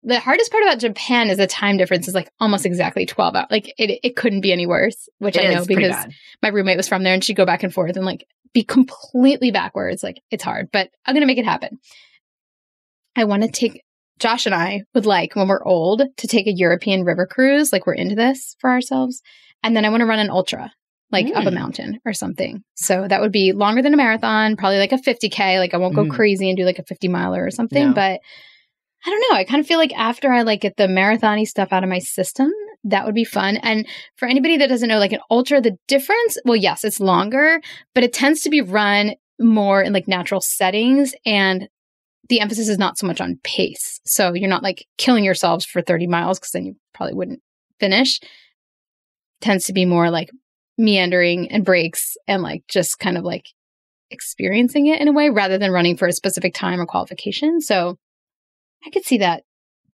the 0.01 0.19
hardest 0.19 0.49
part 0.51 0.63
about 0.63 0.79
Japan 0.79 1.29
is 1.29 1.37
the 1.37 1.45
time 1.45 1.77
difference 1.77 2.07
is 2.07 2.15
like 2.15 2.31
almost 2.39 2.65
exactly 2.65 3.05
12 3.05 3.35
hours. 3.35 3.45
Like 3.51 3.71
it, 3.77 3.99
it 4.01 4.15
couldn't 4.15 4.41
be 4.41 4.51
any 4.51 4.65
worse, 4.65 5.07
which 5.19 5.37
It 5.37 5.47
I 5.47 5.53
know 5.53 5.63
because 5.63 6.07
my 6.41 6.49
roommate 6.49 6.77
was 6.77 6.87
from 6.87 7.03
there 7.03 7.13
and 7.13 7.23
she'd 7.23 7.35
go 7.35 7.45
back 7.45 7.61
and 7.61 7.71
forth 7.71 7.95
and 7.95 8.03
like 8.03 8.25
be 8.55 8.63
completely 8.63 9.51
backwards. 9.51 10.01
Like 10.01 10.23
it's 10.31 10.43
hard, 10.43 10.69
but 10.73 10.89
I'm 11.05 11.13
going 11.13 11.21
to 11.21 11.27
make 11.27 11.37
it 11.37 11.45
happen. 11.45 11.77
I 13.15 13.25
want 13.25 13.43
to 13.43 13.51
take 13.51 13.83
Josh 14.17 14.47
and 14.47 14.55
I 14.55 14.85
would 14.95 15.05
like 15.05 15.35
when 15.35 15.47
we're 15.47 15.63
old 15.63 16.01
to 16.17 16.27
take 16.27 16.47
a 16.47 16.51
European 16.51 17.03
river 17.03 17.27
cruise. 17.27 17.71
Like 17.71 17.85
we're 17.85 17.93
into 17.93 18.15
this 18.15 18.55
for 18.59 18.71
ourselves. 18.71 19.21
And 19.63 19.75
then 19.75 19.85
I 19.85 19.89
want 19.89 20.01
to 20.01 20.05
run 20.07 20.19
an 20.19 20.29
ultra, 20.29 20.71
like 21.11 21.27
up 21.35 21.45
a 21.45 21.49
Mm. 21.51 21.53
mountain 21.53 21.99
or 22.05 22.13
something. 22.13 22.63
So 22.75 23.07
that 23.07 23.21
would 23.21 23.31
be 23.31 23.51
longer 23.53 23.81
than 23.81 23.93
a 23.93 23.97
marathon, 23.97 24.55
probably 24.55 24.79
like 24.79 24.91
a 24.91 24.97
50K. 24.97 25.59
Like 25.59 25.73
I 25.73 25.77
won't 25.77 25.95
go 25.95 26.05
Mm. 26.05 26.09
crazy 26.11 26.49
and 26.49 26.57
do 26.57 26.63
like 26.65 26.79
a 26.79 26.83
50 26.83 27.07
miler 27.07 27.45
or 27.45 27.51
something, 27.51 27.87
No. 27.89 27.93
but 27.93 28.19
I 29.05 29.09
don't 29.09 29.23
know. 29.31 29.37
I 29.37 29.43
kind 29.45 29.59
of 29.59 29.67
feel 29.67 29.79
like 29.79 29.93
after 29.97 30.31
I 30.31 30.43
like 30.43 30.61
get 30.61 30.77
the 30.77 30.87
marathony 30.87 31.45
stuff 31.47 31.73
out 31.73 31.83
of 31.83 31.89
my 31.89 31.99
system, 31.99 32.51
that 32.83 33.05
would 33.05 33.15
be 33.15 33.23
fun. 33.23 33.57
And 33.57 33.87
for 34.15 34.27
anybody 34.27 34.57
that 34.57 34.69
doesn't 34.69 34.87
know, 34.89 34.99
like 34.99 35.11
an 35.11 35.19
ultra, 35.29 35.59
the 35.61 35.75
difference, 35.87 36.37
well, 36.45 36.55
yes, 36.55 36.83
it's 36.83 36.99
longer, 36.99 37.61
but 37.95 38.03
it 38.03 38.13
tends 38.13 38.41
to 38.41 38.49
be 38.49 38.61
run 38.61 39.13
more 39.39 39.81
in 39.81 39.91
like 39.93 40.07
natural 40.07 40.39
settings 40.41 41.15
and 41.25 41.67
the 42.29 42.39
emphasis 42.39 42.69
is 42.69 42.77
not 42.77 42.97
so 42.97 43.07
much 43.07 43.19
on 43.19 43.39
pace. 43.43 43.99
So 44.05 44.33
you're 44.33 44.47
not 44.49 44.63
like 44.63 44.85
killing 44.97 45.23
yourselves 45.23 45.65
for 45.65 45.81
30 45.81 46.05
miles 46.07 46.39
because 46.39 46.51
then 46.51 46.65
you 46.65 46.75
probably 46.93 47.15
wouldn't 47.15 47.41
finish. 47.79 48.19
Tends 49.41 49.65
to 49.65 49.73
be 49.73 49.85
more 49.85 50.09
like 50.09 50.29
meandering 50.77 51.51
and 51.51 51.65
breaks 51.65 52.15
and 52.27 52.41
like 52.41 52.63
just 52.69 52.99
kind 52.99 53.17
of 53.17 53.23
like 53.23 53.45
experiencing 54.09 54.87
it 54.87 55.01
in 55.01 55.07
a 55.07 55.13
way 55.13 55.29
rather 55.29 55.57
than 55.57 55.71
running 55.71 55.97
for 55.97 56.07
a 56.07 56.13
specific 56.13 56.53
time 56.53 56.79
or 56.79 56.85
qualification. 56.85 57.61
So 57.61 57.97
I 58.85 58.89
could 58.89 59.05
see 59.05 59.19
that 59.19 59.43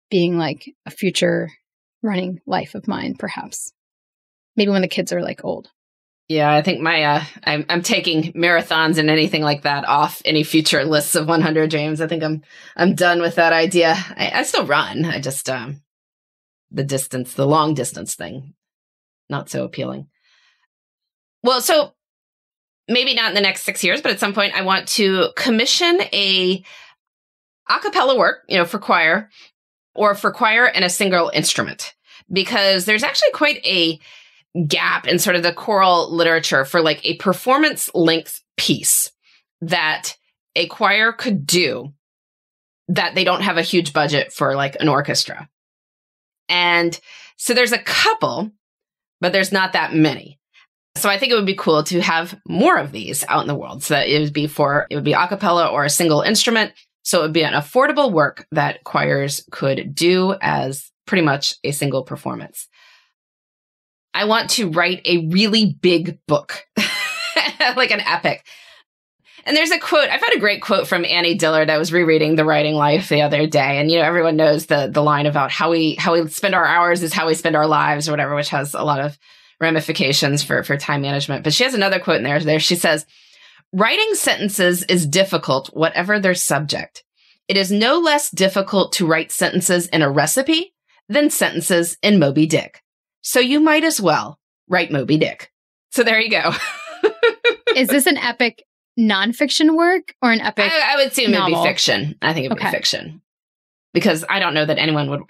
being 0.10 0.38
like 0.38 0.66
a 0.86 0.92
future 0.92 1.50
running 2.02 2.40
life 2.46 2.76
of 2.76 2.88
mine, 2.88 3.16
perhaps. 3.18 3.72
Maybe 4.56 4.72
when 4.72 4.82
the 4.82 4.88
kids 4.88 5.12
are 5.12 5.22
like 5.22 5.44
old. 5.44 5.70
Yeah, 6.28 6.52
I 6.52 6.64
think 6.64 6.82
my 6.82 7.04
uh, 7.04 7.24
I'm 7.44 7.66
I'm 7.70 7.84
taking 7.84 8.34
marathons 8.34 8.98
and 8.98 9.12
anything 9.12 9.44
like 9.44 9.62
that 9.62 9.88
off 9.88 10.24
any 10.26 10.44
future 10.44 10.84
lists 10.84 11.14
of 11.14 11.28
100 11.28 11.70
dreams. 11.70 12.02
I 12.02 12.08
think 12.08 12.24
I'm 12.24 12.42
I'm 12.76 12.96
done 12.96 13.22
with 13.22 13.36
that 13.36 13.54
idea. 13.54 13.96
I, 14.18 14.32
I 14.34 14.44
still 14.44 14.66
run. 14.66 15.06
I 15.06 15.20
just 15.20 15.48
um 15.50 15.82
the 16.72 16.84
distance, 16.84 17.36
the 17.36 17.46
long 17.46 17.76
distance 17.76 18.16
thing, 18.16 18.56
not 19.30 19.50
so 19.50 19.64
appealing. 19.64 20.08
Well, 21.44 21.62
so 21.62 21.94
maybe 22.88 23.14
not 23.14 23.30
in 23.30 23.36
the 23.36 23.42
next 23.42 23.64
six 23.64 23.84
years, 23.84 24.02
but 24.02 24.12
at 24.12 24.20
some 24.20 24.34
point 24.34 24.56
I 24.56 24.62
want 24.62 24.88
to 24.90 25.30
commission 25.36 26.00
a 26.14 26.64
a 27.68 27.80
cappella 27.80 28.18
work, 28.18 28.44
you 28.48 28.58
know, 28.58 28.66
for 28.66 28.80
choir 28.80 29.30
or 29.96 30.14
for 30.14 30.32
choir 30.32 30.66
and 30.66 30.86
a 30.86 30.90
single 30.90 31.32
instrument 31.34 31.96
because 32.32 32.86
there's 32.86 33.04
actually 33.04 33.32
quite 33.34 33.66
a 33.66 34.00
gap 34.68 35.08
in 35.08 35.20
sort 35.20 35.36
of 35.36 35.44
the 35.44 35.54
choral 35.54 36.14
literature 36.14 36.64
for 36.64 36.82
like 36.82 37.04
a 37.06 37.18
performance 37.18 37.90
length 37.94 38.42
piece 38.56 39.12
that 39.62 40.16
a 40.56 40.68
choir 40.68 41.12
could 41.12 41.46
do 41.46 41.94
that 42.88 43.16
they 43.16 43.24
don't 43.24 43.42
have 43.42 43.58
a 43.58 43.64
huge 43.64 43.94
budget 43.94 44.32
for 44.32 44.56
like 44.56 44.78
an 44.80 44.88
orchestra. 44.88 45.50
And 46.48 46.98
so 47.38 47.54
there's 47.54 47.72
a 47.72 47.80
couple, 47.80 48.52
but 49.22 49.32
there's 49.32 49.52
not 49.52 49.74
that 49.74 49.94
many. 49.94 50.40
So 50.98 51.10
I 51.10 51.18
think 51.18 51.32
it 51.32 51.36
would 51.36 51.46
be 51.46 51.56
cool 51.56 51.84
to 51.84 52.02
have 52.02 52.40
more 52.48 52.78
of 52.78 52.92
these 52.92 53.26
out 53.28 53.42
in 53.42 53.48
the 53.48 53.56
world. 53.56 53.84
So 53.84 53.96
that 53.96 54.08
it 54.08 54.20
would 54.20 54.34
be 54.34 54.48
for, 54.48 54.88
it 54.90 54.96
would 54.96 55.04
be 55.04 55.14
a 55.14 55.28
cappella 55.28 55.68
or 55.68 55.84
a 55.84 55.90
single 55.90 56.22
instrument. 56.22 56.74
So 57.04 57.20
it 57.20 57.22
would 57.24 57.34
be 57.34 57.44
an 57.44 57.54
affordable 57.54 58.12
work 58.12 58.48
that 58.52 58.84
choirs 58.84 59.44
could 59.52 59.94
do 59.94 60.36
as 60.42 60.92
pretty 61.06 61.24
much 61.24 61.56
a 61.64 61.72
single 61.72 62.04
performance. 62.04 62.68
I 64.14 64.26
want 64.26 64.50
to 64.52 64.70
write 64.70 65.02
a 65.06 65.28
really 65.28 65.78
big 65.82 66.18
book, 66.26 66.66
like 67.76 67.92
an 67.92 68.00
epic. 68.00 68.46
And 69.46 69.56
there's 69.56 69.72
a 69.72 69.80
quote, 69.80 70.10
I've 70.10 70.22
had 70.22 70.36
a 70.36 70.40
great 70.40 70.62
quote 70.62 70.88
from 70.88 71.06
Annie 71.06 71.36
Dillard. 71.36 71.70
I 71.70 71.78
was 71.78 71.94
rereading 71.94 72.36
The 72.36 72.46
Writing 72.46 72.74
Life 72.74 73.10
the 73.10 73.22
other 73.22 73.46
day. 73.46 73.80
And, 73.80 73.92
you 73.92 74.00
know, 74.00 74.04
everyone 74.04 74.36
knows 74.36 74.66
the, 74.66 74.90
the 74.92 75.04
line 75.04 75.28
about 75.28 75.52
how 75.52 75.70
we, 75.70 75.94
how 75.96 76.14
we 76.14 76.28
spend 76.30 76.56
our 76.56 76.66
hours 76.66 77.04
is 77.04 77.14
how 77.14 77.28
we 77.28 77.36
spend 77.36 77.56
our 77.56 77.68
lives 77.68 78.10
or 78.10 78.12
whatever, 78.12 78.34
which 78.36 78.50
has 78.50 78.74
a 78.74 78.84
lot 78.84 79.00
of 79.00 79.20
ramifications 79.62 80.44
for, 80.44 80.64
for 80.64 80.78
time 80.78 81.02
management. 81.02 81.44
But 81.44 81.54
she 81.54 81.64
has 81.64 81.76
another 81.76 82.00
quote 82.00 82.18
in 82.18 82.24
there. 82.24 82.40
There 82.40 82.60
she 82.60 82.76
says, 82.76 83.06
writing 83.72 84.16
sentences 84.16 84.82
is 84.84 85.06
difficult, 85.06 85.68
whatever 85.68 86.20
their 86.20 86.34
subject. 86.34 87.04
It 87.48 87.56
is 87.56 87.72
no 87.72 88.00
less 88.00 88.32
difficult 88.32 88.94
to 88.94 89.06
write 89.06 89.32
sentences 89.32 89.86
in 89.88 90.02
a 90.02 90.10
recipe 90.10 90.74
than 91.08 91.30
sentences 91.30 91.98
in 92.02 92.18
Moby 92.18 92.48
Dick. 92.48 92.82
So 93.22 93.40
you 93.40 93.60
might 93.60 93.84
as 93.84 94.02
well 94.02 94.40
write 94.68 94.92
Moby 94.92 95.18
Dick. 95.18 95.52
So 95.92 96.04
there 96.04 96.20
you 96.20 96.32
go. 96.32 96.52
Is 97.76 97.90
this 97.90 98.08
an 98.08 98.18
epic 98.18 98.64
nonfiction 99.00 99.76
work 99.76 100.14
or 100.22 100.32
an 100.32 100.42
epic? 100.42 100.72
I, 100.72 100.94
I 100.94 100.96
would 100.98 101.12
assume 101.12 101.34
it 101.34 101.40
would 101.40 101.48
be 101.48 101.64
fiction. 101.64 102.16
I 102.22 102.34
think 102.34 102.46
it 102.46 102.50
would 102.50 102.58
Okay. 102.60 102.68
be 102.70 102.76
fiction 102.78 103.22
because 103.94 104.24
I 104.30 104.40
don't 104.40 104.54
know 104.54 104.66
that 104.66 104.78
anyone 104.78 105.10
would. 105.10 105.22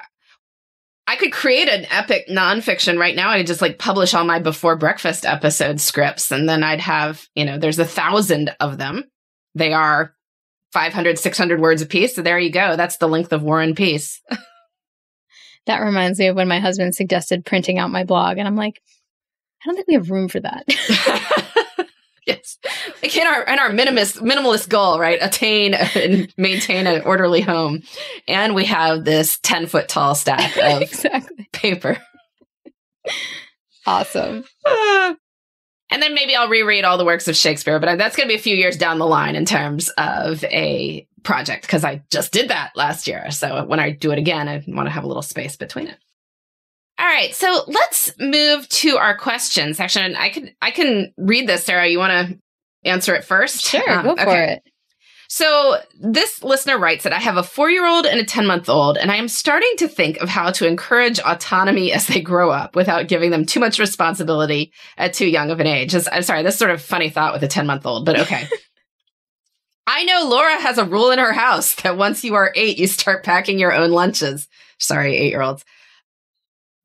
I 1.07 1.17
could 1.17 1.31
create 1.31 1.69
an 1.69 1.85
epic 1.91 2.27
nonfiction 2.29 2.97
right 2.99 3.15
now. 3.15 3.29
I 3.29 3.37
could 3.37 3.47
just 3.47 3.61
like 3.61 3.77
publish 3.77 4.13
all 4.15 4.23
my 4.25 4.39
before 4.39 4.75
breakfast 4.75 5.23
episode 5.25 5.79
scripts, 5.79 6.31
and 6.31 6.49
then 6.49 6.63
I'd 6.63 6.79
have, 6.81 7.27
you 7.35 7.45
know, 7.45 7.57
there's 7.59 7.77
a 7.79 7.85
thousand 7.85 8.55
of 8.59 8.77
them. 8.79 9.03
They 9.53 9.71
are 9.71 10.15
500, 10.73 11.19
600 11.19 11.61
words 11.61 11.81
a 11.83 11.85
piece. 11.85 12.15
So 12.15 12.21
there 12.23 12.39
you 12.39 12.49
go. 12.49 12.75
That's 12.75 12.97
the 12.97 13.07
length 13.07 13.31
of 13.33 13.43
War 13.43 13.61
and 13.61 13.75
Peace. 13.77 14.19
that 15.67 15.79
reminds 15.79 16.17
me 16.19 16.27
of 16.27 16.35
when 16.35 16.47
my 16.47 16.59
husband 16.59 16.95
suggested 16.95 17.45
printing 17.45 17.77
out 17.77 17.91
my 17.91 18.03
blog, 18.03 18.37
and 18.39 18.47
I'm 18.47 18.55
like, 18.57 18.81
I 19.63 19.67
don't 19.67 19.75
think 19.75 19.87
we 19.87 19.93
have 19.93 20.09
room 20.09 20.27
for 20.27 20.39
that. 20.39 20.65
yes. 22.27 22.57
Like 23.03 23.15
in 23.15 23.27
our 23.27 23.43
in 23.43 23.59
our 23.59 23.69
minimalist 23.69 24.19
minimalist 24.19 24.67
goal, 24.67 24.99
right? 24.99 25.19
Attain 25.21 25.73
and 25.73 26.33
maintain 26.37 26.87
an 26.87 27.01
orderly 27.03 27.41
home. 27.41 27.83
And 28.27 28.55
we 28.55 28.65
have 28.65 29.05
this 29.05 29.39
10 29.43 29.67
foot 29.67 29.87
tall 29.87 30.15
stack 30.15 30.57
of 30.63 30.81
exactly. 30.81 31.47
paper. 31.51 31.97
Awesome. 33.85 34.43
and 34.65 36.01
then 36.01 36.15
maybe 36.15 36.35
I'll 36.35 36.49
reread 36.49 36.83
all 36.83 36.97
the 36.97 37.05
works 37.05 37.27
of 37.27 37.35
Shakespeare, 37.35 37.79
but 37.79 37.97
that's 37.97 38.15
going 38.15 38.27
to 38.27 38.33
be 38.33 38.39
a 38.39 38.41
few 38.41 38.55
years 38.55 38.77
down 38.77 38.97
the 38.97 39.05
line 39.05 39.35
in 39.35 39.45
terms 39.45 39.89
of 39.89 40.43
a 40.45 41.07
project 41.23 41.63
because 41.63 41.83
I 41.83 42.03
just 42.11 42.31
did 42.31 42.49
that 42.49 42.71
last 42.75 43.07
year. 43.07 43.29
So 43.29 43.65
when 43.65 43.79
I 43.79 43.91
do 43.91 44.11
it 44.11 44.17
again, 44.17 44.47
I 44.47 44.63
want 44.67 44.87
to 44.87 44.91
have 44.91 45.03
a 45.03 45.07
little 45.07 45.21
space 45.21 45.55
between 45.57 45.87
it. 45.87 45.97
All 46.97 47.05
right, 47.05 47.35
so 47.35 47.63
let's 47.67 48.13
move 48.19 48.69
to 48.69 48.97
our 48.97 49.17
question 49.17 49.73
section. 49.73 50.15
I 50.15 50.29
can 50.29 50.51
I 50.61 50.71
can 50.71 51.13
read 51.17 51.47
this, 51.47 51.65
Sarah. 51.65 51.87
You 51.87 51.99
want 51.99 52.29
to 52.29 52.39
answer 52.89 53.15
it 53.15 53.25
first? 53.25 53.65
Sure, 53.65 53.89
um, 53.91 54.05
go 54.05 54.15
for 54.15 54.21
okay. 54.21 54.53
it. 54.53 54.63
So 55.27 55.77
this 55.99 56.43
listener 56.43 56.77
writes 56.77 57.03
that 57.03 57.11
I 57.11 57.19
have 57.19 57.35
a 57.35 57.43
four 57.43 57.69
year 57.69 57.85
old 57.85 58.05
and 58.05 58.19
a 58.19 58.23
10 58.23 58.45
month 58.45 58.69
old, 58.69 58.97
and 58.97 59.11
I 59.11 59.17
am 59.17 59.27
starting 59.27 59.71
to 59.77 59.87
think 59.87 60.17
of 60.17 60.29
how 60.29 60.51
to 60.51 60.67
encourage 60.67 61.19
autonomy 61.19 61.91
as 61.91 62.07
they 62.07 62.21
grow 62.21 62.51
up 62.51 62.75
without 62.75 63.07
giving 63.07 63.31
them 63.31 63.45
too 63.45 63.59
much 63.59 63.79
responsibility 63.79 64.71
at 64.97 65.13
too 65.13 65.27
young 65.27 65.51
of 65.51 65.59
an 65.59 65.67
age. 65.67 65.93
I'm 66.11 66.23
sorry, 66.23 66.43
this 66.43 66.57
sort 66.57 66.71
of 66.71 66.81
funny 66.81 67.09
thought 67.09 67.33
with 67.33 67.43
a 67.43 67.47
10 67.47 67.65
month 67.65 67.85
old, 67.85 68.05
but 68.05 68.19
okay. 68.21 68.47
I 69.87 70.03
know 70.03 70.27
Laura 70.27 70.59
has 70.59 70.77
a 70.77 70.85
rule 70.85 71.11
in 71.11 71.19
her 71.19 71.33
house 71.33 71.75
that 71.81 71.97
once 71.97 72.23
you 72.23 72.35
are 72.35 72.53
eight, 72.55 72.77
you 72.77 72.87
start 72.87 73.23
packing 73.23 73.59
your 73.59 73.73
own 73.73 73.91
lunches. 73.91 74.47
Sorry, 74.79 75.15
eight 75.15 75.29
year 75.29 75.41
olds. 75.41 75.63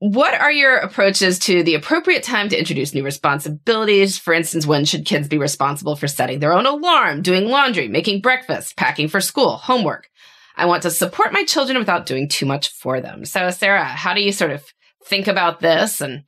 What 0.01 0.33
are 0.33 0.51
your 0.51 0.77
approaches 0.77 1.39
to 1.41 1.63
the 1.63 1.75
appropriate 1.75 2.23
time 2.23 2.49
to 2.49 2.59
introduce 2.59 2.95
new 2.95 3.05
responsibilities? 3.05 4.17
For 4.17 4.33
instance, 4.33 4.65
when 4.65 4.87
should 4.87 5.05
kids 5.05 5.29
be 5.29 5.37
responsible 5.37 5.95
for 5.95 6.09
setting 6.09 6.39
their 6.39 6.55
own 6.55 6.65
alarm, 6.65 7.21
doing 7.21 7.49
laundry, 7.49 7.87
making 7.87 8.23
breakfast, 8.23 8.79
packing 8.79 9.09
for 9.09 9.21
school, 9.21 9.59
homework? 9.59 10.09
I 10.57 10.65
want 10.65 10.85
to 10.85 10.91
support 10.91 11.35
my 11.35 11.45
children 11.45 11.79
without 11.79 12.07
doing 12.07 12.29
too 12.31 12.47
much 12.47 12.69
for 12.71 13.03
them. 13.03 13.27
So, 13.27 13.51
Sarah, 13.51 13.85
how 13.85 14.15
do 14.15 14.23
you 14.23 14.33
sort 14.33 14.53
of 14.53 14.65
think 15.05 15.29
about 15.29 15.61
this? 15.61 16.01
And, 16.01 16.23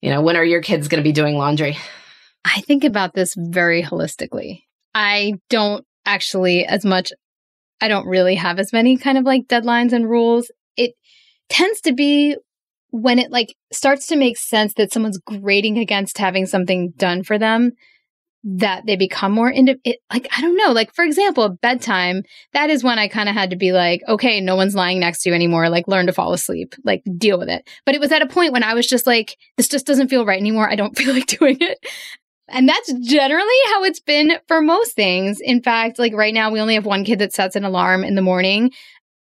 you 0.00 0.10
know, 0.10 0.22
when 0.22 0.36
are 0.36 0.44
your 0.44 0.62
kids 0.62 0.86
going 0.86 1.02
to 1.02 1.08
be 1.08 1.12
doing 1.12 1.34
laundry? 1.36 1.76
I 2.44 2.60
think 2.60 2.84
about 2.84 3.14
this 3.14 3.34
very 3.36 3.82
holistically. 3.82 4.62
I 4.94 5.34
don't 5.50 5.84
actually 6.06 6.64
as 6.64 6.84
much, 6.84 7.12
I 7.80 7.88
don't 7.88 8.06
really 8.06 8.36
have 8.36 8.60
as 8.60 8.72
many 8.72 8.96
kind 8.96 9.18
of 9.18 9.24
like 9.24 9.48
deadlines 9.48 9.92
and 9.92 10.08
rules. 10.08 10.52
It 10.76 10.94
tends 11.48 11.80
to 11.80 11.92
be 11.92 12.36
when 12.90 13.18
it 13.18 13.30
like 13.30 13.54
starts 13.72 14.06
to 14.06 14.16
make 14.16 14.36
sense 14.36 14.74
that 14.74 14.92
someone's 14.92 15.18
grading 15.18 15.78
against 15.78 16.18
having 16.18 16.46
something 16.46 16.90
done 16.96 17.22
for 17.22 17.38
them 17.38 17.72
that 18.44 18.86
they 18.86 18.94
become 18.94 19.32
more 19.32 19.50
into 19.50 19.76
it 19.84 19.98
like 20.12 20.28
i 20.36 20.40
don't 20.40 20.56
know 20.56 20.70
like 20.70 20.94
for 20.94 21.04
example 21.04 21.48
bedtime 21.60 22.22
that 22.52 22.70
is 22.70 22.84
when 22.84 22.98
i 22.98 23.08
kind 23.08 23.28
of 23.28 23.34
had 23.34 23.50
to 23.50 23.56
be 23.56 23.72
like 23.72 24.00
okay 24.08 24.40
no 24.40 24.54
one's 24.54 24.76
lying 24.76 25.00
next 25.00 25.22
to 25.22 25.28
you 25.28 25.34
anymore 25.34 25.68
like 25.68 25.88
learn 25.88 26.06
to 26.06 26.12
fall 26.12 26.32
asleep 26.32 26.74
like 26.84 27.02
deal 27.16 27.38
with 27.38 27.48
it. 27.48 27.68
But 27.84 27.94
it 27.94 28.00
was 28.00 28.12
at 28.12 28.22
a 28.22 28.26
point 28.26 28.52
when 28.52 28.62
i 28.62 28.74
was 28.74 28.86
just 28.86 29.06
like 29.06 29.36
this 29.56 29.68
just 29.68 29.86
doesn't 29.86 30.08
feel 30.08 30.24
right 30.24 30.40
anymore 30.40 30.70
i 30.70 30.76
don't 30.76 30.96
feel 30.98 31.12
like 31.12 31.26
doing 31.26 31.58
it. 31.60 31.78
And 32.50 32.66
that's 32.66 32.90
generally 32.92 33.58
how 33.66 33.84
it's 33.84 34.00
been 34.00 34.38
for 34.46 34.62
most 34.62 34.94
things. 34.94 35.38
In 35.40 35.62
fact 35.62 35.98
like 35.98 36.14
right 36.14 36.32
now 36.32 36.50
we 36.50 36.60
only 36.60 36.74
have 36.74 36.86
one 36.86 37.04
kid 37.04 37.18
that 37.18 37.34
sets 37.34 37.56
an 37.56 37.64
alarm 37.64 38.04
in 38.04 38.14
the 38.14 38.22
morning 38.22 38.70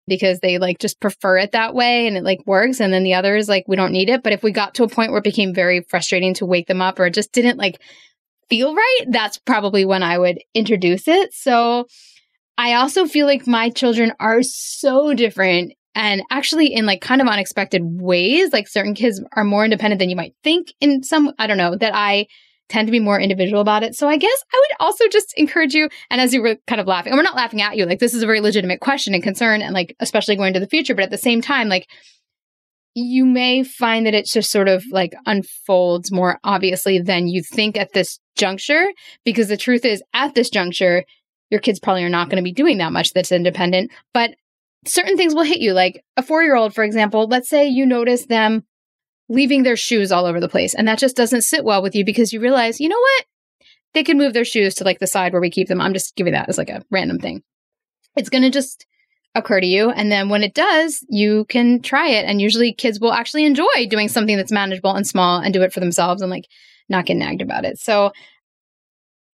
because 0.07 0.41
they 0.41 0.59
like 0.59 0.79
just 0.79 1.01
prefer 1.01 1.39
it 1.39 1.53
that 1.53 1.75
way 1.75 2.07
and 2.07 2.17
it 2.17 2.25
like 2.25 2.41
works. 2.47 2.81
And 2.81 2.93
then 2.93 3.05
the 3.05 3.15
others, 3.15 3.49
like, 3.49 3.65
we 3.69 3.77
don't 3.77 3.93
need 3.93 4.09
it. 4.09 4.23
But 4.23 4.33
if 4.33 4.43
we 4.43 4.53
got 4.53 4.75
to 4.75 4.85
a 4.85 4.89
point 4.89 5.11
where 5.11 5.19
it 5.19 5.25
became 5.25 5.55
very 5.55 5.83
frustrating 5.89 6.35
to 6.35 6.47
wake 6.47 6.67
them 6.67 6.83
up 6.83 6.99
or 6.99 7.07
it 7.07 7.15
just 7.15 7.33
didn't 7.33 7.59
like 7.59 7.81
feel 8.49 8.75
right, 8.75 9.01
that's 9.09 9.39
probably 9.39 9.85
when 9.85 10.03
I 10.03 10.19
would 10.19 10.39
introduce 10.55 11.07
it. 11.07 11.33
So 11.33 11.87
I 12.59 12.75
also 12.75 13.07
feel 13.07 13.27
like 13.27 13.47
my 13.47 13.71
children 13.71 14.13
are 14.21 14.43
so 14.43 15.15
different 15.15 15.73
and 15.95 16.23
actually 16.31 16.73
in 16.73 16.87
like 16.87 17.01
kind 17.01 17.21
of 17.21 17.29
unexpected 17.29 17.83
ways. 17.85 18.53
Like 18.53 18.69
certain 18.69 18.95
kids 18.95 19.23
are 19.35 19.45
more 19.45 19.65
independent 19.65 19.99
than 19.99 20.11
you 20.11 20.17
might 20.17 20.35
think 20.43 20.73
in 20.81 21.03
some, 21.03 21.33
I 21.39 21.47
don't 21.47 21.59
know, 21.59 21.77
that 21.77 21.95
I 21.95 22.27
tend 22.69 22.89
to 22.89 22.93
be 22.93 23.01
more 23.01 23.21
individual 23.21 23.61
about 23.61 23.83
it. 23.83 23.95
So 23.95 24.09
I 24.09 24.17
guess 24.17 24.45
I 24.53 24.57
would 24.57 24.87
also 24.87 25.07
just 25.09 25.35
encourage 25.37 25.75
you, 25.75 25.89
and 26.11 26.21
as 26.21 26.33
you 26.33 26.43
were 26.43 26.57
kind 26.67 26.81
of 26.81 26.87
laughing, 26.87 27.13
and 27.13 27.19
we're 27.19 27.25
not 27.25 27.37
laughing 27.37 27.61
at 27.61 27.77
you, 27.77 27.85
like 27.85 27.99
this 27.99 28.15
is 28.15 28.23
a 28.23 28.27
very 28.27 28.41
legitimate 28.41 28.81
question 28.81 29.15
and 29.15 29.23
concern, 29.23 29.63
and 29.63 29.75
like 29.75 29.95
especially 30.01 30.37
going 30.37 30.55
to 30.55 30.61
the 30.61 30.67
future, 30.67 30.95
but 30.95 31.05
at 31.05 31.11
the 31.11 31.19
same 31.19 31.43
time, 31.43 31.69
like 31.69 31.89
you 32.95 33.25
may 33.25 33.63
find 33.63 34.07
that 34.07 34.15
it 34.15 34.27
just 34.27 34.51
sort 34.51 34.69
of 34.69 34.85
like 34.91 35.15
unfolds 35.27 36.13
more 36.13 36.39
obviously 36.45 36.99
than 36.99 37.27
you 37.27 37.43
think 37.43 37.77
at 37.77 37.93
this 37.93 38.19
juncture, 38.37 38.87
because 39.25 39.49
the 39.49 39.57
truth 39.57 39.85
is, 39.85 40.03
at 40.15 40.35
this 40.35 40.51
juncture, 40.51 41.05
your 41.51 41.61
kids 41.61 41.79
probably 41.79 42.05
are 42.05 42.11
not 42.11 42.29
going 42.29 42.43
to 42.43 42.43
be 42.43 42.53
doing 42.53 42.79
that 42.79 42.93
much 42.93 43.13
that's 43.13 43.33
independent, 43.33 43.91
but 44.15 44.35
certain 44.87 45.17
things 45.17 45.35
will 45.35 45.43
hit 45.43 45.61
you. 45.61 45.73
Like 45.73 46.03
a 46.17 46.23
four 46.23 46.43
year 46.43 46.57
old, 46.57 46.75
for 46.75 46.85
example, 46.85 47.27
let's 47.27 47.49
say 47.49 47.67
you 47.67 47.87
notice 47.87 48.27
them 48.27 48.65
leaving 49.33 49.63
their 49.63 49.77
shoes 49.77 50.13
all 50.13 50.27
over 50.27 50.41
the 50.41 50.49
place. 50.49 50.75
And 50.75 50.87
that 50.87 50.99
just 50.99 51.17
doesn't 51.17 51.43
sit 51.43 51.65
well 51.65 51.83
with 51.83 51.95
you 51.95 52.05
because 52.05 52.33
you 52.33 52.41
realize, 52.41 52.81
you 52.81 52.89
know 52.89 53.01
what? 53.01 53.25
They 53.95 54.05
can 54.05 54.19
move 54.19 54.35
their 54.35 54.45
shoes 54.45 54.75
to 54.77 54.85
like 54.85 54.99
the 54.99 55.07
side 55.07 55.33
where 55.33 55.41
we 55.41 55.51
keep 55.51 55.69
them. 55.69 55.81
I'm 55.81 55.95
just 55.95 56.17
giving 56.17 56.35
that 56.35 56.49
as 56.49 56.59
like 56.59 56.71
a 56.71 56.83
random 56.91 57.19
thing. 57.19 57.43
It's 58.15 58.29
going 58.29 58.43
to 58.43 58.51
just 58.51 58.87
occur 59.35 59.61
to 59.61 59.67
you. 59.67 59.91
And 59.91 60.13
then 60.13 60.29
when 60.29 60.43
it 60.43 60.55
does, 60.55 61.05
you 61.09 61.47
can 61.47 61.81
try 61.81 62.09
it. 62.09 62.27
And 62.27 62.41
usually 62.41 62.75
kids 62.75 63.01
will 63.01 63.13
actually 63.13 63.47
enjoy 63.47 63.87
doing 63.89 64.09
something 64.09 64.37
that's 64.37 64.53
manageable 64.53 64.95
and 64.95 65.07
small 65.07 65.41
and 65.41 65.55
do 65.55 65.63
it 65.63 65.73
for 65.73 65.81
themselves 65.81 66.21
and 66.21 66.31
like 66.31 66.47
not 66.91 67.07
get 67.07 67.17
nagged 67.17 67.41
about 67.41 67.65
it. 67.65 67.79
So 67.79 68.13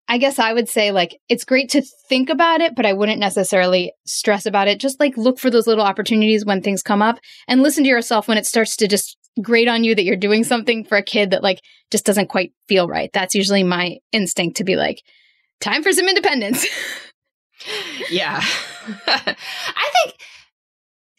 I 0.08 0.20
guess 0.20 0.38
I 0.38 0.54
would 0.54 0.70
say 0.70 0.92
like 0.92 1.20
it's 1.28 1.44
great 1.44 1.70
to 1.72 1.82
think 2.08 2.30
about 2.30 2.62
it, 2.62 2.76
but 2.76 2.86
I 2.86 2.94
wouldn't 2.94 3.20
necessarily 3.20 3.94
stress 4.06 4.46
about 4.46 4.68
it. 4.68 4.80
Just 4.80 5.00
like 5.00 5.18
look 5.18 5.40
for 5.40 5.50
those 5.50 5.68
little 5.68 5.84
opportunities 5.84 6.46
when 6.46 6.62
things 6.62 6.84
come 6.84 7.02
up 7.02 7.20
and 7.48 7.64
listen 7.64 7.84
to 7.84 7.90
yourself 7.90 8.28
when 8.28 8.38
it 8.38 8.46
starts 8.46 8.76
to 8.78 8.88
just 8.88 9.18
grate 9.42 9.68
on 9.68 9.84
you 9.84 9.96
that 9.96 10.04
you're 10.04 10.16
doing 10.16 10.44
something 10.44 10.84
for 10.84 10.98
a 10.98 11.04
kid 11.04 11.32
that 11.32 11.44
like 11.44 11.62
just 11.92 12.06
doesn't 12.06 12.28
quite 12.28 12.54
feel 12.68 12.88
right. 12.88 13.12
That's 13.14 13.36
usually 13.36 13.64
my 13.64 13.98
instinct 14.12 14.58
to 14.58 14.64
be 14.64 14.76
like, 14.76 15.02
time 15.62 15.84
for 15.84 15.92
some 15.92 16.08
independence. 16.08 16.66
yeah. 18.10 18.42
I 19.08 19.90
think 19.94 20.16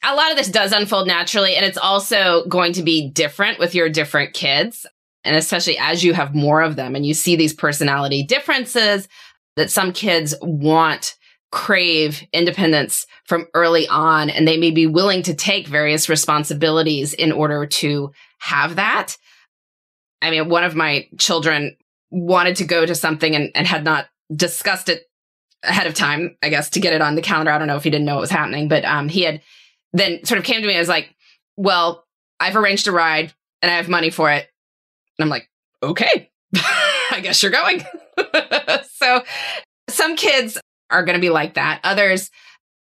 a 0.05 0.15
lot 0.15 0.31
of 0.31 0.37
this 0.37 0.49
does 0.49 0.73
unfold 0.73 1.07
naturally, 1.07 1.57
and 1.57 1.67
it's 1.67 1.79
also 1.79 2.45
going 2.47 2.73
to 2.75 2.83
be 2.83 3.11
different 3.11 3.59
with 3.59 3.75
your 3.75 3.89
different 3.89 4.33
kids. 4.33 4.87
And 5.25 5.37
especially 5.37 5.77
as 5.79 6.05
you 6.05 6.15
have 6.15 6.35
more 6.35 6.63
of 6.63 6.77
them 6.77 6.95
and 6.95 7.05
you 7.05 7.13
see 7.13 7.37
these 7.37 7.53
personality 7.53 8.23
differences 8.23 9.09
that 9.57 9.71
some 9.71 9.93
kids 9.93 10.35
want 10.41 11.18
crave 11.51 12.25
independence 12.33 13.07
from 13.25 13.47
early 13.55 13.89
on 13.89 14.29
and 14.29 14.47
they 14.47 14.57
may 14.57 14.71
be 14.71 14.87
willing 14.87 15.23
to 15.23 15.35
take 15.35 15.67
various 15.67 16.09
responsibilities 16.09 17.15
in 17.15 17.33
order 17.33 17.67
to 17.67 18.13
have 18.39 18.77
that. 18.77 19.17
I 20.21 20.31
mean, 20.31 20.49
one 20.49 20.65
of 20.65 20.75
my 20.75 21.09
children 21.19 21.77
wanted 22.11 22.57
to 22.57 22.65
go 22.65 22.85
to 22.85 22.95
something 22.95 23.35
and, 23.35 23.51
and 23.55 23.67
had 23.67 23.85
not 23.85 24.07
discussed 24.35 24.89
it 24.89 25.05
ahead 25.63 25.87
of 25.87 25.95
time, 25.95 26.37
I 26.43 26.49
guess, 26.49 26.71
to 26.71 26.81
get 26.81 26.93
it 26.93 27.01
on 27.01 27.15
the 27.15 27.23
calendar. 27.23 27.51
I 27.51 27.59
don't 27.59 27.67
know 27.67 27.77
if 27.77 27.85
he 27.85 27.91
didn't 27.91 28.07
know 28.07 28.15
what 28.15 28.23
was 28.23 28.31
happening, 28.31 28.69
but 28.69 28.85
um, 28.85 29.09
he 29.09 29.23
had 29.23 29.43
then 29.93 30.25
sort 30.25 30.39
of 30.39 30.45
came 30.45 30.61
to 30.61 30.67
me 30.67 30.75
as 30.75 30.89
like, 30.89 31.15
well, 31.57 32.05
I've 32.39 32.57
arranged 32.57 32.87
a 32.89 32.93
ride 32.93 33.33
and 33.63 33.71
I 33.71 33.77
have 33.77 33.89
money 33.89 34.11
for 34.11 34.31
it. 34.31 34.47
And 35.19 35.25
I'm 35.25 35.31
like, 35.31 35.49
okay, 35.83 36.31
I 36.55 37.21
guess 37.23 37.43
you're 37.43 37.53
going. 37.53 37.85
so 38.93 39.25
some 39.89 40.17
kids 40.17 40.59
are 40.91 41.05
going 41.05 41.17
to 41.17 41.21
be 41.21 41.31
like 41.31 41.55
that. 41.55 41.81
Others 41.85 42.31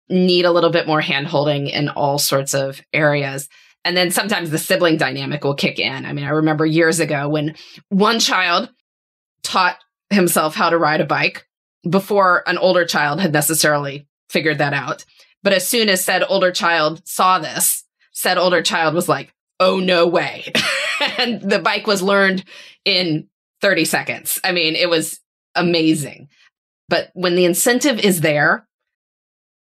need 0.09 0.45
a 0.45 0.51
little 0.51 0.69
bit 0.71 0.87
more 0.87 1.01
hand 1.01 1.27
holding 1.27 1.67
in 1.67 1.89
all 1.89 2.17
sorts 2.17 2.53
of 2.53 2.81
areas. 2.93 3.47
And 3.83 3.97
then 3.97 4.11
sometimes 4.11 4.49
the 4.49 4.57
sibling 4.57 4.97
dynamic 4.97 5.43
will 5.43 5.55
kick 5.55 5.79
in. 5.79 6.05
I 6.05 6.13
mean, 6.13 6.25
I 6.25 6.29
remember 6.29 6.65
years 6.65 6.99
ago 6.99 7.27
when 7.29 7.55
one 7.89 8.19
child 8.19 8.69
taught 9.43 9.77
himself 10.09 10.55
how 10.55 10.69
to 10.69 10.77
ride 10.77 11.01
a 11.01 11.05
bike 11.05 11.47
before 11.89 12.43
an 12.45 12.57
older 12.57 12.85
child 12.85 13.19
had 13.19 13.33
necessarily 13.33 14.07
figured 14.29 14.59
that 14.59 14.73
out. 14.73 15.05
But 15.43 15.53
as 15.53 15.67
soon 15.67 15.89
as 15.89 16.03
said 16.03 16.23
older 16.27 16.51
child 16.51 17.01
saw 17.07 17.39
this, 17.39 17.83
said 18.11 18.37
older 18.37 18.61
child 18.61 18.93
was 18.93 19.09
like, 19.09 19.33
oh, 19.59 19.79
no 19.79 20.07
way. 20.07 20.51
and 21.17 21.41
the 21.41 21.59
bike 21.59 21.87
was 21.87 22.01
learned 22.01 22.43
in 22.85 23.27
30 23.61 23.85
seconds. 23.85 24.39
I 24.43 24.51
mean, 24.51 24.75
it 24.75 24.89
was 24.89 25.19
amazing. 25.55 26.29
But 26.91 27.09
when 27.13 27.35
the 27.35 27.45
incentive 27.45 27.99
is 27.99 28.19
there, 28.19 28.67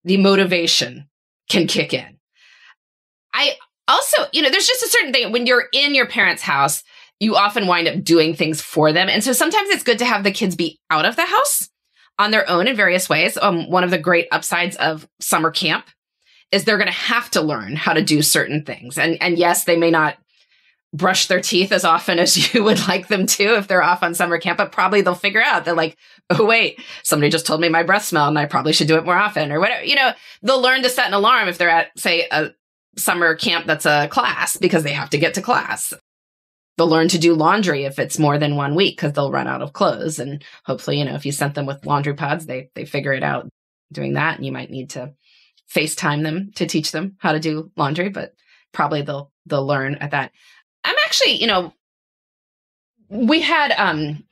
the 0.02 0.16
motivation 0.16 1.08
can 1.48 1.68
kick 1.68 1.94
in. 1.94 2.18
I 3.32 3.52
also, 3.86 4.24
you 4.32 4.42
know, 4.42 4.50
there's 4.50 4.66
just 4.66 4.82
a 4.82 4.88
certain 4.88 5.12
thing 5.12 5.30
when 5.30 5.46
you're 5.46 5.68
in 5.72 5.94
your 5.94 6.08
parents' 6.08 6.42
house, 6.42 6.82
you 7.20 7.36
often 7.36 7.68
wind 7.68 7.86
up 7.86 8.02
doing 8.02 8.34
things 8.34 8.60
for 8.60 8.92
them. 8.92 9.08
And 9.08 9.22
so 9.22 9.32
sometimes 9.32 9.70
it's 9.70 9.84
good 9.84 10.00
to 10.00 10.04
have 10.04 10.24
the 10.24 10.32
kids 10.32 10.56
be 10.56 10.80
out 10.90 11.04
of 11.04 11.14
the 11.14 11.24
house 11.24 11.68
on 12.18 12.32
their 12.32 12.50
own 12.50 12.66
in 12.66 12.74
various 12.74 13.08
ways. 13.08 13.38
Um, 13.40 13.70
one 13.70 13.84
of 13.84 13.92
the 13.92 13.98
great 13.98 14.26
upsides 14.32 14.74
of 14.74 15.08
summer 15.20 15.52
camp 15.52 15.86
is 16.50 16.64
they're 16.64 16.76
going 16.76 16.88
to 16.88 16.92
have 16.92 17.30
to 17.30 17.40
learn 17.40 17.76
how 17.76 17.92
to 17.92 18.02
do 18.02 18.20
certain 18.20 18.64
things. 18.64 18.98
And, 18.98 19.16
and 19.22 19.38
yes, 19.38 19.62
they 19.62 19.76
may 19.76 19.92
not 19.92 20.16
brush 20.92 21.26
their 21.26 21.40
teeth 21.40 21.72
as 21.72 21.84
often 21.84 22.18
as 22.18 22.54
you 22.54 22.62
would 22.62 22.86
like 22.88 23.08
them 23.08 23.26
to 23.26 23.56
if 23.56 23.68
they're 23.68 23.82
off 23.82 24.02
on 24.02 24.14
summer 24.14 24.38
camp, 24.38 24.58
but 24.58 24.72
probably 24.72 25.00
they'll 25.00 25.14
figure 25.14 25.42
out 25.42 25.64
that 25.64 25.76
like, 25.76 25.96
oh 26.30 26.44
wait, 26.44 26.80
somebody 27.02 27.30
just 27.30 27.46
told 27.46 27.60
me 27.60 27.68
my 27.68 27.82
breath 27.82 28.04
smelled 28.04 28.28
and 28.28 28.38
I 28.38 28.46
probably 28.46 28.72
should 28.72 28.88
do 28.88 28.96
it 28.96 29.04
more 29.04 29.16
often 29.16 29.52
or 29.52 29.60
whatever. 29.60 29.84
You 29.84 29.96
know, 29.96 30.12
they'll 30.42 30.60
learn 30.60 30.82
to 30.82 30.90
set 30.90 31.08
an 31.08 31.14
alarm 31.14 31.48
if 31.48 31.58
they're 31.58 31.68
at, 31.68 31.98
say, 31.98 32.28
a 32.30 32.50
summer 32.96 33.34
camp 33.34 33.66
that's 33.66 33.86
a 33.86 34.08
class 34.08 34.56
because 34.56 34.82
they 34.82 34.92
have 34.92 35.10
to 35.10 35.18
get 35.18 35.34
to 35.34 35.42
class. 35.42 35.92
They'll 36.76 36.88
learn 36.88 37.08
to 37.08 37.18
do 37.18 37.34
laundry 37.34 37.84
if 37.84 37.98
it's 37.98 38.18
more 38.18 38.38
than 38.38 38.56
one 38.56 38.74
week 38.74 38.96
because 38.96 39.12
they'll 39.12 39.30
run 39.30 39.46
out 39.46 39.62
of 39.62 39.72
clothes. 39.72 40.18
And 40.18 40.42
hopefully, 40.64 40.98
you 40.98 41.04
know, 41.04 41.14
if 41.14 41.26
you 41.26 41.32
sent 41.32 41.54
them 41.54 41.66
with 41.66 41.84
laundry 41.84 42.14
pods, 42.14 42.46
they 42.46 42.70
they 42.74 42.86
figure 42.86 43.12
it 43.12 43.22
out 43.22 43.48
doing 43.92 44.14
that. 44.14 44.36
And 44.36 44.46
you 44.46 44.52
might 44.52 44.70
need 44.70 44.90
to 44.90 45.12
FaceTime 45.72 46.22
them 46.22 46.50
to 46.56 46.66
teach 46.66 46.90
them 46.90 47.16
how 47.18 47.32
to 47.32 47.40
do 47.40 47.70
laundry, 47.76 48.08
but 48.08 48.34
probably 48.72 49.02
they'll 49.02 49.30
they'll 49.46 49.66
learn 49.66 49.96
at 49.96 50.12
that. 50.12 50.32
I'm 50.84 50.96
actually, 51.04 51.40
you 51.40 51.46
know, 51.46 51.72
we 53.08 53.40
had 53.40 53.72
um 53.72 54.24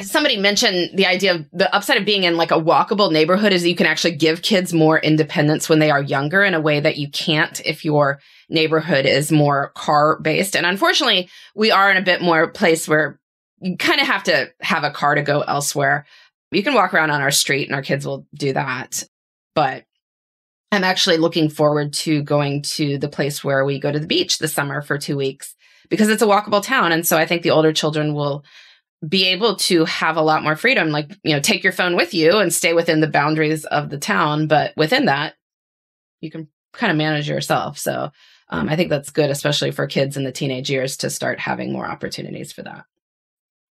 somebody 0.00 0.36
mentioned 0.36 0.90
the 0.94 1.06
idea 1.06 1.34
of 1.34 1.46
the 1.52 1.72
upside 1.74 1.96
of 1.96 2.04
being 2.04 2.24
in 2.24 2.36
like 2.36 2.50
a 2.50 2.60
walkable 2.60 3.12
neighborhood 3.12 3.52
is 3.52 3.64
you 3.64 3.76
can 3.76 3.86
actually 3.86 4.14
give 4.16 4.42
kids 4.42 4.74
more 4.74 4.98
independence 4.98 5.68
when 5.68 5.78
they 5.78 5.90
are 5.90 6.02
younger 6.02 6.42
in 6.42 6.54
a 6.54 6.60
way 6.60 6.80
that 6.80 6.96
you 6.96 7.08
can't 7.08 7.64
if 7.64 7.84
your 7.84 8.20
neighborhood 8.48 9.06
is 9.06 9.30
more 9.30 9.70
car 9.76 10.18
based. 10.20 10.56
And 10.56 10.66
unfortunately, 10.66 11.28
we 11.54 11.70
are 11.70 11.90
in 11.90 11.96
a 11.96 12.02
bit 12.02 12.20
more 12.20 12.48
place 12.48 12.88
where 12.88 13.20
you 13.60 13.76
kind 13.76 14.00
of 14.00 14.06
have 14.06 14.24
to 14.24 14.52
have 14.60 14.82
a 14.82 14.90
car 14.90 15.14
to 15.14 15.22
go 15.22 15.42
elsewhere. 15.42 16.06
You 16.50 16.62
can 16.62 16.74
walk 16.74 16.92
around 16.92 17.10
on 17.10 17.22
our 17.22 17.30
street 17.30 17.68
and 17.68 17.74
our 17.74 17.82
kids 17.82 18.04
will 18.04 18.26
do 18.34 18.52
that. 18.52 19.04
But 19.54 19.84
I'm 20.72 20.84
actually 20.84 21.18
looking 21.18 21.48
forward 21.48 21.92
to 21.94 22.22
going 22.22 22.62
to 22.62 22.98
the 22.98 23.08
place 23.08 23.44
where 23.44 23.64
we 23.64 23.78
go 23.78 23.92
to 23.92 24.00
the 24.00 24.08
beach 24.08 24.38
this 24.38 24.52
summer 24.52 24.82
for 24.82 24.98
two 24.98 25.16
weeks 25.16 25.54
because 25.88 26.08
it's 26.08 26.22
a 26.22 26.26
walkable 26.26 26.62
town. 26.62 26.92
And 26.92 27.06
so 27.06 27.16
I 27.16 27.26
think 27.26 27.42
the 27.42 27.50
older 27.50 27.72
children 27.72 28.14
will 28.14 28.44
be 29.06 29.26
able 29.28 29.56
to 29.56 29.84
have 29.84 30.16
a 30.16 30.22
lot 30.22 30.42
more 30.42 30.56
freedom. 30.56 30.90
Like, 30.90 31.10
you 31.22 31.32
know, 31.34 31.40
take 31.40 31.62
your 31.62 31.72
phone 31.72 31.96
with 31.96 32.14
you 32.14 32.38
and 32.38 32.52
stay 32.52 32.72
within 32.72 33.00
the 33.00 33.06
boundaries 33.06 33.64
of 33.66 33.90
the 33.90 33.98
town. 33.98 34.46
But 34.46 34.72
within 34.76 35.06
that, 35.06 35.34
you 36.20 36.30
can 36.30 36.48
kind 36.72 36.90
of 36.90 36.96
manage 36.96 37.28
yourself. 37.28 37.78
So 37.78 38.10
um, 38.48 38.68
I 38.68 38.76
think 38.76 38.90
that's 38.90 39.10
good, 39.10 39.30
especially 39.30 39.70
for 39.70 39.86
kids 39.86 40.16
in 40.16 40.24
the 40.24 40.32
teenage 40.32 40.70
years 40.70 40.96
to 40.98 41.10
start 41.10 41.38
having 41.40 41.72
more 41.72 41.86
opportunities 41.86 42.52
for 42.52 42.62
that. 42.62 42.84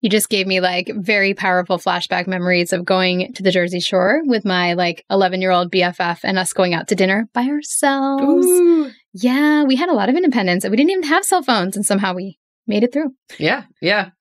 You 0.02 0.10
just 0.10 0.30
gave 0.30 0.48
me 0.48 0.62
like 0.62 0.90
very 0.96 1.34
powerful 1.34 1.78
flashback 1.78 2.26
memories 2.26 2.72
of 2.72 2.86
going 2.86 3.34
to 3.34 3.44
the 3.44 3.52
Jersey 3.52 3.82
Shore 3.82 4.22
with 4.26 4.46
my 4.46 4.74
like 4.74 5.04
11 5.10 5.42
year 5.42 5.52
old 5.52 5.72
BFF 5.72 6.20
and 6.24 6.40
us 6.40 6.54
going 6.54 6.74
out 6.74 6.88
to 6.88 6.96
dinner 6.96 7.28
by 7.34 7.44
ourselves. 7.44 8.48
Ooh. 8.48 8.92
Yeah, 9.14 9.64
we 9.64 9.76
had 9.76 9.90
a 9.90 9.94
lot 9.94 10.10
of 10.10 10.16
independence 10.16 10.64
and 10.64 10.72
we 10.72 10.78
didn't 10.78 10.92
even 10.92 11.04
have 11.04 11.26
cell 11.26 11.44
phones 11.44 11.76
and 11.76 11.86
somehow 11.86 12.14
we 12.14 12.40
made 12.66 12.84
it 12.84 12.94
through. 12.94 13.14
Yeah, 13.38 13.64
yeah. 13.82 14.12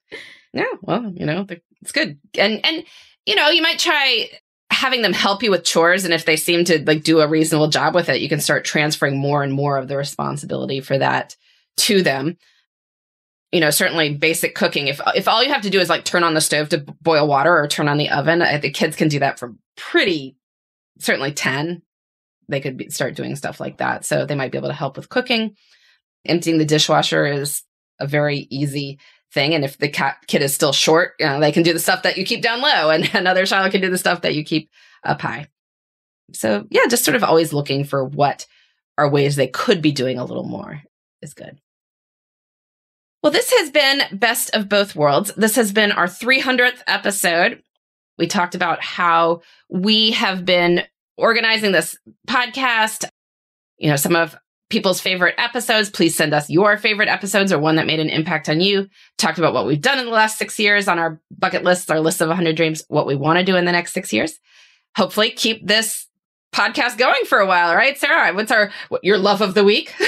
Yeah, 0.53 0.65
well, 0.83 1.13
you 1.15 1.27
know, 1.27 1.47
it's 1.83 1.93
good. 1.93 2.19
And 2.37 2.65
and 2.65 2.85
you 3.27 3.35
know, 3.35 3.51
you 3.51 3.63
might 3.63 3.79
try 3.79 4.31
having 4.71 5.03
them 5.03 5.13
help 5.13 5.43
you 5.43 5.51
with 5.51 5.65
chores 5.65 6.05
and 6.05 6.15
if 6.15 6.25
they 6.25 6.37
seem 6.37 6.65
to 6.65 6.83
like 6.85 7.03
do 7.03 7.21
a 7.21 7.29
reasonable 7.29 7.69
job 7.69 7.95
with 7.95 8.09
it, 8.09 8.21
you 8.21 8.29
can 8.29 8.41
start 8.41 8.65
transferring 8.65 9.19
more 9.19 9.43
and 9.43 9.53
more 9.53 9.77
of 9.77 9.87
the 9.87 9.97
responsibility 9.97 10.81
for 10.81 10.99
that 10.99 11.37
to 11.77 12.03
them. 12.03 12.37
You 13.53 13.61
know, 13.61 13.71
certainly 13.71 14.15
basic 14.15 14.55
cooking. 14.55 14.89
If 14.89 15.01
if 15.15 15.27
all 15.27 15.43
you 15.43 15.53
have 15.53 15.63
to 15.63 15.71
do 15.71 15.81
is 15.81 15.89
like 15.89 16.05
turn 16.05 16.23
on 16.23 16.35
the 16.35 16.41
stove 16.41 16.69
to 16.71 16.85
boil 17.01 17.27
water 17.27 17.57
or 17.57 17.67
turn 17.67 17.89
on 17.89 17.97
the 17.97 18.11
oven, 18.11 18.43
I 18.43 18.59
think 18.59 18.75
kids 18.75 18.97
can 18.97 19.09
do 19.09 19.21
that 19.21 19.39
from 19.39 19.59
pretty 19.77 20.37
certainly 20.99 21.33
10. 21.33 21.83
They 22.49 22.61
could 22.61 22.77
be, 22.77 22.91
start 22.91 23.15
doing 23.15 23.37
stuff 23.37 23.61
like 23.61 23.79
that. 23.79 24.05
So 24.05 24.25
they 24.25 24.35
might 24.35 24.53
be 24.53 24.59
able 24.59 24.69
to 24.69 24.75
help 24.75 24.97
with 24.97 25.09
cooking. 25.09 25.55
Emptying 26.25 26.59
the 26.59 26.65
dishwasher 26.65 27.27
is 27.27 27.63
a 28.01 28.07
very 28.07 28.47
easy 28.51 28.99
thing. 29.33 29.55
And 29.55 29.65
if 29.65 29.79
the 29.79 29.89
cat 29.89 30.17
kid 30.27 30.43
is 30.43 30.55
still 30.55 30.73
short, 30.73 31.13
you 31.19 31.27
know, 31.27 31.41
they 31.41 31.53
can 31.53 31.63
do 31.63 31.73
the 31.73 31.79
stuff 31.79 32.03
that 32.03 32.17
you 32.17 32.25
keep 32.25 32.43
down 32.43 32.61
low, 32.61 32.91
and 32.91 33.09
another 33.15 33.47
child 33.47 33.71
can 33.71 33.81
do 33.81 33.91
the 33.91 33.99
stuff 33.99 34.23
that 34.23 34.35
you 34.35 34.45
keep 34.45 34.71
up 35.05 35.21
high. 35.21 35.49
So 36.33 36.67
yeah, 36.71 36.87
just 36.89 37.05
sort 37.05 37.17
of 37.17 37.25
always 37.25 37.53
looking 37.53 37.85
for 37.85 38.05
what 38.05 38.47
are 38.97 39.09
ways 39.09 39.37
they 39.37 39.47
could 39.47 39.81
be 39.81 39.93
doing 39.93 40.19
a 40.19 40.25
little 40.25 40.45
more 40.45 40.83
is 41.23 41.35
good. 41.35 41.59
Well, 43.23 43.33
this 43.33 43.53
has 43.53 43.71
been 43.71 44.03
Best 44.13 44.55
of 44.55 44.69
Both 44.69 44.95
Worlds. 44.95 45.33
This 45.37 45.57
has 45.57 45.73
been 45.73 45.91
our 45.91 46.07
300th 46.07 46.83
episode. 46.87 47.63
We 48.17 48.29
talked 48.29 48.55
about 48.55 48.83
how 48.83 49.43
we 49.69 50.13
have 50.13 50.45
been 50.45 50.85
organizing 51.17 51.73
this 51.73 51.97
podcast. 52.29 53.09
You 53.77 53.91
know, 53.91 53.97
some 53.97 54.15
of 54.15 54.37
people's 54.71 55.01
favorite 55.01 55.35
episodes. 55.37 55.91
Please 55.91 56.17
send 56.17 56.33
us 56.33 56.49
your 56.49 56.77
favorite 56.77 57.09
episodes 57.09 57.53
or 57.53 57.59
one 57.59 57.75
that 57.77 57.87
made 57.87 57.99
an 57.99 58.09
impact 58.09 58.49
on 58.49 58.61
you. 58.61 58.89
Talked 59.17 59.39
about 59.39 59.55
what 59.55 59.67
we've 59.67 59.81
done 59.81 59.99
in 59.99 60.05
the 60.05 60.13
last 60.13 60.39
six 60.39 60.57
years 60.59 60.87
on 60.87 61.01
our 61.01 61.21
bucket 61.37 61.65
lists, 61.65 61.91
our 61.91 62.01
list 62.01 62.21
of 62.21 62.29
100 62.29 62.55
dreams, 62.55 62.85
what 62.87 63.07
we 63.07 63.17
want 63.17 63.41
to 63.41 63.45
do 63.45 63.57
in 63.57 63.65
the 63.65 63.73
next 63.73 63.95
six 63.95 64.13
years. 64.13 64.39
Hopefully, 64.97 65.31
keep 65.31 65.67
this 65.67 66.07
podcast 66.55 66.99
going 66.99 67.25
for 67.25 67.39
a 67.39 67.47
while, 67.47 67.75
right, 67.75 67.99
Sarah? 67.99 68.33
What's 68.33 68.53
our 68.53 68.71
what, 68.91 69.03
your 69.03 69.19
love 69.19 69.41
of 69.41 69.55
the 69.55 69.65
week? 69.65 69.93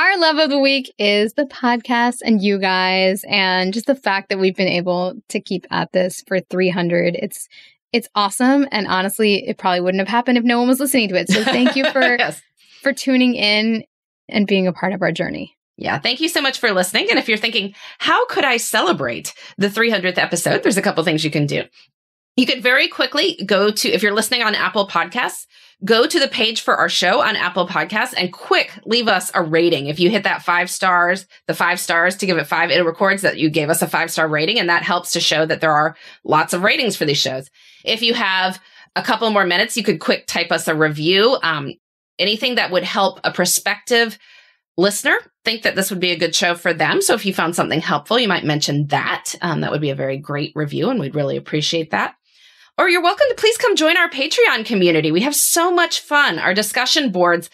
Our 0.00 0.18
love 0.18 0.38
of 0.38 0.48
the 0.48 0.58
week 0.58 0.90
is 0.98 1.34
the 1.34 1.44
podcast 1.44 2.22
and 2.24 2.40
you 2.40 2.58
guys, 2.58 3.22
and 3.28 3.74
just 3.74 3.84
the 3.84 3.94
fact 3.94 4.30
that 4.30 4.38
we've 4.38 4.56
been 4.56 4.66
able 4.66 5.20
to 5.28 5.40
keep 5.40 5.66
at 5.70 5.92
this 5.92 6.24
for 6.26 6.40
300. 6.40 7.16
It's 7.16 7.50
it's 7.92 8.08
awesome, 8.14 8.66
and 8.72 8.86
honestly, 8.86 9.46
it 9.46 9.58
probably 9.58 9.82
wouldn't 9.82 10.00
have 10.00 10.08
happened 10.08 10.38
if 10.38 10.44
no 10.44 10.58
one 10.58 10.68
was 10.68 10.80
listening 10.80 11.10
to 11.10 11.16
it. 11.16 11.28
So 11.28 11.44
thank 11.44 11.76
you 11.76 11.84
for 11.90 12.00
yes 12.18 12.40
for 12.80 12.94
tuning 12.94 13.34
in 13.34 13.84
and 14.26 14.46
being 14.46 14.66
a 14.66 14.72
part 14.72 14.94
of 14.94 15.02
our 15.02 15.12
journey. 15.12 15.54
Yeah, 15.76 15.98
thank 15.98 16.22
you 16.22 16.30
so 16.30 16.40
much 16.40 16.58
for 16.58 16.72
listening. 16.72 17.08
And 17.10 17.18
if 17.18 17.28
you're 17.28 17.36
thinking, 17.36 17.74
how 17.98 18.24
could 18.24 18.46
I 18.46 18.56
celebrate 18.56 19.34
the 19.58 19.68
300th 19.68 20.16
episode? 20.16 20.62
There's 20.62 20.78
a 20.78 20.82
couple 20.82 21.04
things 21.04 21.26
you 21.26 21.30
can 21.30 21.44
do. 21.44 21.64
You 22.36 22.46
could 22.46 22.62
very 22.62 22.88
quickly 22.88 23.38
go 23.44 23.70
to, 23.70 23.88
if 23.90 24.02
you're 24.02 24.14
listening 24.14 24.42
on 24.42 24.54
Apple 24.54 24.88
Podcasts, 24.88 25.44
go 25.84 26.06
to 26.06 26.20
the 26.20 26.28
page 26.28 26.60
for 26.60 26.76
our 26.76 26.88
show 26.88 27.22
on 27.22 27.36
Apple 27.36 27.66
Podcasts 27.66 28.14
and 28.16 28.32
quick 28.32 28.72
leave 28.84 29.08
us 29.08 29.30
a 29.34 29.42
rating. 29.42 29.86
If 29.86 29.98
you 29.98 30.10
hit 30.10 30.24
that 30.24 30.42
five 30.42 30.70
stars, 30.70 31.26
the 31.46 31.54
five 31.54 31.80
stars 31.80 32.16
to 32.16 32.26
give 32.26 32.38
it 32.38 32.46
five, 32.46 32.70
it 32.70 32.84
records 32.84 33.22
that 33.22 33.38
you 33.38 33.50
gave 33.50 33.70
us 33.70 33.82
a 33.82 33.88
five 33.88 34.10
star 34.10 34.28
rating. 34.28 34.58
And 34.58 34.68
that 34.68 34.82
helps 34.82 35.12
to 35.12 35.20
show 35.20 35.46
that 35.46 35.60
there 35.60 35.72
are 35.72 35.96
lots 36.24 36.52
of 36.52 36.62
ratings 36.62 36.96
for 36.96 37.04
these 37.04 37.18
shows. 37.18 37.48
If 37.84 38.02
you 38.02 38.14
have 38.14 38.60
a 38.94 39.02
couple 39.02 39.30
more 39.30 39.46
minutes, 39.46 39.76
you 39.76 39.82
could 39.82 40.00
quick 40.00 40.26
type 40.26 40.52
us 40.52 40.68
a 40.68 40.74
review. 40.74 41.38
Um, 41.42 41.72
anything 42.18 42.56
that 42.56 42.70
would 42.70 42.84
help 42.84 43.20
a 43.24 43.32
prospective 43.32 44.18
listener 44.76 45.16
think 45.44 45.62
that 45.62 45.76
this 45.76 45.90
would 45.90 46.00
be 46.00 46.12
a 46.12 46.18
good 46.18 46.34
show 46.34 46.54
for 46.54 46.72
them. 46.74 47.00
So 47.00 47.14
if 47.14 47.24
you 47.24 47.32
found 47.32 47.56
something 47.56 47.80
helpful, 47.80 48.18
you 48.18 48.28
might 48.28 48.44
mention 48.44 48.86
that. 48.88 49.34
Um, 49.42 49.60
that 49.60 49.70
would 49.70 49.80
be 49.80 49.90
a 49.90 49.94
very 49.94 50.18
great 50.18 50.52
review, 50.54 50.90
and 50.90 51.00
we'd 51.00 51.14
really 51.14 51.36
appreciate 51.36 51.90
that. 51.90 52.14
Or 52.78 52.88
you're 52.88 53.02
welcome 53.02 53.26
to 53.28 53.34
please 53.34 53.56
come 53.56 53.76
join 53.76 53.96
our 53.96 54.08
Patreon 54.08 54.64
community. 54.64 55.12
We 55.12 55.20
have 55.20 55.34
so 55.34 55.70
much 55.70 56.00
fun. 56.00 56.38
Our 56.38 56.54
discussion 56.54 57.12
boards, 57.12 57.50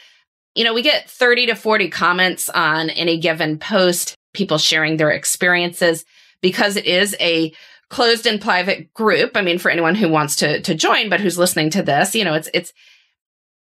you 0.55 0.65
know, 0.65 0.75
we 0.75 0.83
get 0.83 1.11
30 1.11 1.47
to 1.47 1.55
40 1.55 1.91
comments 1.91 2.49
on 2.49 2.91
any 2.91 3.19
given 3.19 3.59
post, 3.59 4.15
people 4.33 4.59
sharing 4.59 4.97
their 4.97 5.11
experiences 5.11 6.05
because 6.41 6.77
it 6.77 6.87
is 6.87 7.17
a 7.21 7.53
closed 7.89 8.27
and 8.27 8.41
private 8.41 8.93
group. 8.95 9.37
I 9.37 9.43
mean, 9.43 9.59
for 9.59 9.71
anyone 9.71 9.95
who 9.95 10.09
wants 10.09 10.37
to 10.37 10.61
to 10.61 10.75
join, 10.75 11.09
but 11.09 11.21
who's 11.21 11.39
listening 11.39 11.71
to 11.71 11.83
this, 11.83 12.15
you 12.15 12.25
know, 12.25 12.35
it's 12.35 12.49
it's 12.55 12.73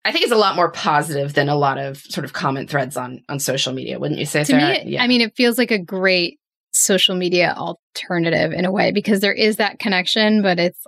I 0.04 0.10
think 0.10 0.24
it's 0.24 0.32
a 0.32 0.36
lot 0.36 0.56
more 0.56 0.70
positive 0.70 1.34
than 1.34 1.48
a 1.48 1.56
lot 1.56 1.78
of 1.78 1.98
sort 1.98 2.24
of 2.24 2.32
comment 2.32 2.70
threads 2.70 2.96
on 2.96 3.22
on 3.28 3.38
social 3.38 3.72
media, 3.72 3.98
wouldn't 3.98 4.20
you 4.20 4.26
say? 4.26 4.40
To 4.40 4.46
Sarah? 4.46 4.84
me, 4.84 4.92
yeah. 4.92 5.02
I 5.02 5.06
mean, 5.06 5.20
it 5.20 5.36
feels 5.36 5.58
like 5.58 5.70
a 5.70 5.78
great 5.78 6.38
social 6.72 7.14
media 7.14 7.54
alternative 7.56 8.52
in 8.52 8.64
a 8.64 8.72
way 8.72 8.92
because 8.92 9.20
there 9.20 9.32
is 9.32 9.56
that 9.56 9.78
connection, 9.78 10.42
but 10.42 10.58
it's 10.58 10.84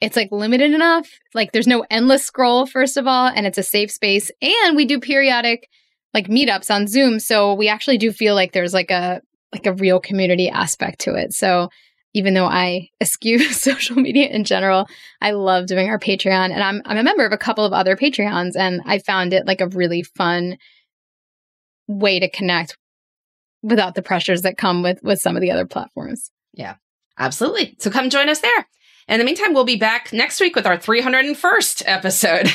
it's 0.00 0.16
like 0.16 0.32
limited 0.32 0.72
enough. 0.72 1.08
Like 1.34 1.52
there's 1.52 1.66
no 1.66 1.84
endless 1.90 2.24
scroll, 2.24 2.66
first 2.66 2.96
of 2.96 3.06
all, 3.06 3.26
and 3.28 3.46
it's 3.46 3.58
a 3.58 3.62
safe 3.62 3.90
space. 3.90 4.30
And 4.40 4.76
we 4.76 4.84
do 4.86 4.98
periodic 4.98 5.68
like 6.14 6.28
meetups 6.28 6.74
on 6.74 6.88
Zoom, 6.88 7.20
so 7.20 7.54
we 7.54 7.68
actually 7.68 7.98
do 7.98 8.10
feel 8.10 8.34
like 8.34 8.52
there's 8.52 8.74
like 8.74 8.90
a 8.90 9.20
like 9.52 9.66
a 9.66 9.74
real 9.74 10.00
community 10.00 10.48
aspect 10.48 11.00
to 11.00 11.14
it. 11.14 11.32
So 11.32 11.68
even 12.14 12.34
though 12.34 12.46
I 12.46 12.88
eschew 13.00 13.38
social 13.52 13.96
media 13.96 14.28
in 14.28 14.44
general, 14.44 14.86
I 15.20 15.32
love 15.32 15.66
doing 15.66 15.88
our 15.88 15.98
Patreon 15.98 16.50
and 16.50 16.62
I'm 16.62 16.82
I'm 16.84 16.98
a 16.98 17.02
member 17.02 17.26
of 17.26 17.32
a 17.32 17.38
couple 17.38 17.64
of 17.64 17.72
other 17.72 17.96
Patreons 17.96 18.56
and 18.56 18.80
I 18.86 18.98
found 18.98 19.32
it 19.32 19.46
like 19.46 19.60
a 19.60 19.68
really 19.68 20.02
fun 20.02 20.56
way 21.86 22.20
to 22.20 22.30
connect 22.30 22.76
without 23.62 23.94
the 23.94 24.02
pressures 24.02 24.42
that 24.42 24.56
come 24.56 24.82
with 24.82 25.02
with 25.02 25.20
some 25.20 25.36
of 25.36 25.42
the 25.42 25.50
other 25.50 25.66
platforms. 25.66 26.30
Yeah. 26.54 26.76
Absolutely. 27.18 27.76
So 27.78 27.90
come 27.90 28.08
join 28.08 28.30
us 28.30 28.40
there. 28.40 28.66
In 29.10 29.18
the 29.18 29.24
meantime, 29.24 29.52
we'll 29.54 29.64
be 29.64 29.74
back 29.74 30.12
next 30.12 30.40
week 30.40 30.54
with 30.54 30.66
our 30.68 30.78
301st 30.78 31.82
episode. 31.84 32.46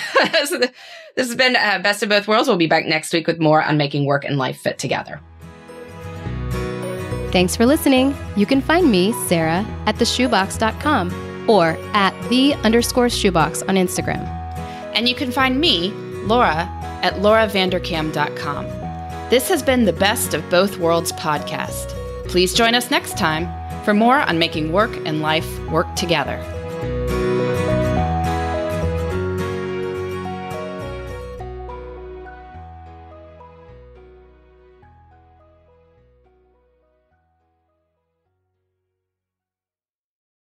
so 0.46 0.58
this 1.16 1.28
has 1.28 1.36
been 1.36 1.58
uh, 1.58 1.80
Best 1.84 2.02
of 2.02 2.08
Both 2.08 2.30
Worlds. 2.30 2.48
We'll 2.48 2.56
be 2.56 2.66
back 2.66 2.86
next 2.86 3.12
week 3.12 3.28
with 3.28 3.40
more 3.40 3.62
on 3.62 3.76
making 3.76 4.06
work 4.06 4.24
and 4.24 4.38
life 4.38 4.58
fit 4.62 4.80
together. 4.80 5.20
Thanks 7.34 7.58
for 7.58 7.66
listening. 7.66 8.16
You 8.38 8.46
can 8.46 8.62
find 8.62 8.90
me, 8.90 9.12
Sarah, 9.28 9.66
at 9.86 9.96
theshoebox.com 9.98 11.50
or 11.50 11.78
at 11.94 12.18
the 12.30 12.54
underscore 12.64 13.10
shoebox 13.10 13.62
on 13.64 13.76
Instagram. 13.76 14.26
And 14.96 15.10
you 15.10 15.16
can 15.16 15.34
find 15.34 15.60
me, 15.60 15.92
Laura, 16.24 16.70
at 17.04 17.16
lauravanderkam.com. 17.16 18.66
This 19.30 19.50
has 19.50 19.62
been 19.62 19.84
the 19.84 19.92
Best 19.92 20.34
of 20.34 20.50
Both 20.50 20.78
Worlds 20.78 21.12
podcast. 21.12 21.90
Please 22.30 22.54
join 22.54 22.76
us 22.76 22.90
next 22.90 23.18
time 23.18 23.46
for 23.86 23.94
more 23.94 24.20
on 24.20 24.40
making 24.40 24.72
work 24.72 24.94
and 25.06 25.22
life 25.22 25.48
work 25.70 25.96
together. 25.96 26.44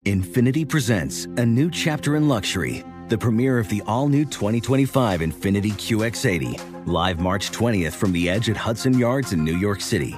Infiniti 0.05 0.67
presents 0.67 1.25
a 1.37 1.45
new 1.45 1.69
chapter 1.69 2.15
in 2.15 2.27
luxury, 2.27 2.83
the 3.09 3.17
premiere 3.17 3.59
of 3.59 3.69
the 3.69 3.83
all 3.85 4.07
new 4.07 4.25
2025 4.25 5.19
Infiniti 5.19 5.71
QX80, 5.73 6.87
live 6.87 7.19
March 7.19 7.51
20th 7.51 7.93
from 7.93 8.11
the 8.11 8.27
edge 8.27 8.49
at 8.49 8.57
Hudson 8.57 8.97
Yards 8.97 9.33
in 9.33 9.43
New 9.43 9.57
York 9.57 9.81
City 9.81 10.17